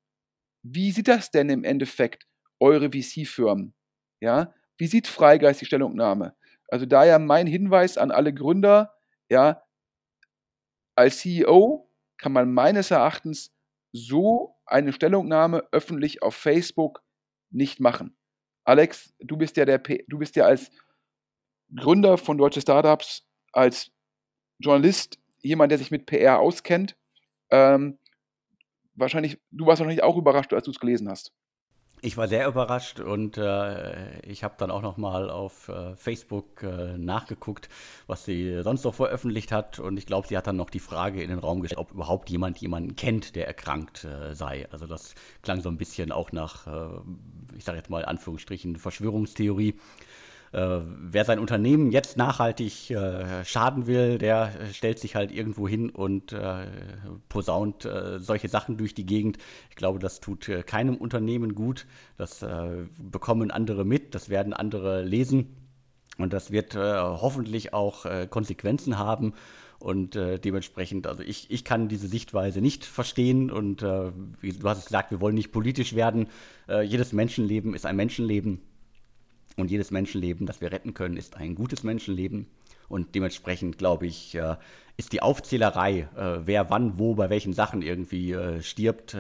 wie 0.62 0.90
sieht 0.92 1.08
das 1.08 1.30
denn 1.30 1.48
im 1.48 1.64
Endeffekt, 1.64 2.26
eure 2.60 2.90
VC-Firmen? 2.90 3.74
Ja, 4.20 4.52
wie 4.76 4.86
sieht 4.86 5.06
Freigeist 5.06 5.60
die 5.60 5.66
Stellungnahme? 5.66 6.34
Also 6.68 6.86
daher 6.86 7.18
mein 7.18 7.46
Hinweis 7.46 7.96
an 7.98 8.10
alle 8.10 8.34
Gründer, 8.34 8.94
ja, 9.28 9.62
als 10.96 11.18
CEO 11.18 11.90
kann 12.16 12.32
man 12.32 12.52
meines 12.52 12.90
Erachtens 12.90 13.54
so 13.92 14.56
eine 14.66 14.92
Stellungnahme 14.92 15.66
öffentlich 15.72 16.22
auf 16.22 16.34
Facebook 16.34 17.02
nicht 17.50 17.80
machen. 17.80 18.16
Alex, 18.64 19.14
du 19.20 19.36
bist 19.36 19.56
ja 19.56 19.64
der 19.64 19.78
du 19.78 20.18
bist 20.18 20.36
ja 20.36 20.44
als 20.44 20.70
Gründer 21.74 22.18
von 22.18 22.38
Deutsche 22.38 22.60
Startups, 22.60 23.26
als 23.52 23.92
Journalist, 24.58 25.18
jemand, 25.40 25.70
der 25.70 25.78
sich 25.78 25.90
mit 25.90 26.06
PR 26.06 26.38
auskennt. 26.38 26.96
Ähm, 27.50 27.98
wahrscheinlich, 28.94 29.40
du 29.50 29.66
warst 29.66 29.80
wahrscheinlich 29.80 30.02
auch 30.02 30.16
überrascht, 30.16 30.52
als 30.52 30.64
du 30.64 30.70
es 30.70 30.80
gelesen 30.80 31.08
hast. 31.08 31.32
Ich 32.00 32.16
war 32.16 32.28
sehr 32.28 32.46
überrascht 32.46 33.00
und 33.00 33.38
äh, 33.38 34.20
ich 34.20 34.44
habe 34.44 34.54
dann 34.58 34.70
auch 34.70 34.82
noch 34.82 34.98
mal 34.98 35.30
auf 35.30 35.68
äh, 35.68 35.96
Facebook 35.96 36.62
äh, 36.62 36.96
nachgeguckt, 36.96 37.68
was 38.06 38.24
sie 38.24 38.62
sonst 38.62 38.84
noch 38.84 38.94
veröffentlicht 38.94 39.50
hat 39.50 39.80
und 39.80 39.96
ich 39.96 40.06
glaube, 40.06 40.28
sie 40.28 40.36
hat 40.36 40.46
dann 40.46 40.56
noch 40.56 40.70
die 40.70 40.78
Frage 40.78 41.22
in 41.22 41.30
den 41.30 41.40
Raum 41.40 41.60
gestellt, 41.60 41.80
ob 41.80 41.90
überhaupt 41.90 42.30
jemand 42.30 42.58
jemanden 42.58 42.94
kennt, 42.94 43.34
der 43.34 43.48
erkrankt 43.48 44.04
äh, 44.04 44.32
sei. 44.34 44.68
Also 44.70 44.86
das 44.86 45.16
klang 45.42 45.60
so 45.60 45.68
ein 45.68 45.76
bisschen 45.76 46.12
auch 46.12 46.30
nach, 46.30 46.68
äh, 46.68 47.00
ich 47.56 47.64
sage 47.64 47.78
jetzt 47.78 47.90
mal 47.90 48.04
Anführungsstrichen, 48.04 48.76
Verschwörungstheorie. 48.76 49.74
Äh, 50.52 50.80
wer 50.82 51.24
sein 51.24 51.38
Unternehmen 51.38 51.90
jetzt 51.90 52.16
nachhaltig 52.16 52.90
äh, 52.90 53.44
schaden 53.44 53.86
will, 53.86 54.18
der 54.18 54.52
äh, 54.60 54.72
stellt 54.72 54.98
sich 54.98 55.14
halt 55.14 55.30
irgendwo 55.30 55.68
hin 55.68 55.90
und 55.90 56.32
äh, 56.32 56.66
posaunt 57.28 57.84
äh, 57.84 58.18
solche 58.18 58.48
Sachen 58.48 58.76
durch 58.76 58.94
die 58.94 59.06
Gegend. 59.06 59.38
Ich 59.70 59.76
glaube, 59.76 59.98
das 59.98 60.20
tut 60.20 60.48
äh, 60.48 60.62
keinem 60.62 60.96
Unternehmen 60.96 61.54
gut. 61.54 61.86
Das 62.16 62.44
bekommen 62.98 63.50
andere 63.50 63.84
mit, 63.84 64.14
das 64.14 64.28
werden 64.28 64.52
andere 64.52 65.02
lesen. 65.02 65.56
Und 66.16 66.32
das 66.32 66.50
wird 66.50 66.74
hoffentlich 66.74 67.72
auch 67.72 68.06
Konsequenzen 68.28 68.98
haben. 68.98 69.34
Und 69.78 70.16
äh, 70.16 70.40
dementsprechend, 70.40 71.06
also 71.06 71.22
ich, 71.22 71.50
ich 71.50 71.64
kann 71.64 71.88
diese 71.88 72.08
Sichtweise 72.08 72.60
nicht 72.60 72.84
verstehen. 72.84 73.50
Und 73.50 73.82
äh, 73.82 74.10
wie, 74.40 74.52
du 74.52 74.68
hast 74.68 74.78
es 74.78 74.84
gesagt, 74.86 75.10
wir 75.12 75.20
wollen 75.20 75.36
nicht 75.36 75.52
politisch 75.52 75.94
werden. 75.94 76.26
Äh, 76.68 76.82
jedes 76.82 77.12
Menschenleben 77.12 77.74
ist 77.74 77.86
ein 77.86 77.94
Menschenleben. 77.96 78.60
Und 79.58 79.72
jedes 79.72 79.90
Menschenleben, 79.90 80.46
das 80.46 80.60
wir 80.60 80.70
retten 80.70 80.94
können, 80.94 81.16
ist 81.16 81.36
ein 81.36 81.56
gutes 81.56 81.82
Menschenleben. 81.82 82.46
Und 82.88 83.16
dementsprechend, 83.16 83.76
glaube 83.76 84.06
ich, 84.06 84.36
äh, 84.36 84.54
ist 84.96 85.12
die 85.12 85.20
Aufzählerei, 85.20 86.08
äh, 86.16 86.46
wer 86.46 86.70
wann, 86.70 86.96
wo, 86.98 87.16
bei 87.16 87.28
welchen 87.28 87.52
Sachen 87.52 87.82
irgendwie 87.82 88.32
äh, 88.32 88.62
stirbt, 88.62 89.16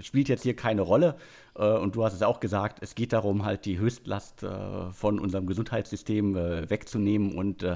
spielt 0.00 0.28
jetzt 0.28 0.42
hier 0.42 0.56
keine 0.56 0.80
Rolle. 0.82 1.16
Und 1.54 1.94
du 1.96 2.04
hast 2.04 2.14
es 2.14 2.22
auch 2.22 2.40
gesagt, 2.40 2.78
es 2.80 2.94
geht 2.94 3.12
darum, 3.12 3.44
halt 3.44 3.66
die 3.66 3.78
Höchstlast 3.78 4.46
von 4.92 5.18
unserem 5.18 5.46
Gesundheitssystem 5.46 6.34
wegzunehmen. 6.34 7.34
Und 7.34 7.66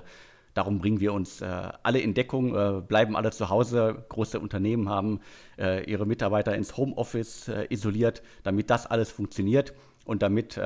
darum 0.55 0.78
bringen 0.78 1.01
wir 1.01 1.12
uns 1.12 1.42
alle 1.42 1.99
in 1.99 2.14
Deckung, 2.14 2.86
bleiben 2.86 3.16
alle 3.16 3.30
zu 3.32 3.51
Hause. 3.51 4.05
Große 4.09 4.40
Unternehmen 4.40 4.88
haben 4.88 5.20
ihre 5.59 6.07
Mitarbeiter 6.07 6.55
ins 6.55 6.76
Homeoffice 6.78 7.51
isoliert, 7.68 8.22
damit 8.45 8.70
das 8.70 8.86
alles 8.86 9.11
funktioniert 9.11 9.74
und 10.07 10.22
damit 10.22 10.59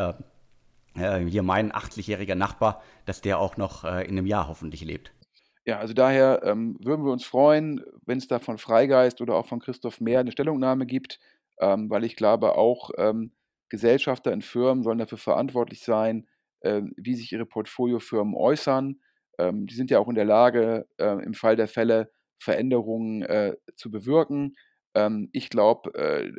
äh, 0.98 1.24
hier 1.28 1.42
mein 1.42 1.72
80-jähriger 1.72 2.34
Nachbar, 2.34 2.82
dass 3.04 3.20
der 3.20 3.38
auch 3.38 3.56
noch 3.56 3.84
äh, 3.84 4.04
in 4.04 4.18
einem 4.18 4.26
Jahr 4.26 4.48
hoffentlich 4.48 4.82
lebt. 4.82 5.12
Ja, 5.64 5.78
also 5.78 5.92
daher 5.92 6.40
ähm, 6.44 6.78
würden 6.80 7.04
wir 7.04 7.12
uns 7.12 7.24
freuen, 7.24 7.84
wenn 8.06 8.18
es 8.18 8.26
da 8.26 8.38
von 8.38 8.56
Freigeist 8.56 9.20
oder 9.20 9.34
auch 9.34 9.46
von 9.46 9.60
Christoph 9.60 10.00
Mehr 10.00 10.20
eine 10.20 10.32
Stellungnahme 10.32 10.86
gibt, 10.86 11.20
ähm, 11.60 11.90
weil 11.90 12.04
ich 12.04 12.16
glaube, 12.16 12.56
auch 12.56 12.90
ähm, 12.96 13.32
Gesellschafter 13.68 14.32
in 14.32 14.40
Firmen 14.40 14.82
sollen 14.82 14.98
dafür 14.98 15.18
verantwortlich 15.18 15.82
sein, 15.82 16.26
äh, 16.60 16.82
wie 16.96 17.14
sich 17.14 17.32
ihre 17.32 17.46
Portfoliofirmen 17.46 18.34
äußern. 18.34 19.00
Ähm, 19.38 19.66
die 19.66 19.74
sind 19.74 19.90
ja 19.90 19.98
auch 19.98 20.08
in 20.08 20.14
der 20.14 20.24
Lage, 20.24 20.86
äh, 20.96 21.22
im 21.22 21.34
Fall 21.34 21.56
der 21.56 21.68
Fälle 21.68 22.10
Veränderungen 22.38 23.22
äh, 23.22 23.56
zu 23.76 23.90
bewirken. 23.90 24.56
Ähm, 24.94 25.28
ich 25.32 25.50
glaube, 25.50 25.94
äh, 25.94 26.32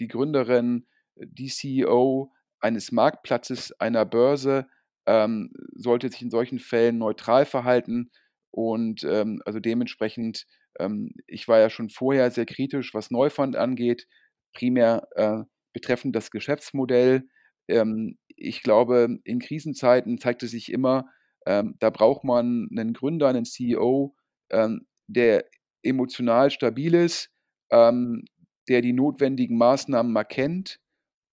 die 0.00 0.08
Gründerin, 0.08 0.86
die 1.14 1.48
CEO, 1.48 2.32
eines 2.60 2.92
Marktplatzes, 2.92 3.72
einer 3.80 4.04
Börse, 4.04 4.66
ähm, 5.06 5.52
sollte 5.74 6.08
sich 6.08 6.22
in 6.22 6.30
solchen 6.30 6.58
Fällen 6.58 6.98
neutral 6.98 7.44
verhalten. 7.46 8.10
Und 8.50 9.04
ähm, 9.04 9.42
also 9.44 9.60
dementsprechend, 9.60 10.46
ähm, 10.78 11.12
ich 11.26 11.48
war 11.48 11.58
ja 11.58 11.70
schon 11.70 11.88
vorher 11.88 12.30
sehr 12.30 12.46
kritisch, 12.46 12.94
was 12.94 13.10
Neufund 13.10 13.56
angeht, 13.56 14.06
primär 14.54 15.08
äh, 15.16 15.42
betreffend 15.72 16.14
das 16.14 16.30
Geschäftsmodell. 16.30 17.28
Ähm, 17.68 18.18
ich 18.36 18.62
glaube, 18.62 19.18
in 19.24 19.38
Krisenzeiten 19.38 20.18
zeigte 20.18 20.48
sich 20.48 20.72
immer, 20.72 21.06
ähm, 21.46 21.76
da 21.78 21.90
braucht 21.90 22.24
man 22.24 22.68
einen 22.70 22.92
Gründer, 22.92 23.28
einen 23.28 23.44
CEO, 23.44 24.14
ähm, 24.50 24.86
der 25.06 25.44
emotional 25.82 26.50
stabil 26.50 26.94
ist, 26.94 27.30
der 27.72 28.82
die 28.82 28.92
notwendigen 28.92 29.56
Maßnahmen 29.56 30.14
erkennt 30.16 30.80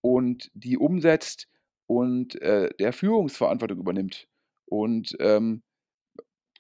und 0.08 0.50
die 0.54 0.78
umsetzt 0.78 1.50
und 1.86 2.42
äh, 2.42 2.70
der 2.80 2.94
Führungsverantwortung 2.94 3.80
übernimmt. 3.80 4.28
Und 4.66 5.18
ähm, 5.20 5.64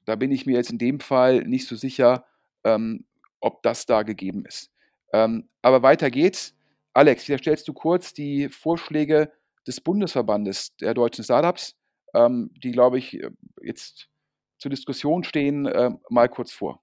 da 0.05 0.15
bin 0.15 0.31
ich 0.31 0.45
mir 0.45 0.57
jetzt 0.57 0.69
in 0.69 0.77
dem 0.77 0.99
Fall 0.99 1.43
nicht 1.43 1.65
so 1.67 1.75
sicher, 1.77 2.25
ähm, 2.65 3.05
ob 3.39 3.63
das 3.63 3.85
da 3.85 4.03
gegeben 4.03 4.45
ist. 4.45 4.71
Ähm, 5.13 5.47
aber 5.61 5.81
weiter 5.81 6.11
geht's. 6.11 6.55
Alex, 6.93 7.27
wieder 7.27 7.37
stellst 7.37 7.67
du 7.67 7.73
kurz 7.73 8.13
die 8.13 8.49
Vorschläge 8.49 9.31
des 9.65 9.79
Bundesverbandes 9.79 10.75
der 10.77 10.93
deutschen 10.93 11.23
Startups, 11.23 11.77
ähm, 12.13 12.51
die, 12.63 12.71
glaube 12.71 12.97
ich, 12.97 13.21
äh, 13.21 13.29
jetzt 13.61 14.09
zur 14.57 14.71
Diskussion 14.71 15.23
stehen, 15.23 15.67
äh, 15.67 15.91
mal 16.09 16.27
kurz 16.27 16.51
vor. 16.51 16.81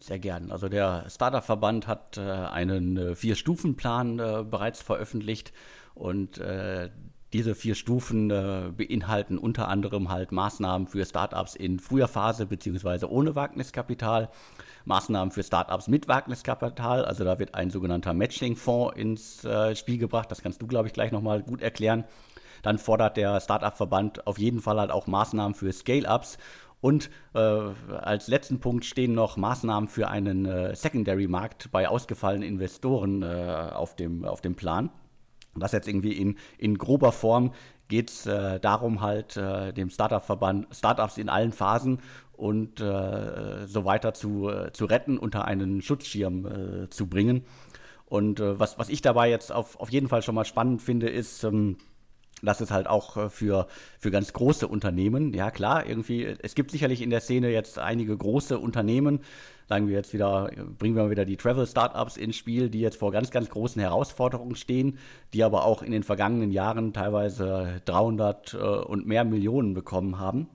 Sehr 0.00 0.18
gern. 0.18 0.50
Also 0.50 0.68
der 0.68 1.08
Startup-Verband 1.08 1.86
hat 1.86 2.16
äh, 2.16 2.20
einen 2.20 2.96
äh, 2.96 3.14
Vier-Stufen-Plan 3.14 4.18
äh, 4.18 4.44
bereits 4.44 4.82
veröffentlicht 4.82 5.52
und 5.94 6.38
äh, 6.38 6.90
diese 7.34 7.56
vier 7.56 7.74
Stufen 7.74 8.30
äh, 8.30 8.70
beinhalten 8.76 9.38
unter 9.38 9.66
anderem 9.66 10.08
halt 10.08 10.30
Maßnahmen 10.30 10.86
für 10.86 11.04
Startups 11.04 11.56
in 11.56 11.80
früher 11.80 12.06
Phase 12.06 12.46
beziehungsweise 12.46 13.10
ohne 13.10 13.34
Wagniskapital, 13.34 14.30
Maßnahmen 14.84 15.32
für 15.32 15.42
Startups 15.42 15.88
mit 15.88 16.06
Wagniskapital, 16.06 17.04
also 17.04 17.24
da 17.24 17.40
wird 17.40 17.56
ein 17.56 17.70
sogenannter 17.70 18.14
Matching-Fonds 18.14 18.96
ins 18.96 19.44
äh, 19.44 19.74
Spiel 19.74 19.98
gebracht, 19.98 20.30
das 20.30 20.42
kannst 20.42 20.62
du, 20.62 20.68
glaube 20.68 20.86
ich, 20.86 20.94
gleich 20.94 21.10
nochmal 21.10 21.42
gut 21.42 21.60
erklären. 21.60 22.04
dann 22.62 22.78
fordert 22.78 23.16
der 23.16 23.40
Startup-Verband 23.40 24.26
auf 24.26 24.38
jeden 24.38 24.60
Fall 24.60 24.78
halt 24.78 24.90
auch 24.90 25.06
Maßnahmen 25.06 25.54
für 25.54 25.72
Scale-Ups. 25.72 26.38
Und 26.80 27.10
äh, 27.34 27.38
als 27.38 28.28
letzten 28.28 28.60
Punkt 28.60 28.84
stehen 28.84 29.12
noch 29.12 29.36
Maßnahmen 29.36 29.88
für 29.88 30.08
einen 30.08 30.46
äh, 30.46 30.74
Secondary-Markt 30.74 31.70
bei 31.72 31.88
ausgefallenen 31.88 32.46
Investoren 32.46 33.22
äh, 33.22 33.70
auf, 33.72 33.96
dem, 33.96 34.24
auf 34.24 34.40
dem 34.40 34.54
Plan. 34.54 34.90
Das 35.56 35.72
jetzt 35.72 35.88
irgendwie 35.88 36.12
in, 36.12 36.36
in 36.58 36.78
grober 36.78 37.12
Form 37.12 37.52
geht 37.88 38.10
es 38.10 38.26
äh, 38.26 38.58
darum, 38.60 39.00
halt 39.00 39.36
äh, 39.36 39.72
dem 39.72 39.90
Startup-Verband, 39.90 40.66
Startups 40.74 41.18
in 41.18 41.28
allen 41.28 41.52
Phasen 41.52 42.00
und 42.32 42.80
äh, 42.80 43.66
so 43.66 43.84
weiter 43.84 44.14
zu, 44.14 44.48
äh, 44.48 44.72
zu 44.72 44.86
retten, 44.86 45.18
unter 45.18 45.44
einen 45.44 45.82
Schutzschirm 45.82 46.46
äh, 46.46 46.90
zu 46.90 47.06
bringen. 47.08 47.44
Und 48.06 48.40
äh, 48.40 48.58
was, 48.58 48.78
was 48.78 48.88
ich 48.88 49.02
dabei 49.02 49.30
jetzt 49.30 49.52
auf, 49.52 49.78
auf 49.78 49.90
jeden 49.90 50.08
Fall 50.08 50.22
schon 50.22 50.34
mal 50.34 50.44
spannend 50.44 50.82
finde, 50.82 51.08
ist, 51.08 51.44
ähm, 51.44 51.76
dass 52.42 52.60
es 52.60 52.70
halt 52.70 52.86
auch 52.86 53.30
für, 53.30 53.66
für 53.98 54.10
ganz 54.10 54.32
große 54.32 54.68
Unternehmen, 54.68 55.32
ja 55.32 55.50
klar, 55.50 55.86
irgendwie, 55.86 56.24
es 56.24 56.54
gibt 56.54 56.72
sicherlich 56.72 57.00
in 57.00 57.10
der 57.10 57.20
Szene 57.20 57.50
jetzt 57.50 57.78
einige 57.78 58.14
große 58.16 58.58
Unternehmen, 58.58 59.20
sagen 59.68 59.88
wir 59.88 59.94
jetzt 59.94 60.12
wieder, 60.12 60.50
bringen 60.78 60.96
wir 60.96 61.04
mal 61.04 61.10
wieder 61.10 61.24
die 61.24 61.36
Travel-Startups 61.36 62.16
ins 62.16 62.36
Spiel, 62.36 62.70
die 62.70 62.80
jetzt 62.80 62.98
vor 62.98 63.12
ganz, 63.12 63.30
ganz 63.30 63.48
großen 63.48 63.80
Herausforderungen 63.80 64.56
stehen, 64.56 64.98
die 65.32 65.44
aber 65.44 65.64
auch 65.64 65.82
in 65.82 65.92
den 65.92 66.02
vergangenen 66.02 66.50
Jahren 66.50 66.92
teilweise 66.92 67.80
300 67.84 68.54
äh, 68.54 68.56
und 68.56 69.06
mehr 69.06 69.24
Millionen 69.24 69.74
bekommen 69.74 70.18
haben. 70.18 70.48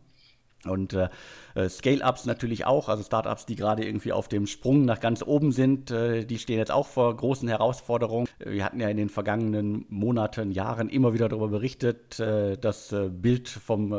Und 0.66 0.94
äh, 0.94 1.08
äh, 1.56 1.70
Scale-Ups 1.70 2.26
natürlich 2.26 2.66
auch, 2.66 2.90
also 2.90 3.02
Startups, 3.04 3.46
die 3.46 3.56
gerade 3.56 3.86
irgendwie 3.86 4.12
auf 4.12 4.28
dem 4.28 4.46
Sprung 4.46 4.84
nach 4.84 5.00
ganz 5.00 5.24
oben 5.24 5.52
sind, 5.52 5.90
äh, 5.90 6.26
die 6.26 6.38
stehen 6.38 6.58
jetzt 6.58 6.72
auch 6.72 6.88
vor 6.88 7.16
großen 7.16 7.48
Herausforderungen. 7.48 8.28
Wir 8.40 8.66
hatten 8.66 8.82
ja 8.82 8.90
in 8.90 8.98
den 8.98 9.10
vergangenen 9.10 9.86
Monaten, 9.88 10.52
Jahren 10.52 10.90
immer 10.90 11.14
wieder 11.14 11.30
darüber 11.30 11.48
berichtet, 11.48 12.20
äh, 12.20 12.58
das 12.58 12.92
äh, 12.92 13.10
Bild 13.10 13.48
vom 13.48 13.94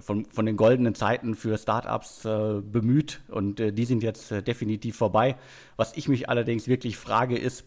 von, 0.00 0.24
von 0.26 0.46
den 0.46 0.56
goldenen 0.56 0.94
Zeiten 0.94 1.34
für 1.34 1.56
Startups 1.56 2.24
äh, 2.24 2.60
bemüht 2.60 3.20
und 3.28 3.60
äh, 3.60 3.72
die 3.72 3.84
sind 3.84 4.02
jetzt 4.02 4.32
äh, 4.32 4.42
definitiv 4.42 4.96
vorbei. 4.96 5.36
Was 5.76 5.96
ich 5.96 6.08
mich 6.08 6.28
allerdings 6.28 6.66
wirklich 6.66 6.96
frage, 6.96 7.38
ist, 7.38 7.64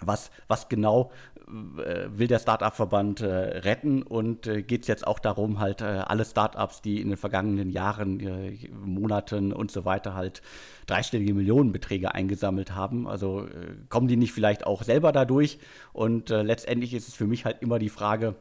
was, 0.00 0.30
was 0.48 0.68
genau 0.68 1.10
äh, 1.46 2.08
will 2.08 2.26
der 2.26 2.38
Startup-Verband 2.38 3.20
äh, 3.20 3.26
retten 3.26 4.02
und 4.02 4.46
äh, 4.46 4.62
geht 4.62 4.82
es 4.82 4.88
jetzt 4.88 5.06
auch 5.06 5.18
darum, 5.18 5.60
halt 5.60 5.80
äh, 5.80 5.84
alle 5.84 6.24
Startups, 6.24 6.82
die 6.82 7.00
in 7.00 7.08
den 7.08 7.16
vergangenen 7.16 7.70
Jahren, 7.70 8.20
äh, 8.20 8.68
Monaten 8.84 9.52
und 9.52 9.70
so 9.70 9.84
weiter 9.84 10.14
halt 10.14 10.42
dreistellige 10.86 11.34
Millionenbeträge 11.34 12.14
eingesammelt 12.14 12.74
haben. 12.74 13.06
Also 13.06 13.46
äh, 13.46 13.74
kommen 13.88 14.08
die 14.08 14.16
nicht 14.16 14.32
vielleicht 14.32 14.66
auch 14.66 14.82
selber 14.82 15.12
dadurch? 15.12 15.58
Und 15.92 16.30
letztendlich 16.30 16.94
ist 16.94 17.08
es 17.08 17.14
für 17.14 17.26
mich 17.26 17.44
halt 17.44 17.62
immer 17.62 17.78
die 17.78 17.88
Frage, 17.88 18.34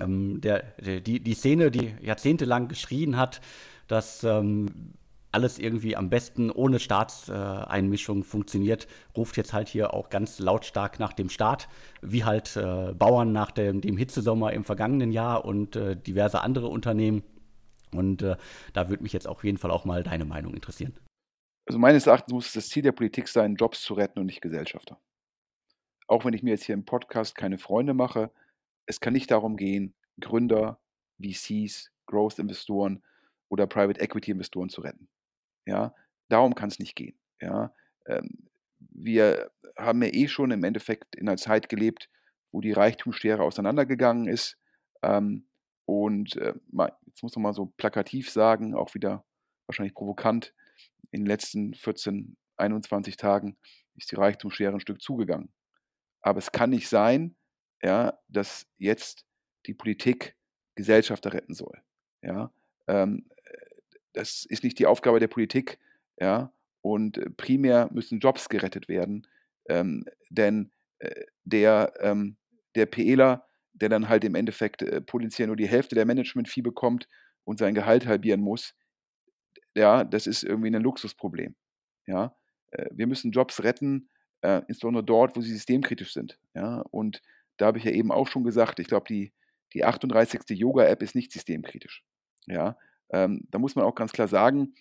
ähm, 0.00 0.40
der, 0.40 0.62
die, 0.80 1.20
die 1.20 1.34
Szene, 1.34 1.70
die 1.70 1.94
jahrzehntelang 2.02 2.68
geschrien 2.68 3.16
hat, 3.16 3.40
dass 3.88 4.24
ähm, 4.24 4.94
alles 5.32 5.58
irgendwie 5.58 5.96
am 5.96 6.10
besten 6.10 6.50
ohne 6.50 6.78
Staatseinmischung 6.78 8.24
funktioniert, 8.24 8.88
ruft 9.16 9.36
jetzt 9.36 9.52
halt 9.52 9.68
hier 9.68 9.94
auch 9.94 10.10
ganz 10.10 10.38
lautstark 10.38 10.98
nach 10.98 11.12
dem 11.12 11.28
Staat, 11.28 11.68
wie 12.02 12.24
halt 12.24 12.56
äh, 12.56 12.92
Bauern 12.94 13.32
nach 13.32 13.50
dem, 13.50 13.80
dem, 13.80 13.96
Hitzesommer 13.96 14.52
im 14.52 14.64
vergangenen 14.64 15.12
Jahr 15.12 15.44
und 15.44 15.76
äh, 15.76 15.96
diverse 15.96 16.40
andere 16.42 16.66
Unternehmen. 16.68 17.22
Und 17.92 18.22
äh, 18.22 18.36
da 18.72 18.88
würde 18.88 19.02
mich 19.02 19.12
jetzt 19.12 19.28
auf 19.28 19.44
jeden 19.44 19.58
Fall 19.58 19.70
auch 19.70 19.84
mal 19.84 20.02
deine 20.02 20.24
Meinung 20.24 20.54
interessieren. 20.54 20.94
Also 21.66 21.78
meines 21.78 22.06
Erachtens 22.06 22.32
muss 22.32 22.46
es 22.46 22.52
das 22.52 22.68
Ziel 22.68 22.82
der 22.82 22.92
Politik 22.92 23.28
sein, 23.28 23.54
Jobs 23.54 23.82
zu 23.82 23.94
retten 23.94 24.18
und 24.18 24.26
nicht 24.26 24.40
Gesellschafter. 24.40 24.98
Auch 26.08 26.24
wenn 26.24 26.34
ich 26.34 26.42
mir 26.42 26.50
jetzt 26.50 26.64
hier 26.64 26.74
im 26.74 26.84
Podcast 26.84 27.36
keine 27.36 27.58
Freunde 27.58 27.94
mache, 27.94 28.32
es 28.90 29.00
kann 29.00 29.12
nicht 29.12 29.30
darum 29.30 29.56
gehen, 29.56 29.94
Gründer, 30.20 30.80
VCs, 31.22 31.90
Growth-Investoren 32.06 33.02
oder 33.48 33.66
Private 33.66 34.00
Equity-Investoren 34.00 34.68
zu 34.68 34.80
retten. 34.80 35.08
Ja, 35.66 35.94
darum 36.28 36.54
kann 36.54 36.68
es 36.68 36.78
nicht 36.78 36.96
gehen. 36.96 37.18
Ja, 37.40 37.72
ähm, 38.06 38.48
wir 38.78 39.50
haben 39.78 40.02
ja 40.02 40.08
eh 40.12 40.28
schon 40.28 40.50
im 40.50 40.64
Endeffekt 40.64 41.14
in 41.14 41.28
einer 41.28 41.36
Zeit 41.36 41.68
gelebt, 41.68 42.08
wo 42.52 42.60
die 42.60 42.72
Reichtumsschere 42.72 43.42
auseinandergegangen 43.42 44.26
ist. 44.26 44.58
Ähm, 45.02 45.48
und 45.86 46.36
äh, 46.36 46.54
mal, 46.70 46.92
jetzt 47.06 47.22
muss 47.22 47.36
man 47.36 47.44
mal 47.44 47.54
so 47.54 47.66
plakativ 47.76 48.30
sagen, 48.30 48.74
auch 48.74 48.94
wieder 48.94 49.24
wahrscheinlich 49.66 49.94
provokant, 49.94 50.52
in 51.12 51.22
den 51.22 51.26
letzten 51.26 51.74
14, 51.74 52.36
21 52.56 53.16
Tagen 53.16 53.56
ist 53.96 54.10
die 54.10 54.16
Reichtumsschere 54.16 54.74
ein 54.74 54.80
Stück 54.80 55.00
zugegangen. 55.00 55.52
Aber 56.22 56.38
es 56.38 56.52
kann 56.52 56.70
nicht 56.70 56.88
sein, 56.88 57.36
ja, 57.82 58.18
dass 58.28 58.66
jetzt 58.78 59.24
die 59.66 59.74
Politik 59.74 60.36
Gesellschafter 60.74 61.32
retten 61.32 61.54
soll. 61.54 61.82
Ja, 62.22 62.52
ähm, 62.86 63.28
das 64.12 64.44
ist 64.44 64.64
nicht 64.64 64.78
die 64.78 64.86
Aufgabe 64.86 65.20
der 65.20 65.28
Politik, 65.28 65.78
ja, 66.18 66.52
und 66.82 67.18
äh, 67.18 67.30
primär 67.30 67.88
müssen 67.92 68.20
Jobs 68.20 68.48
gerettet 68.48 68.88
werden, 68.88 69.26
ähm, 69.68 70.04
denn 70.30 70.70
äh, 70.98 71.24
der, 71.44 71.92
ähm, 72.00 72.36
der 72.74 72.86
PEler, 72.86 73.46
der 73.72 73.88
dann 73.88 74.08
halt 74.08 74.24
im 74.24 74.34
Endeffekt 74.34 74.82
äh, 74.82 75.00
potenziell 75.00 75.46
nur 75.46 75.56
die 75.56 75.68
Hälfte 75.68 75.94
der 75.94 76.06
Management-Fee 76.06 76.62
bekommt 76.62 77.08
und 77.44 77.58
sein 77.58 77.74
Gehalt 77.74 78.06
halbieren 78.06 78.40
muss, 78.40 78.74
ja, 79.74 80.04
das 80.04 80.26
ist 80.26 80.42
irgendwie 80.42 80.74
ein 80.74 80.82
Luxusproblem. 80.82 81.54
Ja, 82.06 82.34
äh, 82.70 82.86
wir 82.92 83.06
müssen 83.06 83.30
Jobs 83.30 83.62
retten, 83.62 84.08
äh, 84.42 84.62
insbesondere 84.68 85.04
dort, 85.04 85.36
wo 85.36 85.40
sie 85.40 85.52
systemkritisch 85.52 86.12
sind. 86.12 86.38
Ja, 86.54 86.82
und 86.90 87.22
da 87.60 87.66
habe 87.66 87.78
ich 87.78 87.84
ja 87.84 87.90
eben 87.90 88.10
auch 88.10 88.26
schon 88.26 88.44
gesagt, 88.44 88.78
ich 88.78 88.88
glaube, 88.88 89.06
die, 89.08 89.32
die 89.74 89.84
38. 89.84 90.42
Yoga-App 90.48 91.02
ist 91.02 91.14
nicht 91.14 91.32
systemkritisch. 91.32 92.02
Ja, 92.46 92.78
ähm, 93.10 93.46
da 93.50 93.58
muss 93.58 93.74
man 93.74 93.84
auch 93.84 93.94
ganz 93.94 94.12
klar 94.12 94.28
sagen, 94.28 94.74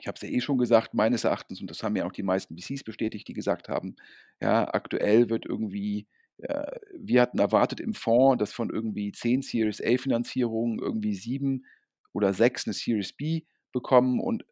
ich 0.00 0.06
habe 0.06 0.16
es 0.16 0.22
ja 0.22 0.28
eh 0.28 0.40
schon 0.40 0.58
gesagt, 0.58 0.94
meines 0.94 1.24
Erachtens, 1.24 1.60
und 1.60 1.68
das 1.68 1.82
haben 1.82 1.96
ja 1.96 2.06
auch 2.06 2.12
die 2.12 2.22
meisten 2.22 2.56
VCs 2.56 2.82
bestätigt, 2.84 3.28
die 3.28 3.34
gesagt 3.34 3.68
haben, 3.68 3.96
ja, 4.40 4.72
aktuell 4.72 5.28
wird 5.28 5.44
irgendwie, 5.44 6.08
äh, 6.38 6.78
wir 6.98 7.20
hatten 7.20 7.38
erwartet 7.38 7.78
im 7.78 7.92
Fonds, 7.92 8.40
dass 8.40 8.52
von 8.52 8.70
irgendwie 8.70 9.12
10 9.12 9.42
Series 9.42 9.82
A-Finanzierungen 9.82 10.78
irgendwie 10.78 11.14
7 11.14 11.66
oder 12.14 12.32
6 12.32 12.66
eine 12.66 12.74
Series 12.74 13.12
B 13.12 13.42
bekommen 13.70 14.18
und 14.18 14.44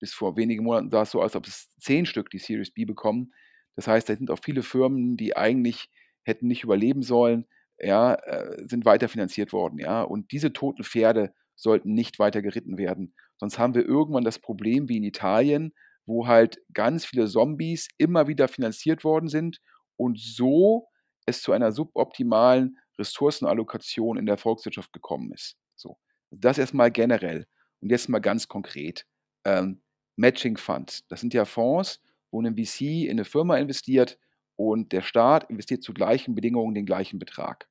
bis 0.00 0.14
vor 0.14 0.36
wenigen 0.36 0.64
Monaten 0.64 0.90
sah 0.90 1.02
es 1.02 1.10
so 1.10 1.20
als 1.20 1.36
ob 1.36 1.46
es 1.46 1.68
10 1.80 2.06
Stück 2.06 2.30
die 2.30 2.38
Series 2.38 2.70
B 2.70 2.84
bekommen. 2.84 3.32
Das 3.76 3.86
heißt, 3.86 4.08
da 4.08 4.16
sind 4.16 4.30
auch 4.30 4.40
viele 4.42 4.62
Firmen, 4.62 5.16
die 5.16 5.36
eigentlich 5.36 5.90
hätten 6.24 6.46
nicht 6.48 6.64
überleben 6.64 7.02
sollen, 7.02 7.46
ja, 7.78 8.14
äh, 8.14 8.66
sind 8.68 8.84
weiterfinanziert 8.84 9.52
worden, 9.52 9.78
ja. 9.78 10.02
Und 10.02 10.32
diese 10.32 10.52
toten 10.52 10.84
Pferde 10.84 11.32
sollten 11.56 11.94
nicht 11.94 12.18
weiter 12.18 12.42
geritten 12.42 12.78
werden. 12.78 13.14
Sonst 13.36 13.58
haben 13.58 13.74
wir 13.74 13.84
irgendwann 13.84 14.24
das 14.24 14.38
Problem 14.38 14.88
wie 14.88 14.96
in 14.96 15.04
Italien, 15.04 15.72
wo 16.06 16.26
halt 16.26 16.60
ganz 16.72 17.04
viele 17.04 17.26
Zombies 17.26 17.88
immer 17.98 18.28
wieder 18.28 18.48
finanziert 18.48 19.04
worden 19.04 19.28
sind 19.28 19.60
und 19.96 20.18
so 20.18 20.88
es 21.26 21.42
zu 21.42 21.52
einer 21.52 21.72
suboptimalen 21.72 22.78
Ressourcenallokation 22.98 24.18
in 24.18 24.26
der 24.26 24.36
Volkswirtschaft 24.36 24.92
gekommen 24.92 25.32
ist. 25.32 25.56
So, 25.74 25.96
das 26.30 26.58
erstmal 26.58 26.90
generell. 26.90 27.46
Und 27.80 27.90
jetzt 27.90 28.08
mal 28.08 28.20
ganz 28.20 28.48
konkret. 28.48 29.06
Ähm, 29.44 29.82
Matching 30.16 30.56
Funds, 30.56 31.06
das 31.08 31.20
sind 31.20 31.34
ja 31.34 31.44
Fonds, 31.44 32.00
wo 32.30 32.40
ein 32.40 32.56
VC 32.56 33.04
in 33.04 33.10
eine 33.10 33.24
Firma 33.24 33.56
investiert 33.56 34.18
und 34.56 34.92
der 34.92 35.02
Staat 35.02 35.50
investiert 35.50 35.82
zu 35.82 35.92
gleichen 35.92 36.34
Bedingungen 36.34 36.74
den 36.74 36.86
gleichen 36.86 37.18
Betrag. 37.18 37.68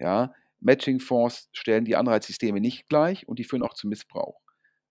Ja, 0.00 0.32
Matching-Fonds 0.60 1.50
stellen 1.52 1.84
die 1.84 1.96
Anreizsysteme 1.96 2.60
nicht 2.60 2.88
gleich 2.88 3.28
und 3.28 3.38
die 3.38 3.44
führen 3.44 3.62
auch 3.62 3.74
zu 3.74 3.88
Missbrauch. 3.88 4.40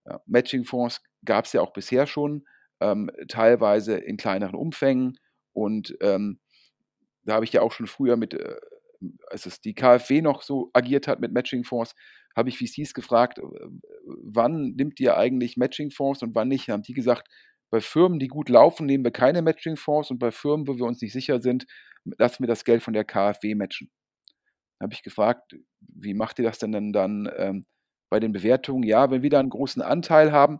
Ja, 0.05 0.21
Matching-Fonds 0.25 1.01
gab 1.25 1.45
es 1.45 1.53
ja 1.53 1.61
auch 1.61 1.73
bisher 1.73 2.07
schon, 2.07 2.45
ähm, 2.79 3.09
teilweise 3.27 3.97
in 3.97 4.17
kleineren 4.17 4.55
Umfängen 4.55 5.17
und 5.53 5.97
ähm, 6.01 6.39
da 7.23 7.33
habe 7.33 7.45
ich 7.45 7.53
ja 7.53 7.61
auch 7.61 7.71
schon 7.71 7.87
früher 7.87 8.15
mit, 8.15 8.33
äh, 8.33 8.55
als 9.29 9.45
es 9.45 9.59
die 9.59 9.73
KfW 9.73 10.21
noch 10.21 10.41
so 10.41 10.69
agiert 10.73 11.07
hat 11.07 11.19
mit 11.19 11.33
Matching-Fonds, 11.33 11.93
habe 12.35 12.49
ich 12.49 12.57
VCs 12.59 12.93
gefragt, 12.93 13.39
äh, 13.39 13.43
wann 14.05 14.75
nimmt 14.75 14.99
ihr 14.99 15.17
eigentlich 15.17 15.57
Matching-Fonds 15.57 16.21
und 16.23 16.35
wann 16.35 16.47
nicht? 16.47 16.69
Dann 16.69 16.73
haben 16.73 16.83
die 16.83 16.93
gesagt, 16.93 17.27
bei 17.69 17.81
Firmen, 17.81 18.19
die 18.19 18.27
gut 18.27 18.49
laufen, 18.49 18.85
nehmen 18.85 19.03
wir 19.03 19.11
keine 19.11 19.41
Matching-Fonds 19.41 20.11
und 20.11 20.19
bei 20.19 20.31
Firmen, 20.31 20.67
wo 20.67 20.77
wir 20.77 20.85
uns 20.85 21.01
nicht 21.01 21.13
sicher 21.13 21.41
sind, 21.41 21.65
lassen 22.17 22.43
wir 22.43 22.47
das 22.47 22.63
Geld 22.63 22.83
von 22.83 22.93
der 22.93 23.03
KfW 23.03 23.55
matchen. 23.55 23.91
Da 24.79 24.83
habe 24.83 24.93
ich 24.93 25.03
gefragt, 25.03 25.55
wie 25.79 26.13
macht 26.13 26.39
ihr 26.39 26.45
das 26.45 26.59
denn 26.59 26.93
dann, 26.93 27.29
ähm, 27.35 27.65
bei 28.09 28.19
den 28.19 28.31
Bewertungen? 28.31 28.83
Ja, 28.83 29.11
wenn 29.11 29.23
wir 29.23 29.29
da 29.29 29.39
einen 29.39 29.49
großen 29.49 29.81
Anteil 29.81 30.31
haben, 30.31 30.59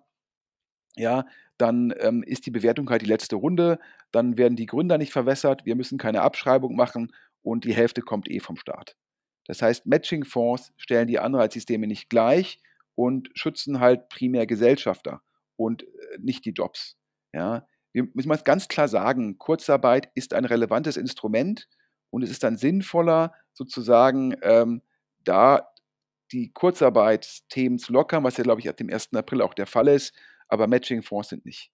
ja, 0.95 1.25
dann 1.57 1.93
ähm, 1.99 2.23
ist 2.23 2.45
die 2.45 2.51
Bewertung 2.51 2.89
halt 2.89 3.01
die 3.01 3.07
letzte 3.07 3.35
Runde, 3.35 3.79
dann 4.11 4.37
werden 4.37 4.55
die 4.55 4.65
Gründer 4.65 4.97
nicht 4.97 5.13
verwässert, 5.13 5.65
wir 5.65 5.75
müssen 5.75 5.97
keine 5.97 6.21
Abschreibung 6.21 6.75
machen 6.75 7.13
und 7.41 7.63
die 7.63 7.73
Hälfte 7.73 8.01
kommt 8.01 8.29
eh 8.29 8.39
vom 8.39 8.57
Staat. 8.57 8.95
Das 9.45 9.61
heißt, 9.61 9.85
Matching-Fonds 9.85 10.73
stellen 10.77 11.07
die 11.07 11.19
Anreizsysteme 11.19 11.87
nicht 11.87 12.09
gleich 12.09 12.59
und 12.95 13.29
schützen 13.33 13.79
halt 13.79 14.09
primär 14.09 14.45
Gesellschafter 14.45 15.21
und 15.57 15.83
äh, 15.83 16.17
nicht 16.19 16.45
die 16.45 16.51
Jobs. 16.51 16.95
Ja, 17.33 17.67
wir 17.93 18.07
müssen 18.13 18.29
mal 18.29 18.37
ganz 18.37 18.67
klar 18.67 18.87
sagen, 18.87 19.37
Kurzarbeit 19.37 20.09
ist 20.15 20.33
ein 20.33 20.45
relevantes 20.45 20.97
Instrument 20.97 21.67
und 22.09 22.23
es 22.23 22.29
ist 22.29 22.43
dann 22.43 22.57
sinnvoller, 22.57 23.33
sozusagen 23.53 24.35
ähm, 24.43 24.81
da 25.23 25.67
die 26.31 26.51
Kurzarbeitsthemen 26.51 27.79
zu 27.79 27.93
lockern, 27.93 28.23
was 28.23 28.37
ja, 28.37 28.43
glaube 28.43 28.61
ich, 28.61 28.69
ab 28.69 28.77
dem 28.77 28.89
1. 28.89 29.13
April 29.13 29.41
auch 29.41 29.53
der 29.53 29.65
Fall 29.65 29.87
ist, 29.87 30.13
aber 30.47 30.67
Matching-Fonds 30.67 31.29
sind 31.29 31.45
nicht. 31.45 31.71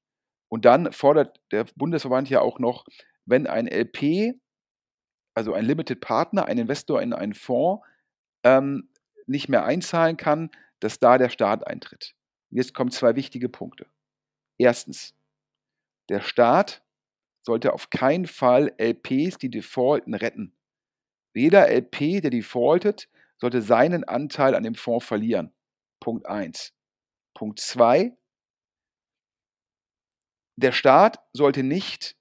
Und 0.49 0.65
dann 0.65 0.91
fordert 0.91 1.39
der 1.51 1.65
Bundesverband 1.75 2.29
ja 2.29 2.41
auch 2.41 2.59
noch, 2.59 2.85
wenn 3.25 3.47
ein 3.47 3.67
LP, 3.67 4.35
also 5.35 5.53
ein 5.53 5.65
Limited 5.65 5.99
Partner, 6.01 6.45
ein 6.45 6.57
Investor 6.57 7.01
in 7.01 7.13
einen 7.13 7.33
Fonds, 7.33 7.85
ähm, 8.43 8.89
nicht 9.25 9.49
mehr 9.49 9.65
einzahlen 9.65 10.17
kann, 10.17 10.51
dass 10.79 10.99
da 10.99 11.17
der 11.17 11.29
Staat 11.29 11.65
eintritt. 11.65 12.15
Jetzt 12.53 12.75
kommen 12.75 12.91
zwei 12.91 13.15
wichtige 13.15 13.49
Punkte. 13.49 13.87
Erstens, 14.59 15.15
der 16.09 16.21
Staat 16.21 16.83
sollte 17.41 17.73
auf 17.73 17.89
keinen 17.89 18.27
Fall 18.27 18.73
LPs, 18.77 19.39
die 19.39 19.49
defaulten, 19.49 20.13
retten. 20.13 20.55
Jeder 21.33 21.67
LP, 21.67 22.21
der 22.21 22.29
defaultet, 22.29 23.09
sollte 23.37 23.61
seinen 23.61 24.03
Anteil 24.03 24.53
an 24.53 24.63
dem 24.63 24.75
Fonds 24.75 25.05
verlieren. 25.05 25.51
Punkt 25.99 26.27
1. 26.27 26.73
Punkt 27.33 27.59
2. 27.59 28.15
Der 30.55 30.71
Staat 30.71 31.19
sollte 31.33 31.63
nicht 31.63 32.15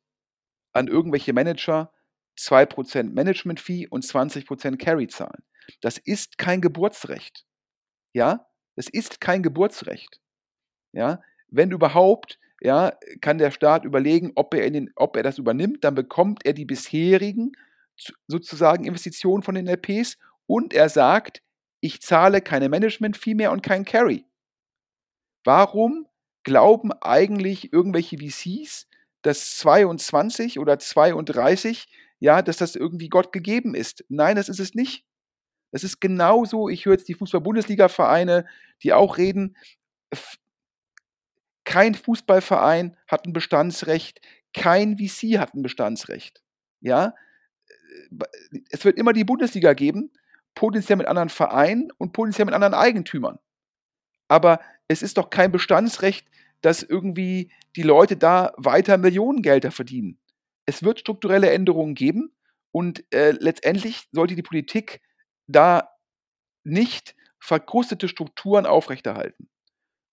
an 0.72 0.88
irgendwelche 0.88 1.34
Manager 1.34 1.92
2% 2.38 3.10
Management-Fee 3.10 3.86
und 3.88 4.02
20% 4.02 4.78
Carry 4.78 5.08
zahlen. 5.08 5.44
Das 5.82 5.98
ist 5.98 6.38
kein 6.38 6.62
Geburtsrecht. 6.62 7.44
Ja, 8.14 8.48
es 8.76 8.88
ist 8.88 9.20
kein 9.20 9.42
Geburtsrecht. 9.42 10.21
Ja, 10.92 11.22
wenn 11.48 11.70
überhaupt, 11.70 12.38
ja, 12.60 12.96
kann 13.20 13.38
der 13.38 13.50
Staat 13.50 13.84
überlegen, 13.84 14.32
ob 14.34 14.54
er, 14.54 14.70
den, 14.70 14.90
ob 14.96 15.16
er 15.16 15.22
das 15.22 15.38
übernimmt, 15.38 15.84
dann 15.84 15.94
bekommt 15.94 16.44
er 16.46 16.52
die 16.52 16.64
bisherigen 16.64 17.52
sozusagen 18.26 18.84
Investitionen 18.84 19.42
von 19.42 19.54
den 19.54 19.66
LPs 19.66 20.18
und 20.46 20.74
er 20.74 20.88
sagt, 20.88 21.42
ich 21.80 22.00
zahle 22.00 22.40
keine 22.40 22.68
Management-Fee 22.68 23.34
mehr 23.34 23.52
und 23.52 23.62
kein 23.62 23.84
Carry. 23.84 24.24
Warum 25.44 26.06
glauben 26.44 26.92
eigentlich 26.92 27.72
irgendwelche 27.72 28.18
VCs, 28.18 28.86
dass 29.22 29.56
22 29.58 30.58
oder 30.58 30.78
32, 30.78 31.88
ja, 32.20 32.42
dass 32.42 32.56
das 32.56 32.76
irgendwie 32.76 33.08
Gott 33.08 33.32
gegeben 33.32 33.74
ist? 33.74 34.04
Nein, 34.08 34.36
das 34.36 34.48
ist 34.48 34.60
es 34.60 34.74
nicht. 34.74 35.04
Das 35.72 35.84
ist 35.84 36.00
genauso, 36.00 36.68
ich 36.68 36.84
höre 36.84 36.94
jetzt 36.94 37.08
die 37.08 37.14
Fußball-Bundesliga-Vereine, 37.14 38.46
die 38.82 38.92
auch 38.92 39.16
reden, 39.16 39.56
kein 41.72 41.94
Fußballverein 41.94 42.98
hat 43.08 43.26
ein 43.26 43.32
Bestandsrecht, 43.32 44.20
kein 44.52 44.98
VC 44.98 45.38
hat 45.38 45.54
ein 45.54 45.62
Bestandsrecht. 45.62 46.42
Ja, 46.80 47.14
es 48.68 48.84
wird 48.84 48.98
immer 48.98 49.14
die 49.14 49.24
Bundesliga 49.24 49.72
geben, 49.72 50.12
potenziell 50.54 50.98
mit 50.98 51.06
anderen 51.06 51.30
Vereinen 51.30 51.90
und 51.96 52.12
potenziell 52.12 52.44
mit 52.44 52.54
anderen 52.54 52.74
Eigentümern. 52.74 53.38
Aber 54.28 54.60
es 54.86 55.00
ist 55.00 55.16
doch 55.16 55.30
kein 55.30 55.50
Bestandsrecht, 55.50 56.28
dass 56.60 56.82
irgendwie 56.82 57.50
die 57.74 57.84
Leute 57.84 58.18
da 58.18 58.52
weiter 58.58 58.98
Millionengelder 58.98 59.70
verdienen. 59.70 60.18
Es 60.66 60.82
wird 60.82 61.00
strukturelle 61.00 61.50
Änderungen 61.52 61.94
geben 61.94 62.36
und 62.70 63.02
äh, 63.14 63.30
letztendlich 63.30 64.08
sollte 64.12 64.36
die 64.36 64.42
Politik 64.42 65.00
da 65.46 65.88
nicht 66.64 67.16
verkrustete 67.40 68.08
Strukturen 68.08 68.66
aufrechterhalten. 68.66 69.48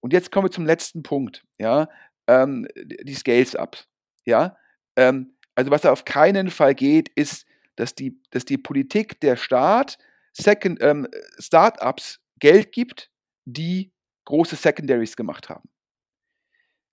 Und 0.02 0.14
jetzt 0.14 0.32
kommen 0.32 0.46
wir 0.46 0.52
zum 0.52 0.66
letzten 0.66 1.04
Punkt, 1.04 1.46
ja, 1.58 1.90
ähm, 2.28 2.68
die 2.76 3.14
Scales-Up. 3.14 3.78
Ja, 4.26 4.58
ähm, 4.96 5.36
also 5.56 5.72
was 5.72 5.86
auf 5.86 6.06
keinen 6.06 6.50
Fall 6.50 6.76
geht, 6.76 7.10
ist, 7.10 7.46
dass 7.76 7.96
die, 7.96 8.20
dass 8.32 8.46
die 8.46 8.58
Politik, 8.58 9.20
der 9.22 9.36
Staat 9.36 9.98
Second, 10.34 10.82
ähm, 10.82 11.08
Startups 11.38 12.20
Geld 12.40 12.72
gibt, 12.72 13.10
die 13.46 13.92
große 14.26 14.56
Secondaries 14.56 15.16
gemacht 15.16 15.50
haben. 15.50 15.70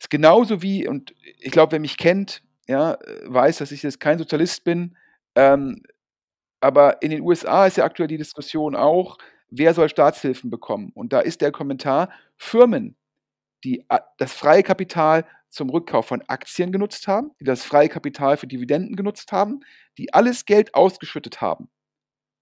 Ist 0.01 0.11
genauso 0.11 0.63
wie, 0.63 0.89
und 0.89 1.15
ich 1.39 1.53
glaube, 1.53 1.73
wer 1.73 1.81
mich 1.81 1.97
kennt, 1.97 2.43
ja, 2.67 2.99
weiß, 3.25 3.59
dass 3.59 3.73
ich 3.73 3.83
jetzt 3.83 4.01
kein 4.01 4.19
Sozialist 4.19 4.65
bin, 4.65 4.97
ähm, 5.35 5.83
aber 6.61 7.03
in 7.03 7.11
den 7.11 7.21
USA 7.21 7.67
ist 7.67 7.77
ja 7.77 7.85
aktuell 7.85 8.09
die 8.09 8.19
Diskussion 8.19 8.75
auch, 8.75 9.19
wer 9.49 9.75
soll 9.75 9.89
Staatshilfen 9.89 10.51
bekommen? 10.51 10.91
Und 10.95 11.13
da 11.13 11.21
ist 11.21 11.41
der 11.41 11.53
Kommentar, 11.53 12.11
Firmen, 12.37 12.97
die 13.65 13.85
das 14.19 14.33
freie 14.33 14.63
Kapital 14.63 15.25
zum 15.49 15.71
Rückkauf 15.71 16.07
von 16.07 16.23
Aktien 16.29 16.73
genutzt 16.73 17.09
haben, 17.09 17.31
die 17.41 17.45
das 17.45 17.65
freie 17.65 17.89
Kapital 17.89 18.37
für 18.37 18.47
Dividenden 18.47 18.97
genutzt 18.97 19.33
haben, 19.33 19.61
die 19.97 20.13
alles 20.13 20.45
Geld 20.45 20.75
ausgeschüttet 20.75 21.41
haben 21.41 21.69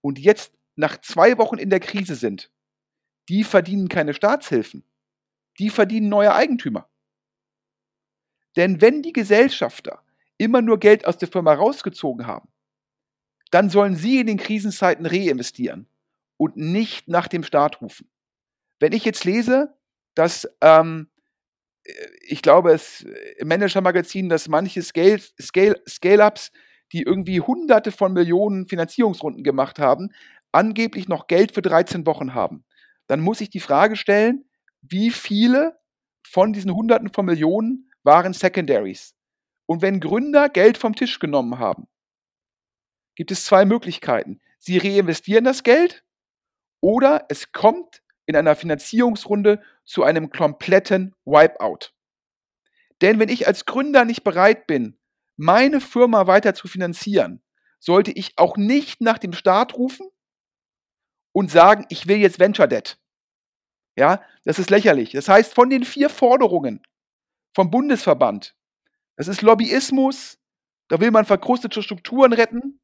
und 0.00 0.18
jetzt 0.18 0.52
nach 0.76 1.00
zwei 1.00 1.38
Wochen 1.38 1.57
in 1.57 1.70
der 1.70 1.80
Krise 1.80 2.14
sind, 2.16 2.50
die 3.28 3.44
verdienen 3.44 3.88
keine 3.88 4.12
Staatshilfen, 4.12 4.84
die 5.59 5.70
verdienen 5.70 6.09
neue 6.09 6.34
Eigentümer. 6.34 6.88
Denn 8.57 8.80
wenn 8.80 9.02
die 9.02 9.12
Gesellschafter 9.12 10.02
immer 10.36 10.62
nur 10.62 10.78
Geld 10.78 11.07
aus 11.07 11.16
der 11.16 11.28
Firma 11.28 11.55
rausgezogen 11.55 12.26
haben, 12.26 12.48
dann 13.50 13.70
sollen 13.70 13.94
sie 13.94 14.18
in 14.18 14.26
den 14.26 14.36
Krisenzeiten 14.36 15.07
reinvestieren 15.07 15.88
und 16.45 16.59
nicht 16.59 17.09
nach 17.09 17.26
dem 17.26 17.42
Staat 17.42 17.80
rufen. 17.80 18.11
Wenn 18.78 18.92
ich 18.92 19.07
jetzt 19.07 19.24
lese, 19.24 19.74
dass 20.14 20.47
ähm, 20.61 21.09
ich 22.20 22.42
glaube, 22.42 22.72
es 22.72 23.03
im 23.38 23.49
Manager-Magazin, 23.49 24.28
dass 24.28 24.49
manche 24.49 24.82
Scale-Ups, 24.82 25.34
Scale, 25.40 25.82
Scale 25.88 26.32
die 26.92 27.03
irgendwie 27.03 27.40
hunderte 27.40 27.92
von 27.92 28.12
Millionen 28.12 28.68
Finanzierungsrunden 28.68 29.42
gemacht 29.42 29.78
haben, 29.78 30.11
angeblich 30.53 31.09
noch 31.09 31.28
Geld 31.28 31.53
für 31.53 31.62
13 31.62 32.05
Wochen 32.07 32.34
haben, 32.34 32.64
dann 33.07 33.20
muss 33.20 33.40
ich 33.40 33.49
die 33.49 33.61
Frage 33.61 33.97
stellen, 33.97 34.45
wie 34.82 35.11
viele 35.11 35.78
von 36.22 36.53
diesen 36.53 36.74
Hunderten 36.74 37.11
von 37.11 37.24
Millionen 37.24 37.90
waren 38.03 38.34
Secondaries? 38.34 39.14
Und 39.66 39.80
wenn 39.80 40.01
Gründer 40.01 40.51
Geld 40.51 40.76
vom 40.76 40.95
Tisch 40.95 41.18
genommen 41.18 41.59
haben, 41.59 41.88
gibt 43.14 43.30
es 43.30 43.47
zwei 43.47 43.64
Möglichkeiten. 43.64 44.40
Sie 44.59 44.76
reinvestieren 44.76 45.45
das 45.45 45.62
Geld 45.62 46.03
oder 46.85 47.24
es 47.30 47.51
kommt 47.51 48.03
in 48.26 48.37
einer 48.37 48.55
Finanzierungsrunde 48.55 49.62
zu 49.87 50.03
einem 50.03 50.28
kompletten 50.28 51.14
Wipeout. 51.24 51.95
Denn 53.01 53.18
wenn 53.18 53.30
ich 53.30 53.47
als 53.47 53.64
Gründer 53.64 54.05
nicht 54.05 54.22
bereit 54.22 54.66
bin, 54.66 54.99
meine 55.39 55.80
Firma 55.80 56.26
weiter 56.26 56.53
zu 56.53 56.68
finanzieren, 56.68 57.43
sollte 57.80 58.12
ich 58.12 58.35
auch 58.37 58.59
nicht 58.59 59.01
nach 59.01 59.16
dem 59.16 59.32
Staat 59.32 59.72
rufen 59.78 60.07
und 61.32 61.51
sagen, 61.51 61.87
ich 61.89 62.07
will 62.07 62.18
jetzt 62.18 62.39
Venture 62.39 62.68
Debt. 62.68 62.99
Ja, 63.97 64.22
das 64.45 64.59
ist 64.59 64.68
lächerlich. 64.68 65.12
Das 65.12 65.26
heißt, 65.26 65.55
von 65.55 65.70
den 65.70 65.85
vier 65.85 66.11
Forderungen 66.11 66.82
vom 67.55 67.70
Bundesverband, 67.70 68.55
das 69.16 69.28
ist 69.28 69.41
Lobbyismus, 69.41 70.39
da 70.89 71.01
will 71.01 71.12
man 71.12 71.24
verkrustete 71.24 71.82
Strukturen 71.82 72.35
retten, 72.35 72.78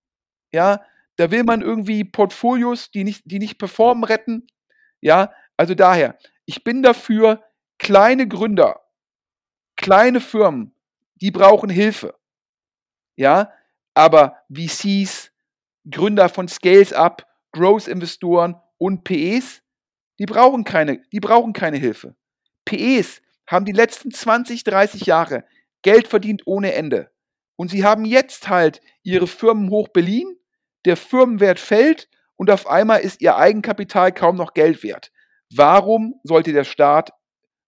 ja, 0.53 0.83
da 1.21 1.31
will 1.31 1.45
man 1.45 1.61
irgendwie 1.61 2.03
Portfolios, 2.03 2.91
die 2.91 3.05
nicht, 3.05 3.25
die 3.27 3.39
nicht 3.39 3.59
performen, 3.59 4.05
retten. 4.05 4.47
Ja, 5.03 5.35
also 5.59 5.75
daher, 5.75 6.19
ich 6.47 6.65
bin 6.65 6.83
dafür, 6.83 7.45
kleine 7.79 8.27
Gründer, 8.27 8.81
kleine 9.77 10.23
Firmen, 10.23 10.75
die 11.17 11.31
brauchen 11.31 11.69
Hilfe. 11.69 12.19
Ja, 13.17 13.53
aber 13.93 14.39
VCs, 14.51 15.31
Gründer 15.91 16.31
von 16.31 16.49
Scales 16.49 16.95
Up, 16.95 17.27
Growth-Investoren 17.53 18.59
und 18.79 19.05
PEs, 19.05 19.63
die 20.19 20.25
brauchen 20.25 20.65
keine, 20.65 21.03
die 21.13 21.21
brauchen 21.21 21.53
keine 21.53 21.77
Hilfe. 21.77 22.17
PEs 22.65 23.21
haben 23.47 23.67
die 23.67 23.73
letzten 23.73 24.11
20, 24.11 24.65
30 24.65 25.05
Jahre 25.05 25.45
Geld 25.83 26.09
verdient 26.09 26.47
ohne 26.47 26.73
Ende. 26.73 27.11
Und 27.57 27.71
sie 27.71 27.85
haben 27.85 28.07
jetzt 28.07 28.49
halt 28.49 28.81
ihre 29.03 29.27
Firmen 29.27 29.69
hoch 29.69 29.89
beliehen, 29.89 30.40
der 30.85 30.97
Firmenwert 30.97 31.59
fällt 31.59 32.09
und 32.37 32.51
auf 32.51 32.67
einmal 32.67 33.01
ist 33.01 33.21
ihr 33.21 33.37
Eigenkapital 33.37 34.13
kaum 34.13 34.37
noch 34.37 34.55
Geld 34.55 34.83
wert. 34.83 35.13
Warum 35.55 36.15
sollte 36.23 36.53
der 36.53 36.65
Staat 36.65 37.11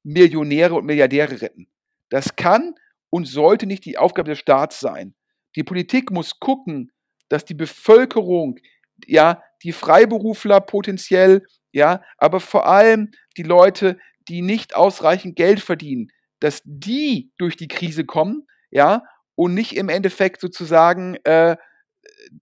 Millionäre 0.02 0.74
und 0.74 0.86
Milliardäre 0.86 1.40
retten? 1.40 1.68
Das 2.08 2.36
kann 2.36 2.74
und 3.10 3.26
sollte 3.26 3.66
nicht 3.66 3.84
die 3.84 3.98
Aufgabe 3.98 4.30
des 4.30 4.38
Staats 4.38 4.80
sein. 4.80 5.14
Die 5.56 5.64
Politik 5.64 6.10
muss 6.10 6.38
gucken, 6.38 6.90
dass 7.28 7.44
die 7.44 7.54
Bevölkerung 7.54 8.58
ja 9.06 9.42
die 9.62 9.72
Freiberufler 9.72 10.60
potenziell, 10.60 11.46
ja, 11.72 12.02
aber 12.18 12.40
vor 12.40 12.66
allem 12.66 13.10
die 13.36 13.42
Leute, 13.42 13.98
die 14.28 14.42
nicht 14.42 14.74
ausreichend 14.76 15.36
Geld 15.36 15.60
verdienen, 15.60 16.08
dass 16.40 16.62
die 16.64 17.32
durch 17.38 17.56
die 17.56 17.68
Krise 17.68 18.04
kommen, 18.04 18.46
ja, 18.70 19.04
und 19.34 19.54
nicht 19.54 19.76
im 19.76 19.88
Endeffekt 19.88 20.40
sozusagen 20.40 21.16
äh, 21.24 21.56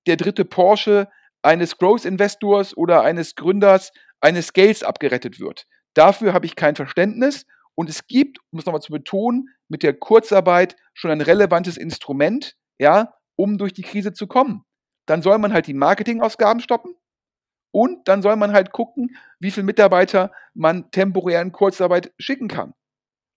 der 0.06 0.16
dritte 0.16 0.44
Porsche 0.44 1.08
eines 1.42 1.78
Growth-Investors 1.78 2.76
oder 2.76 3.02
eines 3.02 3.34
Gründers 3.34 3.92
eines 4.20 4.48
Scales 4.48 4.82
abgerettet 4.82 5.40
wird. 5.40 5.66
Dafür 5.94 6.32
habe 6.34 6.46
ich 6.46 6.56
kein 6.56 6.76
Verständnis 6.76 7.46
und 7.74 7.88
es 7.88 8.06
gibt, 8.06 8.38
um 8.50 8.58
es 8.58 8.66
nochmal 8.66 8.82
zu 8.82 8.92
betonen, 8.92 9.48
mit 9.68 9.82
der 9.82 9.94
Kurzarbeit 9.94 10.76
schon 10.94 11.10
ein 11.10 11.20
relevantes 11.22 11.76
Instrument, 11.76 12.56
ja, 12.78 13.14
um 13.36 13.56
durch 13.58 13.72
die 13.72 13.82
Krise 13.82 14.12
zu 14.12 14.26
kommen. 14.26 14.64
Dann 15.06 15.22
soll 15.22 15.38
man 15.38 15.52
halt 15.52 15.66
die 15.66 15.74
Marketingausgaben 15.74 16.60
stoppen, 16.60 16.94
Und 17.72 18.08
dann 18.08 18.22
soll 18.22 18.36
man 18.36 18.52
halt 18.52 18.72
gucken, 18.72 19.16
wie 19.38 19.50
viele 19.50 19.64
Mitarbeiter 19.66 20.32
man 20.54 20.90
temporär 20.90 21.40
in 21.40 21.52
Kurzarbeit 21.52 22.12
schicken 22.18 22.48
kann. 22.48 22.74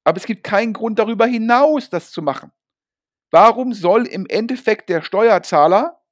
Aber 0.03 0.17
es 0.17 0.25
gibt 0.25 0.43
keinen 0.43 0.73
Grund 0.73 0.99
darüber 0.99 1.25
hinaus, 1.25 1.89
das 1.89 2.11
zu 2.11 2.21
machen. 2.21 2.51
Warum 3.31 3.73
soll 3.73 4.07
im 4.07 4.25
Endeffekt 4.27 4.89
der 4.89 5.01
Steuerzahler 5.01 6.02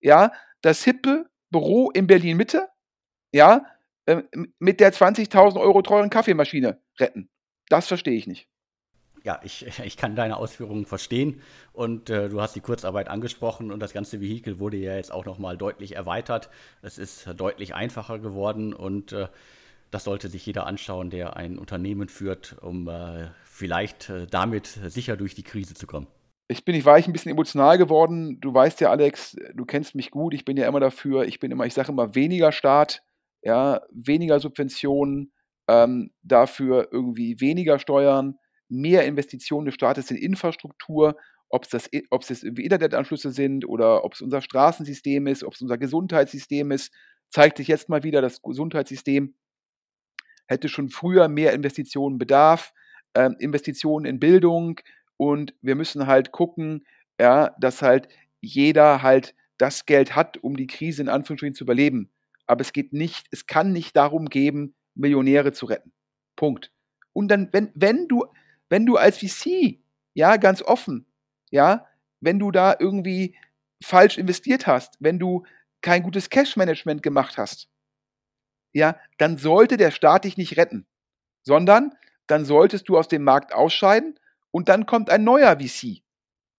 ja 0.00 0.32
das 0.62 0.84
hippe 0.84 1.28
Büro 1.50 1.90
in 1.90 2.06
Berlin 2.06 2.36
Mitte 2.36 2.68
ja 3.32 3.64
äh, 4.06 4.22
mit 4.58 4.80
der 4.80 4.92
20.000 4.92 5.60
Euro 5.60 5.82
teuren 5.82 6.10
Kaffeemaschine 6.10 6.80
retten? 6.98 7.30
Das 7.68 7.88
verstehe 7.88 8.14
ich 8.14 8.26
nicht. 8.26 8.48
Ja, 9.24 9.40
ich, 9.42 9.66
ich 9.84 9.96
kann 9.96 10.16
deine 10.16 10.36
Ausführungen 10.36 10.86
verstehen 10.86 11.42
und 11.72 12.10
äh, 12.10 12.28
du 12.28 12.40
hast 12.40 12.56
die 12.56 12.60
Kurzarbeit 12.60 13.08
angesprochen 13.08 13.70
und 13.70 13.80
das 13.80 13.92
ganze 13.92 14.20
Vehikel 14.20 14.58
wurde 14.58 14.76
ja 14.76 14.96
jetzt 14.96 15.12
auch 15.12 15.24
nochmal 15.24 15.56
deutlich 15.56 15.96
erweitert. 15.96 16.50
Es 16.82 16.98
ist 16.98 17.28
deutlich 17.36 17.74
einfacher 17.74 18.18
geworden 18.18 18.72
und 18.72 19.12
äh, 19.12 19.28
das 19.90 20.04
sollte 20.04 20.28
sich 20.28 20.44
jeder 20.44 20.66
anschauen, 20.66 21.10
der 21.10 21.36
ein 21.36 21.58
Unternehmen 21.58 22.08
führt, 22.08 22.56
um 22.60 22.88
äh, 22.88 23.28
vielleicht 23.44 24.10
äh, 24.10 24.26
damit 24.26 24.66
sicher 24.66 25.16
durch 25.16 25.34
die 25.34 25.42
Krise 25.42 25.74
zu 25.74 25.86
kommen. 25.86 26.06
Ich 26.48 26.64
bin, 26.64 26.74
ich 26.74 26.86
war 26.86 26.98
ich 26.98 27.06
ein 27.06 27.12
bisschen 27.12 27.30
emotional 27.30 27.76
geworden. 27.76 28.40
Du 28.40 28.54
weißt 28.54 28.80
ja, 28.80 28.90
Alex, 28.90 29.36
du 29.54 29.66
kennst 29.66 29.94
mich 29.94 30.10
gut. 30.10 30.32
Ich 30.32 30.46
bin 30.46 30.56
ja 30.56 30.66
immer 30.66 30.80
dafür. 30.80 31.24
Ich 31.24 31.40
bin 31.40 31.50
immer, 31.50 31.66
ich 31.66 31.74
sage 31.74 31.92
immer 31.92 32.14
weniger 32.14 32.52
Staat, 32.52 33.02
ja, 33.42 33.82
weniger 33.90 34.40
Subventionen, 34.40 35.32
ähm, 35.68 36.10
dafür 36.22 36.88
irgendwie 36.90 37.40
weniger 37.40 37.78
Steuern, 37.78 38.38
mehr 38.68 39.04
Investitionen 39.04 39.66
des 39.66 39.74
Staates 39.74 40.10
in 40.10 40.16
Infrastruktur, 40.16 41.16
ob 41.50 41.64
es 41.64 41.70
das, 41.70 41.90
ob 42.10 42.22
es 42.22 42.42
Internetanschlüsse 42.42 43.30
sind 43.30 43.66
oder 43.66 44.04
ob 44.04 44.14
es 44.14 44.22
unser 44.22 44.40
Straßensystem 44.40 45.26
ist, 45.26 45.44
ob 45.44 45.54
es 45.54 45.60
unser 45.60 45.78
Gesundheitssystem 45.78 46.70
ist, 46.70 46.92
zeigt 47.30 47.58
sich 47.58 47.68
jetzt 47.68 47.88
mal 47.88 48.02
wieder, 48.02 48.22
das 48.22 48.42
Gesundheitssystem 48.42 49.34
hätte 50.46 50.68
schon 50.68 50.88
früher 50.88 51.28
mehr 51.28 51.52
Investitionen 51.52 52.18
bedarf, 52.18 52.72
äh, 53.12 53.30
Investitionen 53.38 54.06
in 54.06 54.18
Bildung 54.18 54.80
und 55.18 55.54
wir 55.60 55.74
müssen 55.74 56.06
halt 56.06 56.32
gucken, 56.32 56.86
ja, 57.20 57.54
dass 57.60 57.82
halt 57.82 58.08
jeder 58.40 59.02
halt 59.02 59.34
das 59.58 59.84
Geld 59.84 60.16
hat, 60.16 60.38
um 60.38 60.56
die 60.56 60.68
Krise 60.68 61.02
in 61.02 61.08
Anführungsstrichen 61.10 61.54
zu 61.54 61.64
überleben. 61.64 62.10
Aber 62.46 62.62
es 62.62 62.72
geht 62.72 62.94
nicht, 62.94 63.26
es 63.32 63.46
kann 63.46 63.72
nicht 63.72 63.94
darum 63.96 64.30
geben, 64.30 64.74
Millionäre 64.94 65.52
zu 65.52 65.66
retten. 65.66 65.92
Punkt. 66.36 66.72
Und 67.12 67.28
dann, 67.28 67.52
wenn, 67.52 67.70
wenn 67.74 68.08
du, 68.08 68.24
wenn 68.70 68.86
du 68.86 68.96
als 68.96 69.18
VC, 69.18 69.80
ja, 70.14 70.36
ganz 70.36 70.62
offen, 70.62 71.06
ja, 71.50 71.86
wenn 72.20 72.38
du 72.38 72.50
da 72.50 72.76
irgendwie 72.78 73.36
falsch 73.82 74.18
investiert 74.18 74.66
hast, 74.66 74.96
wenn 75.00 75.18
du 75.18 75.44
kein 75.82 76.02
gutes 76.02 76.30
Cash-Management 76.30 77.02
gemacht 77.02 77.38
hast, 77.38 77.68
ja, 78.72 78.96
dann 79.18 79.36
sollte 79.36 79.76
der 79.76 79.90
Staat 79.90 80.24
dich 80.24 80.36
nicht 80.36 80.56
retten, 80.56 80.86
sondern 81.42 81.92
dann 82.28 82.44
solltest 82.44 82.88
du 82.88 82.96
aus 82.96 83.08
dem 83.08 83.24
Markt 83.24 83.52
ausscheiden 83.52 84.18
und 84.50 84.68
dann 84.68 84.86
kommt 84.86 85.10
ein 85.10 85.24
neuer 85.24 85.58
VC. 85.58 86.02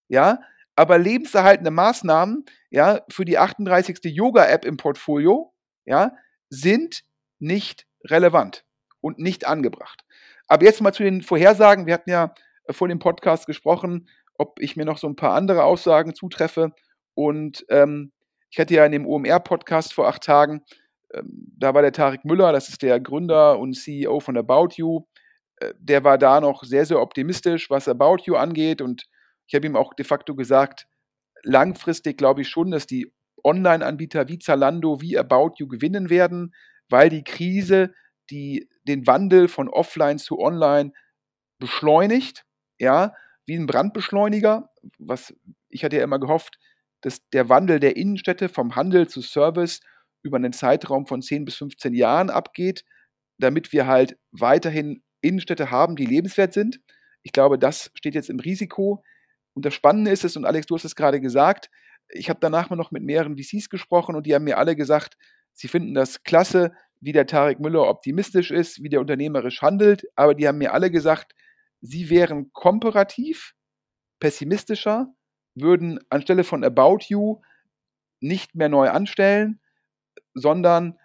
Ja, 0.08 0.40
aber 0.76 0.98
lebenserhaltende 0.98 1.72
Maßnahmen, 1.72 2.46
ja, 2.70 3.02
für 3.10 3.26
die 3.26 3.38
38. 3.38 4.00
Yoga-App 4.04 4.66
im 4.66 4.78
Portfolio, 4.78 5.54
ja, 5.86 6.14
sind 6.50 7.04
nicht 7.40 7.86
relevant 8.06 8.66
und 9.02 9.20
nicht 9.20 9.46
angebracht. 9.46 10.04
Aber 10.48 10.66
jetzt 10.66 10.82
mal 10.82 10.94
zu 10.94 11.04
den 11.04 11.22
Vorhersagen. 11.22 11.86
Wir 11.86 11.94
hatten 11.94 12.10
ja 12.10 12.34
äh, 12.66 12.74
vor 12.74 12.88
dem 12.88 13.00
Podcast 13.00 13.46
gesprochen, 13.46 14.10
ob 14.36 14.60
ich 14.60 14.76
mir 14.76 14.86
noch 14.86 14.98
so 14.98 15.08
ein 15.08 15.16
paar 15.16 15.34
andere 15.34 15.64
Aussagen 15.64 16.16
zutreffe. 16.16 16.72
Und 17.14 17.66
ähm, 17.70 18.12
ich 18.50 18.60
hatte 18.60 18.74
ja 18.74 18.86
in 18.86 18.92
dem 18.92 19.06
OMR-Podcast 19.06 19.94
vor 19.94 20.08
acht 20.08 20.24
Tagen, 20.24 20.64
ähm, 21.14 21.54
da 21.58 21.74
war 21.74 21.82
der 21.82 21.92
Tarek 21.92 22.26
Müller, 22.26 22.52
das 22.52 22.70
ist 22.70 22.82
der 22.82 23.00
Gründer 23.00 23.60
und 23.60 23.74
CEO 23.74 24.20
von 24.20 24.38
About 24.38 24.70
You. 24.76 25.02
Äh, 25.60 25.74
der 25.80 26.04
war 26.04 26.18
da 26.18 26.42
noch 26.42 26.64
sehr, 26.64 26.86
sehr 26.86 27.02
optimistisch, 27.02 27.70
was 27.70 27.88
About 27.88 28.24
You 28.26 28.36
angeht. 28.36 28.82
Und 28.82 29.06
ich 29.48 29.56
habe 29.56 29.68
ihm 29.68 29.76
auch 29.76 29.94
de 29.94 30.06
facto 30.06 30.36
gesagt, 30.36 30.88
langfristig 31.44 32.18
glaube 32.18 32.42
ich 32.42 32.50
schon, 32.50 32.72
dass 32.72 32.88
die 32.88 33.14
Online-Anbieter 33.44 34.28
wie 34.28 34.40
Zalando, 34.40 35.02
wie 35.02 35.18
About 35.18 35.54
You 35.58 35.68
gewinnen 35.68 36.10
werden, 36.10 36.54
weil 36.90 37.10
die 37.10 37.24
Krise 37.24 37.94
die 38.30 38.70
den 38.88 39.08
Wandel 39.08 39.48
von 39.48 39.70
offline 39.70 40.18
zu 40.18 40.40
online 40.40 40.94
beschleunigt, 41.60 42.46
ja, 42.78 43.14
wie 43.46 43.56
ein 43.56 43.66
Brandbeschleuniger, 43.66 44.70
was 44.98 45.34
ich 45.70 45.84
hatte 45.84 45.98
ja 45.98 46.04
immer 46.04 46.20
gehofft, 46.20 46.60
dass 47.02 47.28
der 47.30 47.50
Wandel 47.50 47.80
der 47.80 47.98
Innenstädte 47.98 48.50
vom 48.50 48.76
Handel 48.76 49.08
zu 49.08 49.22
Service 49.22 49.82
über 50.24 50.38
einen 50.38 50.54
Zeitraum 50.54 51.06
von 51.06 51.22
10 51.22 51.46
bis 51.46 51.56
15 51.56 51.94
Jahren 51.94 52.30
abgeht, 52.30 52.84
damit 53.38 53.72
wir 53.72 53.88
halt 53.88 54.18
weiterhin 54.32 55.02
Innenstädte 55.22 55.72
haben, 55.72 55.96
die 55.96 56.06
lebenswert 56.06 56.54
sind. 56.54 56.80
Ich 57.24 57.32
glaube, 57.32 57.60
das 57.60 57.92
steht 57.94 58.16
jetzt 58.16 58.30
im 58.30 58.40
Risiko. 58.40 59.04
Und 59.54 59.66
das 59.66 59.74
Spannende 59.74 60.12
ist 60.12 60.24
es, 60.24 60.38
und 60.38 60.46
Alex, 60.46 60.68
du 60.68 60.76
hast 60.76 60.86
es 60.86 60.96
gerade 60.96 61.20
gesagt, 61.20 61.70
ich 62.10 62.30
habe 62.30 62.40
danach 62.42 62.70
mal 62.70 62.76
noch 62.76 62.92
mit 62.92 63.04
mehreren 63.04 63.38
VCs 63.38 63.70
gesprochen 63.70 64.16
und 64.16 64.26
die 64.26 64.34
haben 64.34 64.46
mir 64.46 64.58
alle 64.58 64.76
gesagt, 64.76 65.18
sie 65.54 65.68
finden 65.68 65.94
das 65.94 66.24
klasse, 66.24 66.74
wie 67.02 67.12
der 67.12 67.28
Tarek 67.28 67.60
Müller 67.60 67.88
optimistisch 67.88 68.52
ist, 68.52 68.84
wie 68.84 68.90
der 68.90 69.00
unternehmerisch 69.00 69.62
handelt, 69.62 70.06
aber 70.16 70.36
die 70.36 70.48
haben 70.48 70.58
mir 70.58 70.74
alle 70.74 70.92
gesagt, 70.92 71.34
sie 71.82 72.10
wären 72.10 72.52
komparativ 72.52 73.54
pessimistischer, 74.20 75.14
würden 75.56 76.00
anstelle 76.10 76.44
von 76.44 76.64
About 76.64 77.00
You 77.08 77.42
nicht 78.20 78.56
mehr 78.56 78.70
neu 78.70 78.90
anstellen, 78.90 79.62
sondern 80.34 81.00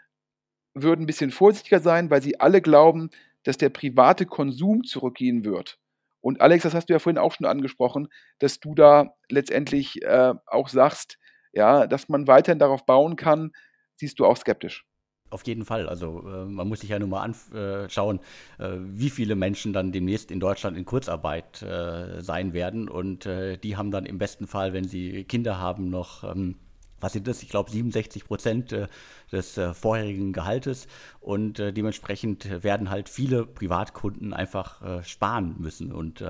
würden 0.75 1.03
ein 1.03 1.07
bisschen 1.07 1.31
vorsichtiger 1.31 1.81
sein, 1.81 2.11
weil 2.11 2.23
sie 2.23 2.41
alle 2.41 2.61
glauben, 2.61 3.11
dass 3.45 3.57
der 3.59 3.69
private 3.69 4.27
Konsum 4.27 4.85
zurückgehen 4.85 5.45
wird. 5.45 5.79
Und 6.21 6.41
Alex, 6.41 6.63
das 6.63 6.75
hast 6.75 6.89
du 6.89 6.95
ja 6.95 6.99
vorhin 6.99 7.19
auch 7.19 7.33
schon 7.33 7.47
angesprochen, 7.47 8.09
dass 8.39 8.59
du 8.59 8.75
da 8.75 9.15
letztendlich 9.29 10.03
äh, 10.03 10.35
auch 10.47 10.69
sagst, 10.69 11.19
ja, 11.53 11.87
dass 11.87 12.09
man 12.09 12.27
weiterhin 12.27 12.59
darauf 12.59 12.87
bauen 12.87 13.17
kann, 13.17 13.53
siehst 13.97 14.19
du 14.19 14.27
auch 14.27 14.37
skeptisch. 14.37 14.85
Auf 15.31 15.47
jeden 15.47 15.65
Fall. 15.65 15.89
Also 15.89 16.21
äh, 16.21 16.45
man 16.45 16.69
muss 16.69 16.81
sich 16.81 16.91
ja 16.91 16.99
nur 16.99 17.09
mal 17.09 17.23
anschauen, 17.23 18.21
äh, 18.59 18.71
wie 18.79 19.11
viele 19.11 19.35
Menschen 19.35 19.73
dann 19.73 19.91
demnächst 19.91 20.31
in 20.31 20.39
Deutschland 20.39 20.77
in 20.77 20.85
Kurzarbeit 20.85 21.61
äh, 21.63 22.23
sein 22.23 22.53
werden. 22.53 22.89
Und 22.89 23.27
äh, 23.27 23.57
die 23.59 23.77
haben 23.77 23.91
dann 23.91 24.07
im 24.07 24.19
besten 24.19 24.47
Fall, 24.47 24.73
wenn 24.73 24.85
sie 24.85 25.25
Kinder 25.25 25.59
haben, 25.59 25.91
noch, 25.91 26.25
ähm, 26.25 26.57
was 27.05 27.13
sind 27.13 27.29
das? 27.29 27.43
Ich 27.43 27.49
glaube 27.49 27.71
67 27.71 28.25
Prozent 28.25 28.73
äh, 28.73 28.89
des 29.31 29.57
äh, 29.59 29.75
vorherigen 29.75 30.33
Gehaltes. 30.33 30.89
Und 31.21 31.59
dementsprechend 31.59 32.63
werden 32.63 32.91
halt 32.91 33.09
viele 33.09 33.47
Privatkunden 33.47 34.35
einfach 34.35 35.03
sparen 35.05 35.57
müssen. 35.59 35.91
Und 35.91 36.23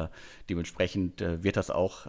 dementsprechend 0.48 1.20
wird 1.20 1.56
das 1.56 1.70
auch, 1.70 2.06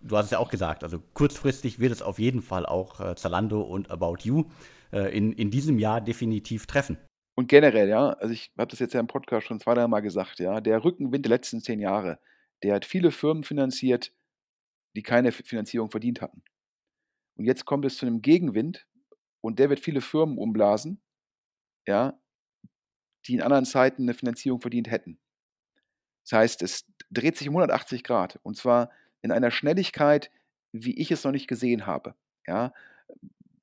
du 0.00 0.16
hast 0.16 0.26
es 0.26 0.30
ja 0.30 0.38
auch 0.38 0.48
gesagt, 0.48 0.84
also 0.84 1.02
kurzfristig 1.12 1.80
wird 1.80 1.90
es 1.90 2.02
auf 2.02 2.20
jeden 2.20 2.40
Fall 2.40 2.66
auch 2.66 3.16
Zalando 3.16 3.62
und 3.62 3.90
About 3.90 4.18
You 4.22 4.44
äh, 4.92 5.16
in, 5.16 5.32
in 5.32 5.50
diesem 5.50 5.78
Jahr 5.78 6.00
definitiv 6.00 6.66
treffen. 6.66 6.98
Und 7.36 7.48
generell, 7.48 7.88
ja, 7.88 8.10
also 8.14 8.32
ich 8.34 8.50
habe 8.58 8.70
das 8.70 8.80
jetzt 8.80 8.92
ja 8.92 9.00
im 9.00 9.06
Podcast 9.06 9.46
schon 9.46 9.60
zwei, 9.60 9.74
drei 9.74 9.86
Mal 9.86 10.00
gesagt, 10.00 10.40
ja, 10.40 10.60
der 10.60 10.84
Rückenwind 10.84 11.24
der 11.24 11.30
letzten 11.30 11.60
zehn 11.60 11.80
Jahre, 11.80 12.18
der 12.62 12.74
hat 12.74 12.84
viele 12.84 13.12
Firmen 13.12 13.44
finanziert, 13.44 14.12
die 14.96 15.02
keine 15.02 15.32
Finanzierung 15.32 15.90
verdient 15.90 16.20
hatten. 16.20 16.42
Und 17.40 17.46
jetzt 17.46 17.64
kommt 17.64 17.86
es 17.86 17.96
zu 17.96 18.04
einem 18.04 18.20
Gegenwind 18.20 18.86
und 19.40 19.58
der 19.58 19.70
wird 19.70 19.80
viele 19.80 20.02
Firmen 20.02 20.36
umblasen, 20.36 21.00
ja, 21.86 22.20
die 23.26 23.32
in 23.32 23.40
anderen 23.40 23.64
Zeiten 23.64 24.02
eine 24.02 24.12
Finanzierung 24.12 24.60
verdient 24.60 24.90
hätten. 24.90 25.18
Das 26.24 26.38
heißt, 26.38 26.60
es 26.60 26.84
dreht 27.10 27.38
sich 27.38 27.48
um 27.48 27.54
180 27.54 28.04
Grad 28.04 28.38
und 28.42 28.58
zwar 28.58 28.90
in 29.22 29.32
einer 29.32 29.50
Schnelligkeit, 29.50 30.30
wie 30.72 31.00
ich 31.00 31.10
es 31.10 31.24
noch 31.24 31.30
nicht 31.32 31.48
gesehen 31.48 31.86
habe. 31.86 32.14
Ja, 32.46 32.74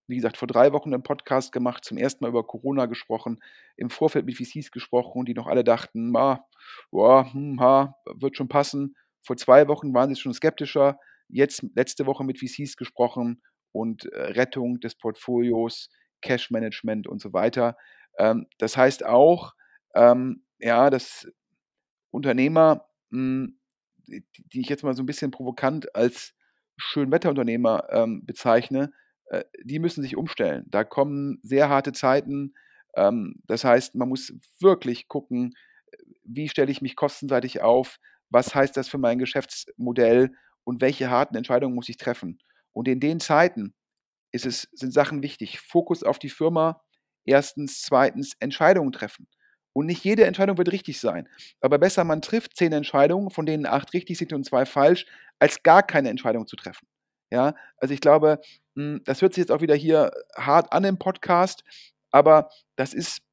wie 0.07 0.15
gesagt, 0.15 0.37
vor 0.37 0.47
drei 0.47 0.73
Wochen 0.73 0.91
einen 0.91 1.03
Podcast 1.03 1.51
gemacht, 1.51 1.85
zum 1.85 1.99
ersten 1.99 2.23
Mal 2.23 2.29
über 2.29 2.47
Corona 2.47 2.87
gesprochen, 2.87 3.43
im 3.75 3.91
Vorfeld 3.91 4.25
mit 4.25 4.37
VCs 4.37 4.71
gesprochen, 4.71 5.23
die 5.25 5.35
noch 5.35 5.45
alle 5.45 5.63
dachten, 5.63 6.17
ah, 6.17 6.43
boah, 6.89 7.31
hm, 7.31 7.59
ha, 7.59 7.95
wird 8.15 8.37
schon 8.37 8.49
passen. 8.49 8.95
Vor 9.21 9.37
zwei 9.37 9.67
Wochen 9.67 9.93
waren 9.93 10.09
sie 10.15 10.19
schon 10.19 10.33
skeptischer. 10.33 10.99
Jetzt 11.27 11.63
letzte 11.75 12.07
Woche 12.07 12.23
mit 12.23 12.39
VCs 12.39 12.75
gesprochen 12.75 13.43
und 13.71 14.05
äh, 14.05 14.21
Rettung 14.33 14.79
des 14.79 14.95
Portfolios, 14.95 15.89
Cash 16.21 16.51
Management 16.51 17.07
und 17.07 17.21
so 17.21 17.33
weiter. 17.33 17.77
Ähm, 18.17 18.47
das 18.57 18.77
heißt 18.77 19.05
auch, 19.05 19.53
ähm, 19.95 20.43
ja, 20.59 20.89
dass 20.89 21.27
Unternehmer, 22.11 22.87
mh, 23.09 23.47
hm, 23.47 23.59
die, 24.07 24.61
ich 24.61 24.69
jetzt 24.69 24.83
mal 24.83 24.93
so 24.93 25.03
ein 25.03 25.05
bisschen 25.05 25.31
provokant 25.31 25.93
als 25.95 26.33
Schönwetterunternehmer 26.77 27.87
ähm, 27.91 28.25
bezeichne, 28.25 28.93
äh, 29.25 29.43
die 29.63 29.79
müssen 29.79 30.01
sich 30.01 30.15
umstellen. 30.15 30.65
Da 30.67 30.83
kommen 30.83 31.39
sehr 31.43 31.69
harte 31.69 31.91
Zeiten. 31.91 32.53
Ähm, 32.95 33.41
das 33.47 33.63
heißt, 33.63 33.95
man 33.95 34.09
muss 34.09 34.33
wirklich 34.59 35.07
gucken, 35.07 35.53
wie 36.23 36.49
stelle 36.49 36.71
ich 36.71 36.81
mich 36.81 36.95
kostenseitig 36.95 37.61
auf, 37.61 37.99
was 38.29 38.53
heißt 38.53 38.75
das 38.77 38.87
für 38.87 38.97
mein 38.97 39.19
Geschäftsmodell 39.19 40.31
und 40.63 40.81
welche 40.81 41.09
harten 41.09 41.35
Entscheidungen 41.35 41.75
muss 41.75 41.89
ich 41.89 41.97
treffen. 41.97 42.39
Und 42.77 42.87
in 42.87 42.99
den 42.99 43.19
Zeiten 43.19 43.73
ist 44.31 44.45
es, 44.45 44.67
sind 44.71 44.93
Sachen 44.93 45.23
wichtig. 45.23 45.59
Fokus 45.59 46.03
auf 46.03 46.19
die 46.19 46.29
Firma, 46.29 46.83
erstens, 47.25 47.81
zweitens 47.81 48.33
Entscheidungen 48.39 48.91
treffen. 48.91 49.27
Und 49.73 49.87
nicht 49.87 50.03
jede 50.03 50.25
Entscheidung 50.25 50.59
wird 50.59 50.71
richtig 50.71 50.99
sein. 50.99 51.27
Aber 51.59 51.79
besser, 51.79 52.03
man 52.03 52.21
trifft 52.21 52.55
zehn 52.55 52.71
Entscheidungen, 52.73 53.31
von 53.31 53.47
denen 53.47 53.65
acht 53.65 53.93
richtig 53.93 54.19
sind 54.19 54.31
und 54.31 54.45
zwei 54.45 54.67
falsch, 54.67 55.07
als 55.39 55.63
gar 55.63 55.81
keine 55.81 56.09
Entscheidung 56.09 56.45
zu 56.45 56.55
treffen. 56.55 56.87
Ja, 57.31 57.55
also 57.77 57.95
ich 57.95 57.99
glaube, 57.99 58.41
hm, 58.75 59.01
das 59.05 59.23
hört 59.23 59.33
sich 59.33 59.41
jetzt 59.41 59.51
auch 59.51 59.61
wieder 59.61 59.75
hier 59.75 60.11
hart 60.35 60.71
an 60.71 60.83
im 60.83 60.99
Podcast, 60.99 61.63
aber 62.11 62.51
das 62.75 62.93
ist, 62.93 63.23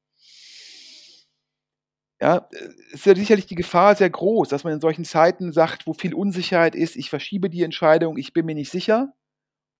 ja, 2.19 2.49
ist 2.93 3.05
ja 3.05 3.15
sicherlich 3.15 3.45
die 3.45 3.53
Gefahr 3.53 3.95
sehr 3.95 4.09
groß, 4.09 4.49
dass 4.49 4.63
man 4.63 4.73
in 4.73 4.81
solchen 4.81 5.05
Zeiten 5.05 5.53
sagt, 5.53 5.85
wo 5.85 5.93
viel 5.93 6.15
Unsicherheit 6.15 6.73
ist, 6.73 6.95
ich 6.95 7.11
verschiebe 7.11 7.51
die 7.51 7.61
Entscheidung, 7.61 8.17
ich 8.17 8.33
bin 8.33 8.47
mir 8.47 8.55
nicht 8.55 8.71
sicher. 8.71 9.13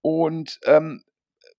Und 0.06 0.60
ähm, 0.66 1.04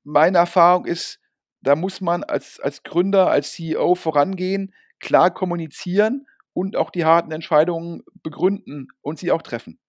meine 0.05 0.39
Erfahrung 0.39 0.87
ist, 0.87 1.19
da 1.63 1.75
muss 1.75 2.01
man 2.01 2.23
als, 2.23 2.61
als 2.61 2.85
Gründer, 2.85 3.29
als 3.29 3.51
CEO 3.51 3.97
vorangehen, 3.97 4.73
klar 5.01 5.35
kommunizieren 5.35 6.29
und 6.53 6.77
auch 6.77 6.91
die 6.91 7.05
harten 7.05 7.33
Entscheidungen 7.33 8.05
begründen 8.23 8.87
und 9.01 9.19
sie 9.19 9.33
auch 9.33 9.43
treffen. 9.43 9.81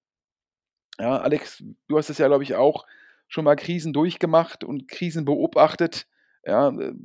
Ja, 0.97 1.20
Alex, 1.20 1.64
du 1.88 1.97
hast 1.99 2.10
es 2.10 2.18
ja, 2.18 2.26
glaube 2.26 2.41
ich, 2.41 2.55
auch 2.55 2.88
schon 3.28 3.45
mal 3.45 3.55
Krisen 3.55 3.93
durchgemacht 3.93 4.64
und 4.64 4.88
Krisen 4.88 5.24
beobachtet. 5.24 6.08
Ja, 6.43 6.70
äh, 6.70 6.95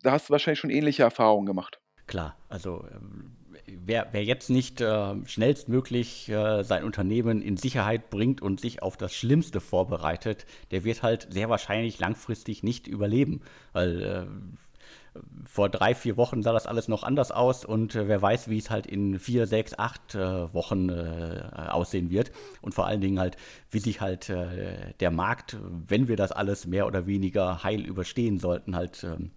da 0.00 0.12
hast 0.12 0.30
du 0.30 0.32
wahrscheinlich 0.32 0.60
schon 0.60 0.70
ähnliche 0.70 1.02
Erfahrungen 1.02 1.44
gemacht. 1.44 1.82
Klar, 2.06 2.38
also 2.48 2.82
ähm, 2.94 3.35
wer, 3.66 4.08
wer 4.12 4.24
jetzt 4.24 4.50
nicht 4.50 4.80
äh, 4.80 5.14
schnellstmöglich 5.26 6.28
äh, 6.28 6.62
sein 6.62 6.84
Unternehmen 6.84 7.42
in 7.42 7.56
Sicherheit 7.56 8.10
bringt 8.10 8.42
und 8.42 8.60
sich 8.60 8.82
auf 8.82 8.96
das 8.96 9.14
Schlimmste 9.14 9.60
vorbereitet, 9.60 10.46
der 10.70 10.84
wird 10.84 11.02
halt 11.02 11.28
sehr 11.30 11.48
wahrscheinlich 11.48 11.98
langfristig 11.98 12.62
nicht 12.62 12.86
überleben. 12.86 13.42
Weil 13.72 14.02
äh, 14.02 14.26
vor 15.44 15.68
drei, 15.68 15.94
vier 15.94 16.16
Wochen 16.16 16.42
sah 16.42 16.52
das 16.52 16.66
alles 16.66 16.88
noch 16.88 17.02
anders 17.02 17.30
aus 17.30 17.64
und 17.64 17.94
äh, 17.94 18.08
wer 18.08 18.20
weiß, 18.20 18.48
wie 18.48 18.58
es 18.58 18.70
halt 18.70 18.86
in 18.86 19.18
vier, 19.18 19.46
sechs, 19.46 19.78
acht 19.78 20.14
äh, 20.14 20.52
Wochen 20.52 20.88
äh, 20.88 21.42
aussehen 21.68 22.10
wird. 22.10 22.32
Und 22.60 22.74
vor 22.74 22.86
allen 22.86 23.00
Dingen 23.00 23.18
halt, 23.18 23.36
wie 23.70 23.78
sich 23.78 24.00
halt 24.00 24.28
äh, 24.28 24.92
der 25.00 25.10
Markt, 25.10 25.56
wenn 25.86 26.08
wir 26.08 26.16
das 26.16 26.32
alles 26.32 26.66
mehr 26.66 26.86
oder 26.86 27.06
weniger 27.06 27.62
heil 27.62 27.80
überstehen 27.80 28.38
sollten, 28.38 28.76
halt 28.76 29.04
ähm, 29.04 29.30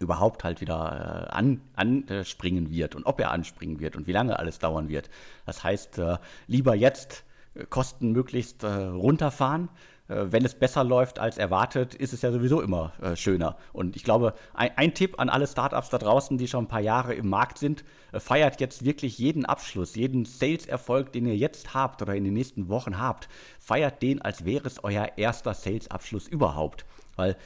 überhaupt 0.00 0.44
halt 0.44 0.60
wieder 0.60 1.28
äh, 1.28 1.34
an, 1.34 1.60
anspringen 1.74 2.70
wird 2.70 2.94
und 2.94 3.06
ob 3.06 3.20
er 3.20 3.30
anspringen 3.30 3.80
wird 3.80 3.96
und 3.96 4.06
wie 4.06 4.12
lange 4.12 4.38
alles 4.38 4.58
dauern 4.58 4.88
wird. 4.88 5.10
Das 5.46 5.64
heißt, 5.64 5.98
äh, 5.98 6.16
lieber 6.46 6.74
jetzt 6.74 7.24
Kosten 7.70 8.10
möglichst 8.10 8.64
runterfahren 8.64 9.68
äh, 10.08 10.26
wenn 10.32 10.44
es 10.44 10.54
besser 10.54 10.84
läuft 10.84 11.18
als 11.18 11.38
erwartet, 11.38 11.94
ist 11.94 12.12
es 12.12 12.22
ja 12.22 12.30
sowieso 12.30 12.60
immer 12.60 12.92
äh, 13.00 13.16
schöner. 13.16 13.56
Und 13.72 13.96
ich 13.96 14.04
glaube, 14.04 14.34
ein, 14.52 14.70
ein, 14.76 14.94
Tipp 14.94 15.18
an 15.18 15.30
alle 15.30 15.46
Startups 15.46 15.88
da 15.88 15.98
draußen, 15.98 16.36
die 16.36 16.48
schon 16.48 16.64
ein 16.64 16.68
paar 16.68 16.80
Jahre 16.80 17.14
im 17.14 17.28
Markt 17.28 17.58
sind, 17.58 17.84
äh, 18.12 18.20
feiert 18.20 18.60
jetzt 18.60 18.84
wirklich 18.84 19.18
jeden 19.18 19.46
Abschluss, 19.46 19.94
jeden 19.94 20.26
Sales-Erfolg, 20.26 21.12
den 21.12 21.26
ihr 21.26 21.36
jetzt 21.36 21.74
habt 21.74 22.02
oder 22.02 22.14
in 22.14 22.24
den 22.24 22.34
nächsten 22.34 22.68
Wochen 22.68 22.98
habt, 22.98 23.28
feiert 23.58 24.02
den, 24.02 24.20
als 24.20 24.44
wäre 24.44 24.66
es 24.66 24.82
euer 24.84 25.12
erster 25.16 25.54
Sales-Abschluss 25.54 26.28
überhaupt. 26.28 26.84
Weil 27.16 27.36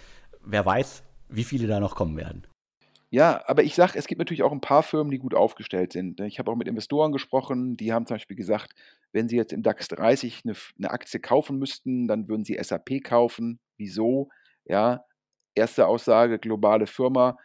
wer 0.44 0.66
weiß, 0.66 1.04
wie 1.28 1.44
viele 1.44 1.66
da 1.66 1.80
noch 1.80 1.94
kommen 1.94 2.16
werden. 2.16 2.46
Ja, 3.10 3.42
aber 3.46 3.62
ich 3.62 3.74
sage, 3.74 3.98
es 3.98 4.06
gibt 4.06 4.18
natürlich 4.18 4.42
auch 4.42 4.52
ein 4.52 4.60
paar 4.60 4.82
Firmen, 4.82 5.10
die 5.10 5.18
gut 5.18 5.34
aufgestellt 5.34 5.94
sind. 5.94 6.20
Ich 6.20 6.38
habe 6.38 6.50
auch 6.50 6.56
mit 6.56 6.68
Investoren 6.68 7.10
gesprochen, 7.10 7.76
die 7.76 7.92
haben 7.92 8.04
zum 8.04 8.16
Beispiel 8.16 8.36
gesagt, 8.36 8.74
wenn 9.12 9.28
sie 9.28 9.36
jetzt 9.36 9.54
im 9.54 9.62
DAX 9.62 9.88
30 9.88 10.42
eine, 10.44 10.54
eine 10.76 10.90
Aktie 10.90 11.18
kaufen 11.18 11.58
müssten, 11.58 12.06
dann 12.06 12.28
würden 12.28 12.44
sie 12.44 12.58
SAP 12.62 13.02
kaufen. 13.02 13.60
Wieso? 13.78 14.28
Ja, 14.66 15.04
erste 15.54 15.86
Aussage, 15.86 16.38
globale 16.38 16.86
Firma. 16.86 17.38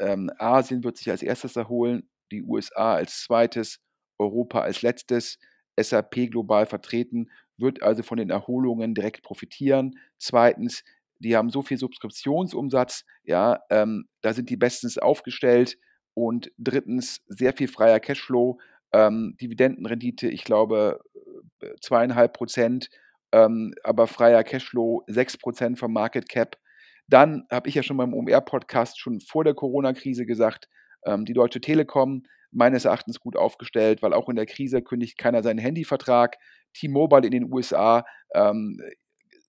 Ähm, 0.00 0.30
Asien 0.38 0.82
wird 0.82 0.96
sich 0.96 1.08
als 1.10 1.22
erstes 1.22 1.54
erholen, 1.54 2.08
die 2.32 2.42
USA 2.42 2.94
als 2.94 3.22
zweites, 3.22 3.78
Europa 4.18 4.60
als 4.62 4.82
letztes. 4.82 5.38
SAP 5.80 6.30
global 6.30 6.66
vertreten, 6.66 7.30
wird 7.56 7.82
also 7.82 8.02
von 8.02 8.18
den 8.18 8.30
Erholungen 8.30 8.94
direkt 8.94 9.22
profitieren. 9.22 9.98
Zweitens, 10.18 10.84
die 11.18 11.36
haben 11.36 11.50
so 11.50 11.62
viel 11.62 11.78
Subskriptionsumsatz, 11.78 13.04
ja, 13.24 13.60
ähm, 13.70 14.06
da 14.20 14.32
sind 14.32 14.50
die 14.50 14.56
bestens 14.56 14.98
aufgestellt. 14.98 15.76
Und 16.14 16.52
drittens, 16.58 17.22
sehr 17.26 17.52
viel 17.52 17.66
freier 17.66 17.98
Cashflow, 17.98 18.58
ähm, 18.92 19.36
Dividendenrendite, 19.40 20.28
ich 20.28 20.44
glaube, 20.44 21.00
äh, 21.60 21.74
zweieinhalb 21.80 22.34
Prozent, 22.34 22.88
ähm, 23.32 23.74
aber 23.82 24.06
freier 24.06 24.44
Cashflow 24.44 25.02
sechs 25.08 25.36
Prozent 25.36 25.78
vom 25.78 25.92
Market 25.92 26.28
Cap. 26.28 26.56
Dann 27.08 27.44
habe 27.50 27.68
ich 27.68 27.74
ja 27.74 27.82
schon 27.82 27.96
beim 27.96 28.14
OMR-Podcast 28.14 28.98
schon 28.98 29.20
vor 29.20 29.44
der 29.44 29.54
Corona-Krise 29.54 30.24
gesagt, 30.24 30.68
ähm, 31.04 31.24
die 31.24 31.34
Deutsche 31.34 31.60
Telekom 31.60 32.22
meines 32.52 32.84
Erachtens 32.84 33.18
gut 33.18 33.36
aufgestellt, 33.36 34.00
weil 34.02 34.14
auch 34.14 34.28
in 34.28 34.36
der 34.36 34.46
Krise 34.46 34.82
kündigt 34.82 35.18
keiner 35.18 35.42
seinen 35.42 35.58
Handyvertrag. 35.58 36.36
T-Mobile 36.74 37.26
in 37.26 37.32
den 37.32 37.52
USA 37.52 38.04
ähm, 38.34 38.80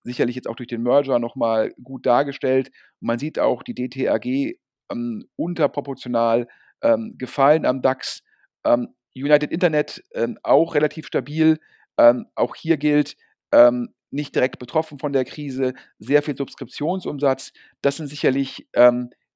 sicherlich 0.06 0.36
jetzt 0.36 0.48
auch 0.48 0.56
durch 0.56 0.68
den 0.68 0.82
Merger 0.82 1.18
nochmal 1.18 1.74
gut 1.82 2.06
dargestellt. 2.06 2.70
man 3.00 3.18
sieht 3.18 3.38
auch 3.38 3.62
die 3.62 3.74
DTAG 3.74 4.56
ähm, 4.90 5.28
unterproportional 5.36 6.48
ähm, 6.82 7.16
gefallen 7.18 7.66
am 7.66 7.82
DAX. 7.82 8.22
Ähm, 8.64 8.94
United 9.14 9.50
Internet 9.50 10.02
ähm, 10.14 10.38
auch 10.42 10.74
relativ 10.74 11.06
stabil. 11.06 11.58
Ähm, 11.98 12.26
auch 12.34 12.54
hier 12.54 12.76
gilt, 12.76 13.16
ähm, 13.52 13.94
nicht 14.10 14.34
direkt 14.34 14.58
betroffen 14.58 14.98
von 14.98 15.12
der 15.12 15.24
Krise, 15.24 15.74
sehr 15.98 16.22
viel 16.22 16.36
Subskriptionsumsatz. 16.36 17.52
Das 17.82 17.96
sind 17.96 18.06
sicherlich 18.06 18.66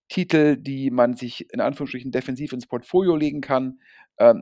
Titel, 0.08 0.56
die 0.56 0.90
man 0.90 1.14
sich 1.14 1.52
in 1.52 1.60
Anführungsstrichen 1.60 2.12
defensiv 2.12 2.52
ins 2.52 2.66
Portfolio 2.66 3.16
legen 3.16 3.40
kann. 3.40 3.80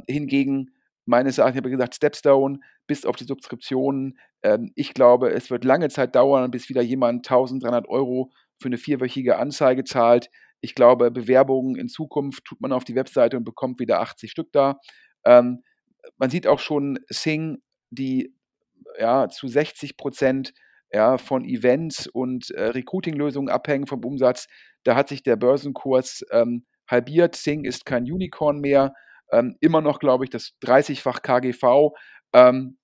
hingegen 0.06 0.70
meines 1.06 1.38
Erachtens, 1.38 1.56
ich 1.56 1.62
habe 1.62 1.70
gesagt, 1.70 1.94
Stepstone 1.94 2.60
bis 2.88 3.04
auf 3.04 3.14
die 3.14 3.24
Subskriptionen. 3.24 4.18
Ähm, 4.42 4.72
ich 4.74 4.94
glaube, 4.94 5.30
es 5.30 5.50
wird 5.50 5.64
lange 5.64 5.88
Zeit 5.90 6.16
dauern, 6.16 6.50
bis 6.50 6.68
wieder 6.68 6.82
jemand 6.82 7.28
1300 7.28 7.88
Euro 7.88 8.32
für 8.60 8.66
eine 8.66 8.78
vierwöchige 8.78 9.38
Anzeige 9.38 9.84
zahlt. 9.84 10.28
Ich 10.60 10.74
glaube, 10.74 11.12
Bewerbungen 11.12 11.76
in 11.76 11.88
Zukunft 11.88 12.44
tut 12.44 12.60
man 12.60 12.72
auf 12.72 12.82
die 12.82 12.96
Webseite 12.96 13.36
und 13.36 13.44
bekommt 13.44 13.78
wieder 13.78 14.00
80 14.00 14.32
Stück 14.32 14.48
da. 14.50 14.80
Ähm, 15.24 15.62
man 16.16 16.30
sieht 16.30 16.48
auch 16.48 16.58
schon 16.58 16.98
Sing, 17.08 17.58
die 17.90 18.34
ja, 18.98 19.28
zu 19.28 19.46
60 19.46 19.96
Prozent 19.96 20.52
ja, 20.92 21.18
von 21.18 21.44
Events 21.44 22.06
und 22.06 22.50
äh, 22.50 22.64
Recruiting-Lösungen 22.64 23.48
abhängen 23.48 23.86
vom 23.86 24.04
Umsatz. 24.04 24.48
Da 24.84 24.96
hat 24.96 25.08
sich 25.08 25.22
der 25.22 25.36
Börsenkurs 25.36 26.24
ähm, 26.30 26.66
halbiert. 26.88 27.36
Sing 27.36 27.64
ist 27.64 27.84
kein 27.84 28.04
Unicorn 28.04 28.60
mehr. 28.60 28.94
Ähm, 29.30 29.56
immer 29.60 29.82
noch, 29.82 29.98
glaube 29.98 30.24
ich, 30.24 30.30
das 30.30 30.54
30-fach 30.64 31.22
KGV. 31.22 31.92
Ähm, 32.32 32.77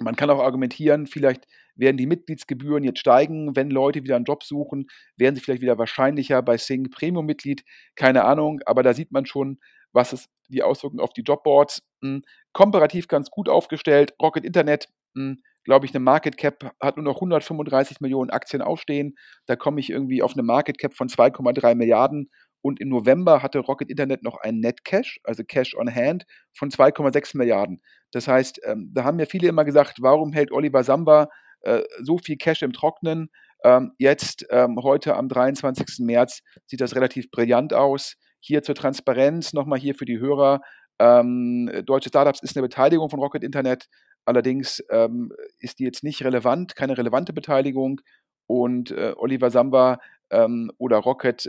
man 0.00 0.16
kann 0.16 0.30
auch 0.30 0.40
argumentieren, 0.40 1.06
vielleicht 1.06 1.46
werden 1.74 1.96
die 1.96 2.06
Mitgliedsgebühren 2.06 2.84
jetzt 2.84 3.00
steigen, 3.00 3.54
wenn 3.56 3.70
Leute 3.70 4.02
wieder 4.02 4.16
einen 4.16 4.24
Job 4.24 4.42
suchen, 4.42 4.86
werden 5.16 5.34
sie 5.34 5.40
vielleicht 5.40 5.62
wieder 5.62 5.78
wahrscheinlicher 5.78 6.42
bei 6.42 6.56
Sing 6.56 6.90
Premium-Mitglied, 6.90 7.64
keine 7.94 8.24
Ahnung, 8.24 8.60
aber 8.66 8.82
da 8.82 8.94
sieht 8.94 9.12
man 9.12 9.26
schon, 9.26 9.58
was 9.92 10.12
ist 10.12 10.28
die 10.48 10.62
Auswirkungen 10.62 11.00
auf 11.00 11.12
die 11.12 11.22
Jobboards. 11.22 11.82
Hm, 12.02 12.22
komparativ 12.52 13.08
ganz 13.08 13.30
gut 13.30 13.48
aufgestellt. 13.48 14.14
Rocket 14.20 14.44
Internet, 14.44 14.88
hm, 15.14 15.40
glaube 15.64 15.86
ich, 15.86 15.92
eine 15.92 16.00
Market 16.00 16.36
Cap 16.36 16.72
hat 16.80 16.96
nur 16.96 17.04
noch 17.04 17.16
135 17.16 18.00
Millionen 18.00 18.30
Aktien 18.30 18.62
aufstehen. 18.62 19.16
Da 19.46 19.56
komme 19.56 19.80
ich 19.80 19.90
irgendwie 19.90 20.22
auf 20.22 20.32
eine 20.32 20.42
Market 20.42 20.78
Cap 20.78 20.94
von 20.94 21.08
2,3 21.08 21.74
Milliarden 21.74 22.30
und 22.62 22.80
im 22.80 22.88
November 22.88 23.42
hatte 23.42 23.60
Rocket 23.60 23.90
Internet 23.90 24.22
noch 24.22 24.36
ein 24.38 24.60
Net 24.60 24.84
Cash, 24.84 25.20
also 25.24 25.44
Cash 25.44 25.76
on 25.76 25.94
Hand, 25.94 26.24
von 26.52 26.70
2,6 26.70 27.36
Milliarden. 27.36 27.80
Das 28.10 28.26
heißt, 28.26 28.60
ähm, 28.64 28.90
da 28.92 29.04
haben 29.04 29.16
mir 29.16 29.26
viele 29.26 29.48
immer 29.48 29.64
gesagt, 29.64 29.98
warum 30.00 30.32
hält 30.32 30.52
Oliver 30.52 30.82
Samba 30.82 31.28
äh, 31.60 31.82
so 32.02 32.18
viel 32.18 32.36
Cash 32.36 32.62
im 32.62 32.72
Trocknen? 32.72 33.30
Ähm, 33.64 33.92
jetzt, 33.98 34.46
ähm, 34.50 34.78
heute 34.82 35.16
am 35.16 35.28
23. 35.28 35.98
März, 36.00 36.40
sieht 36.66 36.80
das 36.80 36.94
relativ 36.94 37.30
brillant 37.30 37.74
aus. 37.74 38.14
Hier 38.40 38.62
zur 38.62 38.74
Transparenz 38.74 39.52
nochmal 39.52 39.78
hier 39.78 39.94
für 39.94 40.04
die 40.04 40.18
Hörer. 40.18 40.60
Ähm, 41.00 41.70
Deutsche 41.84 42.08
Startups 42.08 42.42
ist 42.42 42.56
eine 42.56 42.66
Beteiligung 42.66 43.10
von 43.10 43.20
Rocket 43.20 43.42
Internet. 43.42 43.88
Allerdings 44.24 44.82
ähm, 44.90 45.32
ist 45.58 45.78
die 45.78 45.84
jetzt 45.84 46.04
nicht 46.04 46.22
relevant, 46.24 46.76
keine 46.76 46.98
relevante 46.98 47.32
Beteiligung. 47.32 48.00
Und 48.46 48.90
äh, 48.90 49.14
Oliver 49.16 49.50
Samba 49.50 49.98
ähm, 50.30 50.70
oder 50.78 50.98
Rocket 50.98 51.48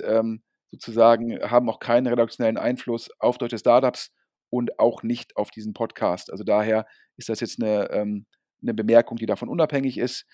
sozusagen 0.72 1.39
haben 1.49 1.70
auch 1.70 1.80
keinen 1.80 2.07
redaktionellen 2.07 2.57
Einfluss 2.57 3.09
auf 3.20 3.38
deutsche 3.38 3.57
Startups 3.57 4.11
und 4.49 4.80
auch 4.80 5.03
nicht 5.03 5.36
auf 5.36 5.51
diesen 5.51 5.74
Podcast. 5.74 6.32
Also 6.32 6.43
daher 6.43 6.86
ist 7.17 7.30
das 7.30 7.39
jetzt 7.39 7.61
eine, 7.61 7.89
ähm, 7.91 8.26
eine 8.61 8.74
Bemerkung, 8.74 9.17
die 9.17 9.26
davon 9.26 9.49
unabhängig 9.49 9.97
ist. 9.97 10.26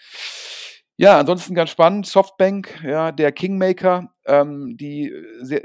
Ja, 0.98 1.20
ansonsten 1.20 1.56
ganz 1.56 1.70
spannend. 1.72 2.06
Softbank, 2.06 2.82
ja, 2.84 3.12
der 3.12 3.32
Kingmaker, 3.32 4.14
ähm, 4.26 4.78
die 4.78 5.14
sehr, 5.42 5.62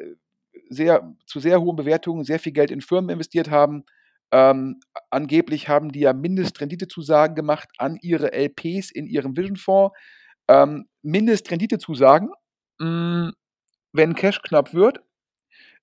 sehr, 0.68 1.14
zu 1.26 1.38
sehr 1.40 1.60
hohen 1.60 1.76
Bewertungen 1.76 2.24
sehr 2.24 2.40
viel 2.40 2.52
Geld 2.52 2.70
in 2.70 2.80
Firmen 2.80 3.10
investiert 3.10 3.50
haben. 3.50 3.84
Ähm, 4.32 4.80
angeblich 5.10 5.68
haben 5.68 5.90
die 5.92 6.00
ja 6.00 6.12
Mindestrenditezusagen 6.12 7.34
gemacht 7.36 7.68
an 7.78 7.96
ihre 8.00 8.32
LPs 8.32 8.90
in 8.90 9.06
ihrem 9.06 9.36
Vision-Fonds. 9.36 9.96
Ähm, 10.48 10.88
Mindestrenditezusagen, 11.02 12.30
mh, 12.78 13.32
wenn 13.92 14.14
Cash 14.14 14.42
knapp 14.42 14.74
wird, 14.74 15.00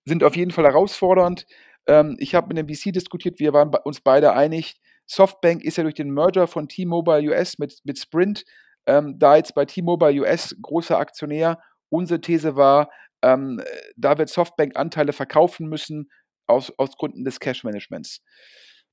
sind 0.05 0.23
auf 0.23 0.35
jeden 0.35 0.51
Fall 0.51 0.65
herausfordernd. 0.65 1.45
Ähm, 1.87 2.15
ich 2.19 2.35
habe 2.35 2.47
mit 2.53 2.57
dem 2.57 2.67
VC 2.67 2.93
diskutiert, 2.93 3.39
wir 3.39 3.53
waren 3.53 3.71
uns 3.83 4.01
beide 4.01 4.33
einig. 4.33 4.75
Softbank 5.05 5.63
ist 5.63 5.77
ja 5.77 5.83
durch 5.83 5.95
den 5.95 6.11
Merger 6.11 6.47
von 6.47 6.67
T-Mobile 6.67 7.29
US 7.29 7.57
mit, 7.59 7.79
mit 7.83 7.97
Sprint 7.99 8.43
ähm, 8.87 9.19
da 9.19 9.35
jetzt 9.35 9.53
bei 9.53 9.65
T-Mobile 9.65 10.21
US 10.21 10.55
großer 10.61 10.97
Aktionär. 10.97 11.59
Unsere 11.89 12.21
These 12.21 12.55
war, 12.55 12.89
ähm, 13.21 13.61
da 13.95 14.17
wird 14.17 14.29
Softbank 14.29 14.75
Anteile 14.75 15.13
verkaufen 15.13 15.67
müssen 15.67 16.09
aus, 16.47 16.73
aus 16.77 16.97
Gründen 16.97 17.23
des 17.23 17.39
Cash-Managements. 17.39 18.21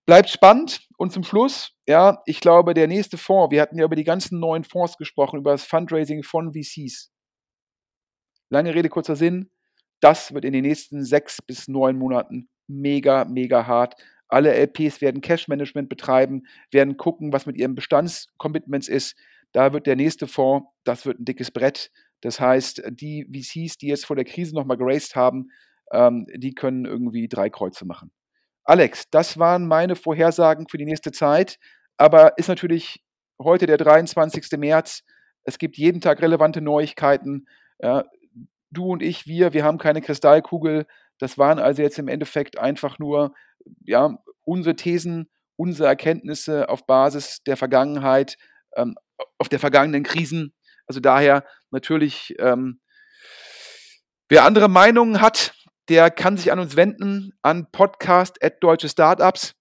Bleibt 0.06 0.28
spannend 0.28 0.86
und 0.98 1.12
zum 1.12 1.24
Schluss, 1.24 1.70
ja, 1.88 2.20
ich 2.26 2.40
glaube, 2.40 2.74
der 2.74 2.88
nächste 2.88 3.16
Fonds, 3.16 3.50
wir 3.52 3.62
hatten 3.62 3.78
ja 3.78 3.86
über 3.86 3.96
die 3.96 4.04
ganzen 4.04 4.38
neuen 4.38 4.64
Fonds 4.64 4.98
gesprochen, 4.98 5.38
über 5.38 5.52
das 5.52 5.64
Fundraising 5.64 6.22
von 6.22 6.52
VCs. 6.52 7.10
Lange 8.50 8.74
Rede, 8.74 8.88
kurzer 8.88 9.16
Sinn, 9.16 9.50
das 10.00 10.34
wird 10.34 10.44
in 10.44 10.52
den 10.52 10.64
nächsten 10.64 11.04
sechs 11.04 11.40
bis 11.40 11.68
neun 11.68 11.96
Monaten 11.96 12.48
mega, 12.66 13.24
mega 13.24 13.66
hart. 13.66 13.94
Alle 14.28 14.52
LPs 14.54 15.00
werden 15.00 15.20
Cash-Management 15.20 15.88
betreiben, 15.88 16.42
werden 16.70 16.96
gucken, 16.96 17.32
was 17.32 17.46
mit 17.46 17.56
ihren 17.56 17.74
Bestandscommitments 17.74 18.88
ist. 18.88 19.16
Da 19.52 19.72
wird 19.72 19.86
der 19.86 19.96
nächste 19.96 20.26
Fonds, 20.26 20.68
das 20.84 21.06
wird 21.06 21.20
ein 21.20 21.24
dickes 21.24 21.50
Brett. 21.50 21.90
Das 22.20 22.40
heißt, 22.40 22.82
die 22.90 23.24
VCs, 23.24 23.78
die 23.78 23.88
jetzt 23.88 24.06
vor 24.06 24.16
der 24.16 24.24
Krise 24.24 24.54
nochmal 24.54 24.76
geraced 24.76 25.14
haben, 25.14 25.50
ähm, 25.92 26.26
die 26.34 26.54
können 26.54 26.84
irgendwie 26.84 27.28
drei 27.28 27.50
Kreuze 27.50 27.84
machen. 27.84 28.10
Alex, 28.64 29.10
das 29.10 29.38
waren 29.38 29.68
meine 29.68 29.94
Vorhersagen 29.94 30.68
für 30.68 30.78
die 30.78 30.86
nächste 30.86 31.12
Zeit, 31.12 31.58
aber 31.98 32.38
ist 32.38 32.48
natürlich 32.48 33.04
heute 33.38 33.66
der 33.66 33.76
23. 33.76 34.58
März. 34.58 35.02
Es 35.44 35.58
gibt 35.58 35.76
jeden 35.76 36.00
Tag 36.00 36.22
relevante 36.22 36.62
Neuigkeiten. 36.62 37.46
Ja, 37.78 38.04
du 38.74 38.86
und 38.86 39.02
ich, 39.02 39.26
wir, 39.26 39.52
wir 39.52 39.64
haben 39.64 39.78
keine 39.78 40.02
Kristallkugel. 40.02 40.86
Das 41.18 41.38
waren 41.38 41.58
also 41.58 41.82
jetzt 41.82 41.98
im 41.98 42.08
Endeffekt 42.08 42.58
einfach 42.58 42.98
nur 42.98 43.34
ja, 43.84 44.18
unsere 44.44 44.76
Thesen, 44.76 45.30
unsere 45.56 45.88
Erkenntnisse 45.88 46.68
auf 46.68 46.86
Basis 46.86 47.42
der 47.44 47.56
Vergangenheit, 47.56 48.36
ähm, 48.76 48.96
auf 49.38 49.48
der 49.48 49.60
vergangenen 49.60 50.02
Krisen. 50.02 50.54
Also 50.86 51.00
daher 51.00 51.44
natürlich, 51.70 52.34
ähm, 52.38 52.80
wer 54.28 54.44
andere 54.44 54.68
Meinungen 54.68 55.20
hat, 55.20 55.54
der 55.88 56.10
kann 56.10 56.36
sich 56.36 56.50
an 56.50 56.58
uns 56.58 56.76
wenden, 56.76 57.32
an 57.42 57.70
podcast 57.70 58.42
at 58.42 58.62
deutsche 58.62 58.88
Startups. 58.88 59.54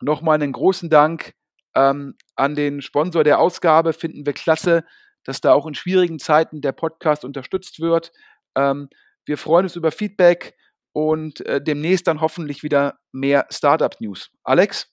Nochmal 0.00 0.36
einen 0.36 0.52
großen 0.52 0.90
Dank 0.90 1.34
ähm, 1.74 2.16
an 2.36 2.54
den 2.54 2.82
Sponsor 2.82 3.24
der 3.24 3.38
Ausgabe. 3.38 3.92
Finden 3.92 4.26
wir 4.26 4.32
klasse, 4.32 4.84
dass 5.30 5.40
da 5.40 5.52
auch 5.52 5.64
in 5.64 5.74
schwierigen 5.74 6.18
Zeiten 6.18 6.60
der 6.60 6.72
Podcast 6.72 7.24
unterstützt 7.24 7.78
wird. 7.78 8.10
Ähm, 8.56 8.88
wir 9.24 9.38
freuen 9.38 9.66
uns 9.66 9.76
über 9.76 9.92
Feedback 9.92 10.56
und 10.92 11.46
äh, 11.46 11.62
demnächst 11.62 12.08
dann 12.08 12.20
hoffentlich 12.20 12.64
wieder 12.64 12.98
mehr 13.12 13.46
Startup-News. 13.48 14.32
Alex? 14.42 14.92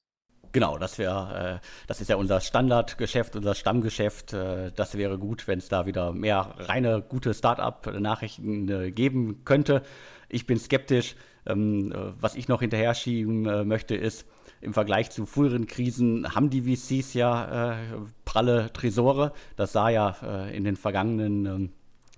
Genau, 0.51 0.77
das 0.77 0.99
wäre, 0.99 1.61
äh, 1.63 1.67
das 1.88 2.01
ist 2.01 2.11
ja 2.11 2.17
unser 2.17 2.39
Standardgeschäft, 2.39 3.35
unser 3.35 3.55
Stammgeschäft. 3.55 4.33
Äh, 4.33 4.71
das 4.73 4.95
wäre 4.95 5.17
gut, 5.17 5.47
wenn 5.47 5.57
es 5.57 5.69
da 5.69 5.88
wieder 5.88 6.13
mehr 6.13 6.53
reine 6.59 7.01
gute 7.01 7.33
Startup-Nachrichten 7.33 8.69
äh, 8.69 8.91
geben 8.91 9.43
könnte. 9.43 9.81
Ich 10.29 10.45
bin 10.45 10.59
skeptisch. 10.59 11.15
Ähm, 11.47 11.91
äh, 11.91 11.95
was 12.21 12.35
ich 12.35 12.47
noch 12.47 12.59
hinterher 12.59 12.93
schieben 12.93 13.47
äh, 13.47 13.63
möchte, 13.63 13.95
ist, 13.95 14.27
im 14.62 14.74
Vergleich 14.74 15.10
zu 15.10 15.26
früheren 15.26 15.68
Krisen 15.68 16.34
haben 16.34 16.49
die 16.49 16.62
VCs 16.62 17.14
ja 17.14 17.74
äh, 17.74 17.78
pralle 18.26 18.72
Tresore. 18.74 19.34
Das 19.55 19.72
sah 19.72 19.89
ja 19.89 20.47
in 20.51 20.64
den 20.64 20.76
vergangenen 20.76 21.45
ähm, 21.45 21.70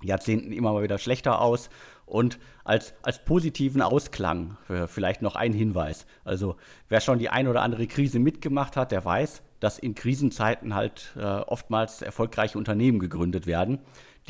Jahrzehnten 0.02 0.52
immer 0.52 0.74
mal 0.74 0.84
wieder 0.84 0.98
schlechter 0.98 1.42
aus. 1.42 1.70
Und 2.06 2.40
als, 2.64 2.94
als 3.04 3.24
positiven 3.24 3.84
Ausklang 3.84 4.58
äh, 4.68 4.88
vielleicht 4.88 5.22
noch 5.22 5.36
ein 5.36 5.54
Hinweis. 5.54 6.08
Also 6.24 6.56
wer 6.88 7.02
schon 7.02 7.20
die 7.20 7.30
ein 7.30 7.48
oder 7.48 7.62
andere 7.62 7.86
Krise 7.86 8.18
mitgemacht 8.18 8.78
hat, 8.78 8.92
der 8.92 9.06
weiß, 9.06 9.44
dass 9.60 9.78
in 9.78 9.94
Krisenzeiten 9.94 10.74
halt 10.74 11.14
äh, 11.18 11.22
oftmals 11.22 12.02
erfolgreiche 12.02 12.58
Unternehmen 12.58 13.00
gegründet 13.00 13.46
werden. 13.46 13.80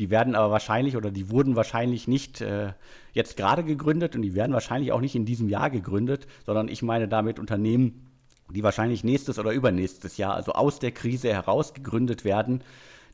Die 0.00 0.10
werden 0.10 0.34
aber 0.34 0.50
wahrscheinlich 0.50 0.96
oder 0.96 1.10
die 1.10 1.30
wurden 1.30 1.54
wahrscheinlich 1.54 2.08
nicht 2.08 2.40
äh, 2.40 2.72
jetzt 3.12 3.36
gerade 3.36 3.62
gegründet 3.62 4.16
und 4.16 4.22
die 4.22 4.34
werden 4.34 4.52
wahrscheinlich 4.52 4.92
auch 4.92 5.00
nicht 5.00 5.14
in 5.14 5.26
diesem 5.26 5.48
Jahr 5.48 5.70
gegründet, 5.70 6.26
sondern 6.46 6.68
ich 6.68 6.82
meine 6.82 7.06
damit 7.06 7.38
Unternehmen, 7.38 8.06
die 8.48 8.62
wahrscheinlich 8.62 9.04
nächstes 9.04 9.38
oder 9.38 9.52
übernächstes 9.52 10.16
Jahr, 10.16 10.34
also 10.34 10.52
aus 10.52 10.78
der 10.78 10.90
Krise 10.90 11.32
heraus 11.32 11.74
gegründet 11.74 12.24
werden 12.24 12.64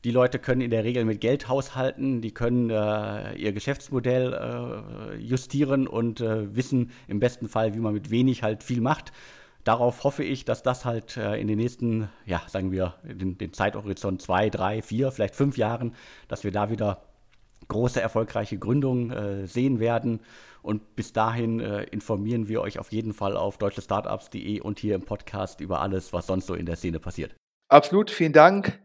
die 0.03 0.11
Leute 0.11 0.39
können 0.39 0.61
in 0.61 0.71
der 0.71 0.83
Regel 0.83 1.05
mit 1.05 1.21
Geld 1.21 1.47
haushalten, 1.47 2.21
die 2.21 2.31
können 2.31 2.69
äh, 2.69 3.33
ihr 3.35 3.51
Geschäftsmodell 3.51 4.33
äh, 4.33 5.17
justieren 5.17 5.87
und 5.87 6.21
äh, 6.21 6.55
wissen 6.55 6.91
im 7.07 7.19
besten 7.19 7.49
Fall, 7.49 7.73
wie 7.73 7.79
man 7.79 7.93
mit 7.93 8.11
wenig 8.11 8.43
halt 8.43 8.63
viel 8.63 8.79
macht. 8.81 9.11
Darauf 9.67 10.05
hoffe 10.05 10.23
ich, 10.23 10.45
dass 10.45 10.63
das 10.63 10.85
halt 10.85 11.17
äh, 11.17 11.35
in 11.35 11.47
den 11.47 11.57
nächsten, 11.57 12.07
ja, 12.25 12.41
sagen 12.47 12.71
wir, 12.71 12.95
den, 13.03 13.37
den 13.37 13.51
Zeithorizont 13.51 14.21
zwei, 14.21 14.49
drei, 14.49 14.81
vier, 14.81 15.11
vielleicht 15.11 15.35
fünf 15.35 15.57
Jahren, 15.57 15.93
dass 16.29 16.45
wir 16.45 16.51
da 16.51 16.69
wieder 16.69 17.01
große 17.67 17.99
erfolgreiche 17.99 18.57
Gründungen 18.57 19.11
äh, 19.11 19.45
sehen 19.45 19.81
werden. 19.81 20.21
Und 20.61 20.95
bis 20.95 21.11
dahin 21.11 21.59
äh, 21.59 21.83
informieren 21.83 22.47
wir 22.47 22.61
euch 22.61 22.79
auf 22.79 22.93
jeden 22.93 23.13
Fall 23.13 23.35
auf 23.35 23.57
deutschestartups.de 23.57 24.61
und 24.61 24.79
hier 24.79 24.95
im 24.95 25.03
Podcast 25.03 25.59
über 25.59 25.81
alles, 25.81 26.13
was 26.13 26.27
sonst 26.27 26.47
so 26.47 26.53
in 26.53 26.65
der 26.65 26.77
Szene 26.77 26.99
passiert. 26.99 27.35
Absolut, 27.69 28.09
vielen 28.09 28.31
Dank 28.31 28.79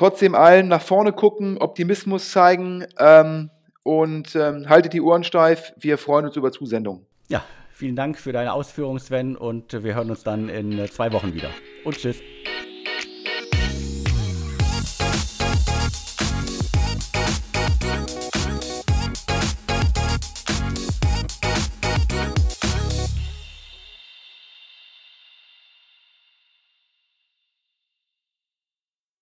trotzdem 0.00 0.34
allen 0.34 0.68
nach 0.68 0.80
vorne 0.82 1.12
gucken, 1.12 1.58
Optimismus 1.58 2.30
zeigen 2.30 2.86
ähm, 2.98 3.50
und 3.84 4.34
ähm, 4.34 4.66
haltet 4.68 4.94
die 4.94 5.02
Ohren 5.02 5.24
steif. 5.24 5.74
Wir 5.78 5.98
freuen 5.98 6.24
uns 6.24 6.36
über 6.36 6.50
Zusendungen. 6.52 7.06
Ja, 7.28 7.44
vielen 7.80 7.96
Dank 7.96 8.18
für 8.18 8.32
deine 8.32 8.52
Ausführungen, 8.52 9.00
Sven, 9.00 9.36
und 9.36 9.72
wir 9.72 9.94
hören 9.94 10.10
uns 10.10 10.22
dann 10.22 10.50
in 10.50 10.86
zwei 10.90 11.12
Wochen 11.12 11.32
wieder. 11.32 11.48
Und 11.82 11.96
tschüss. 11.96 12.20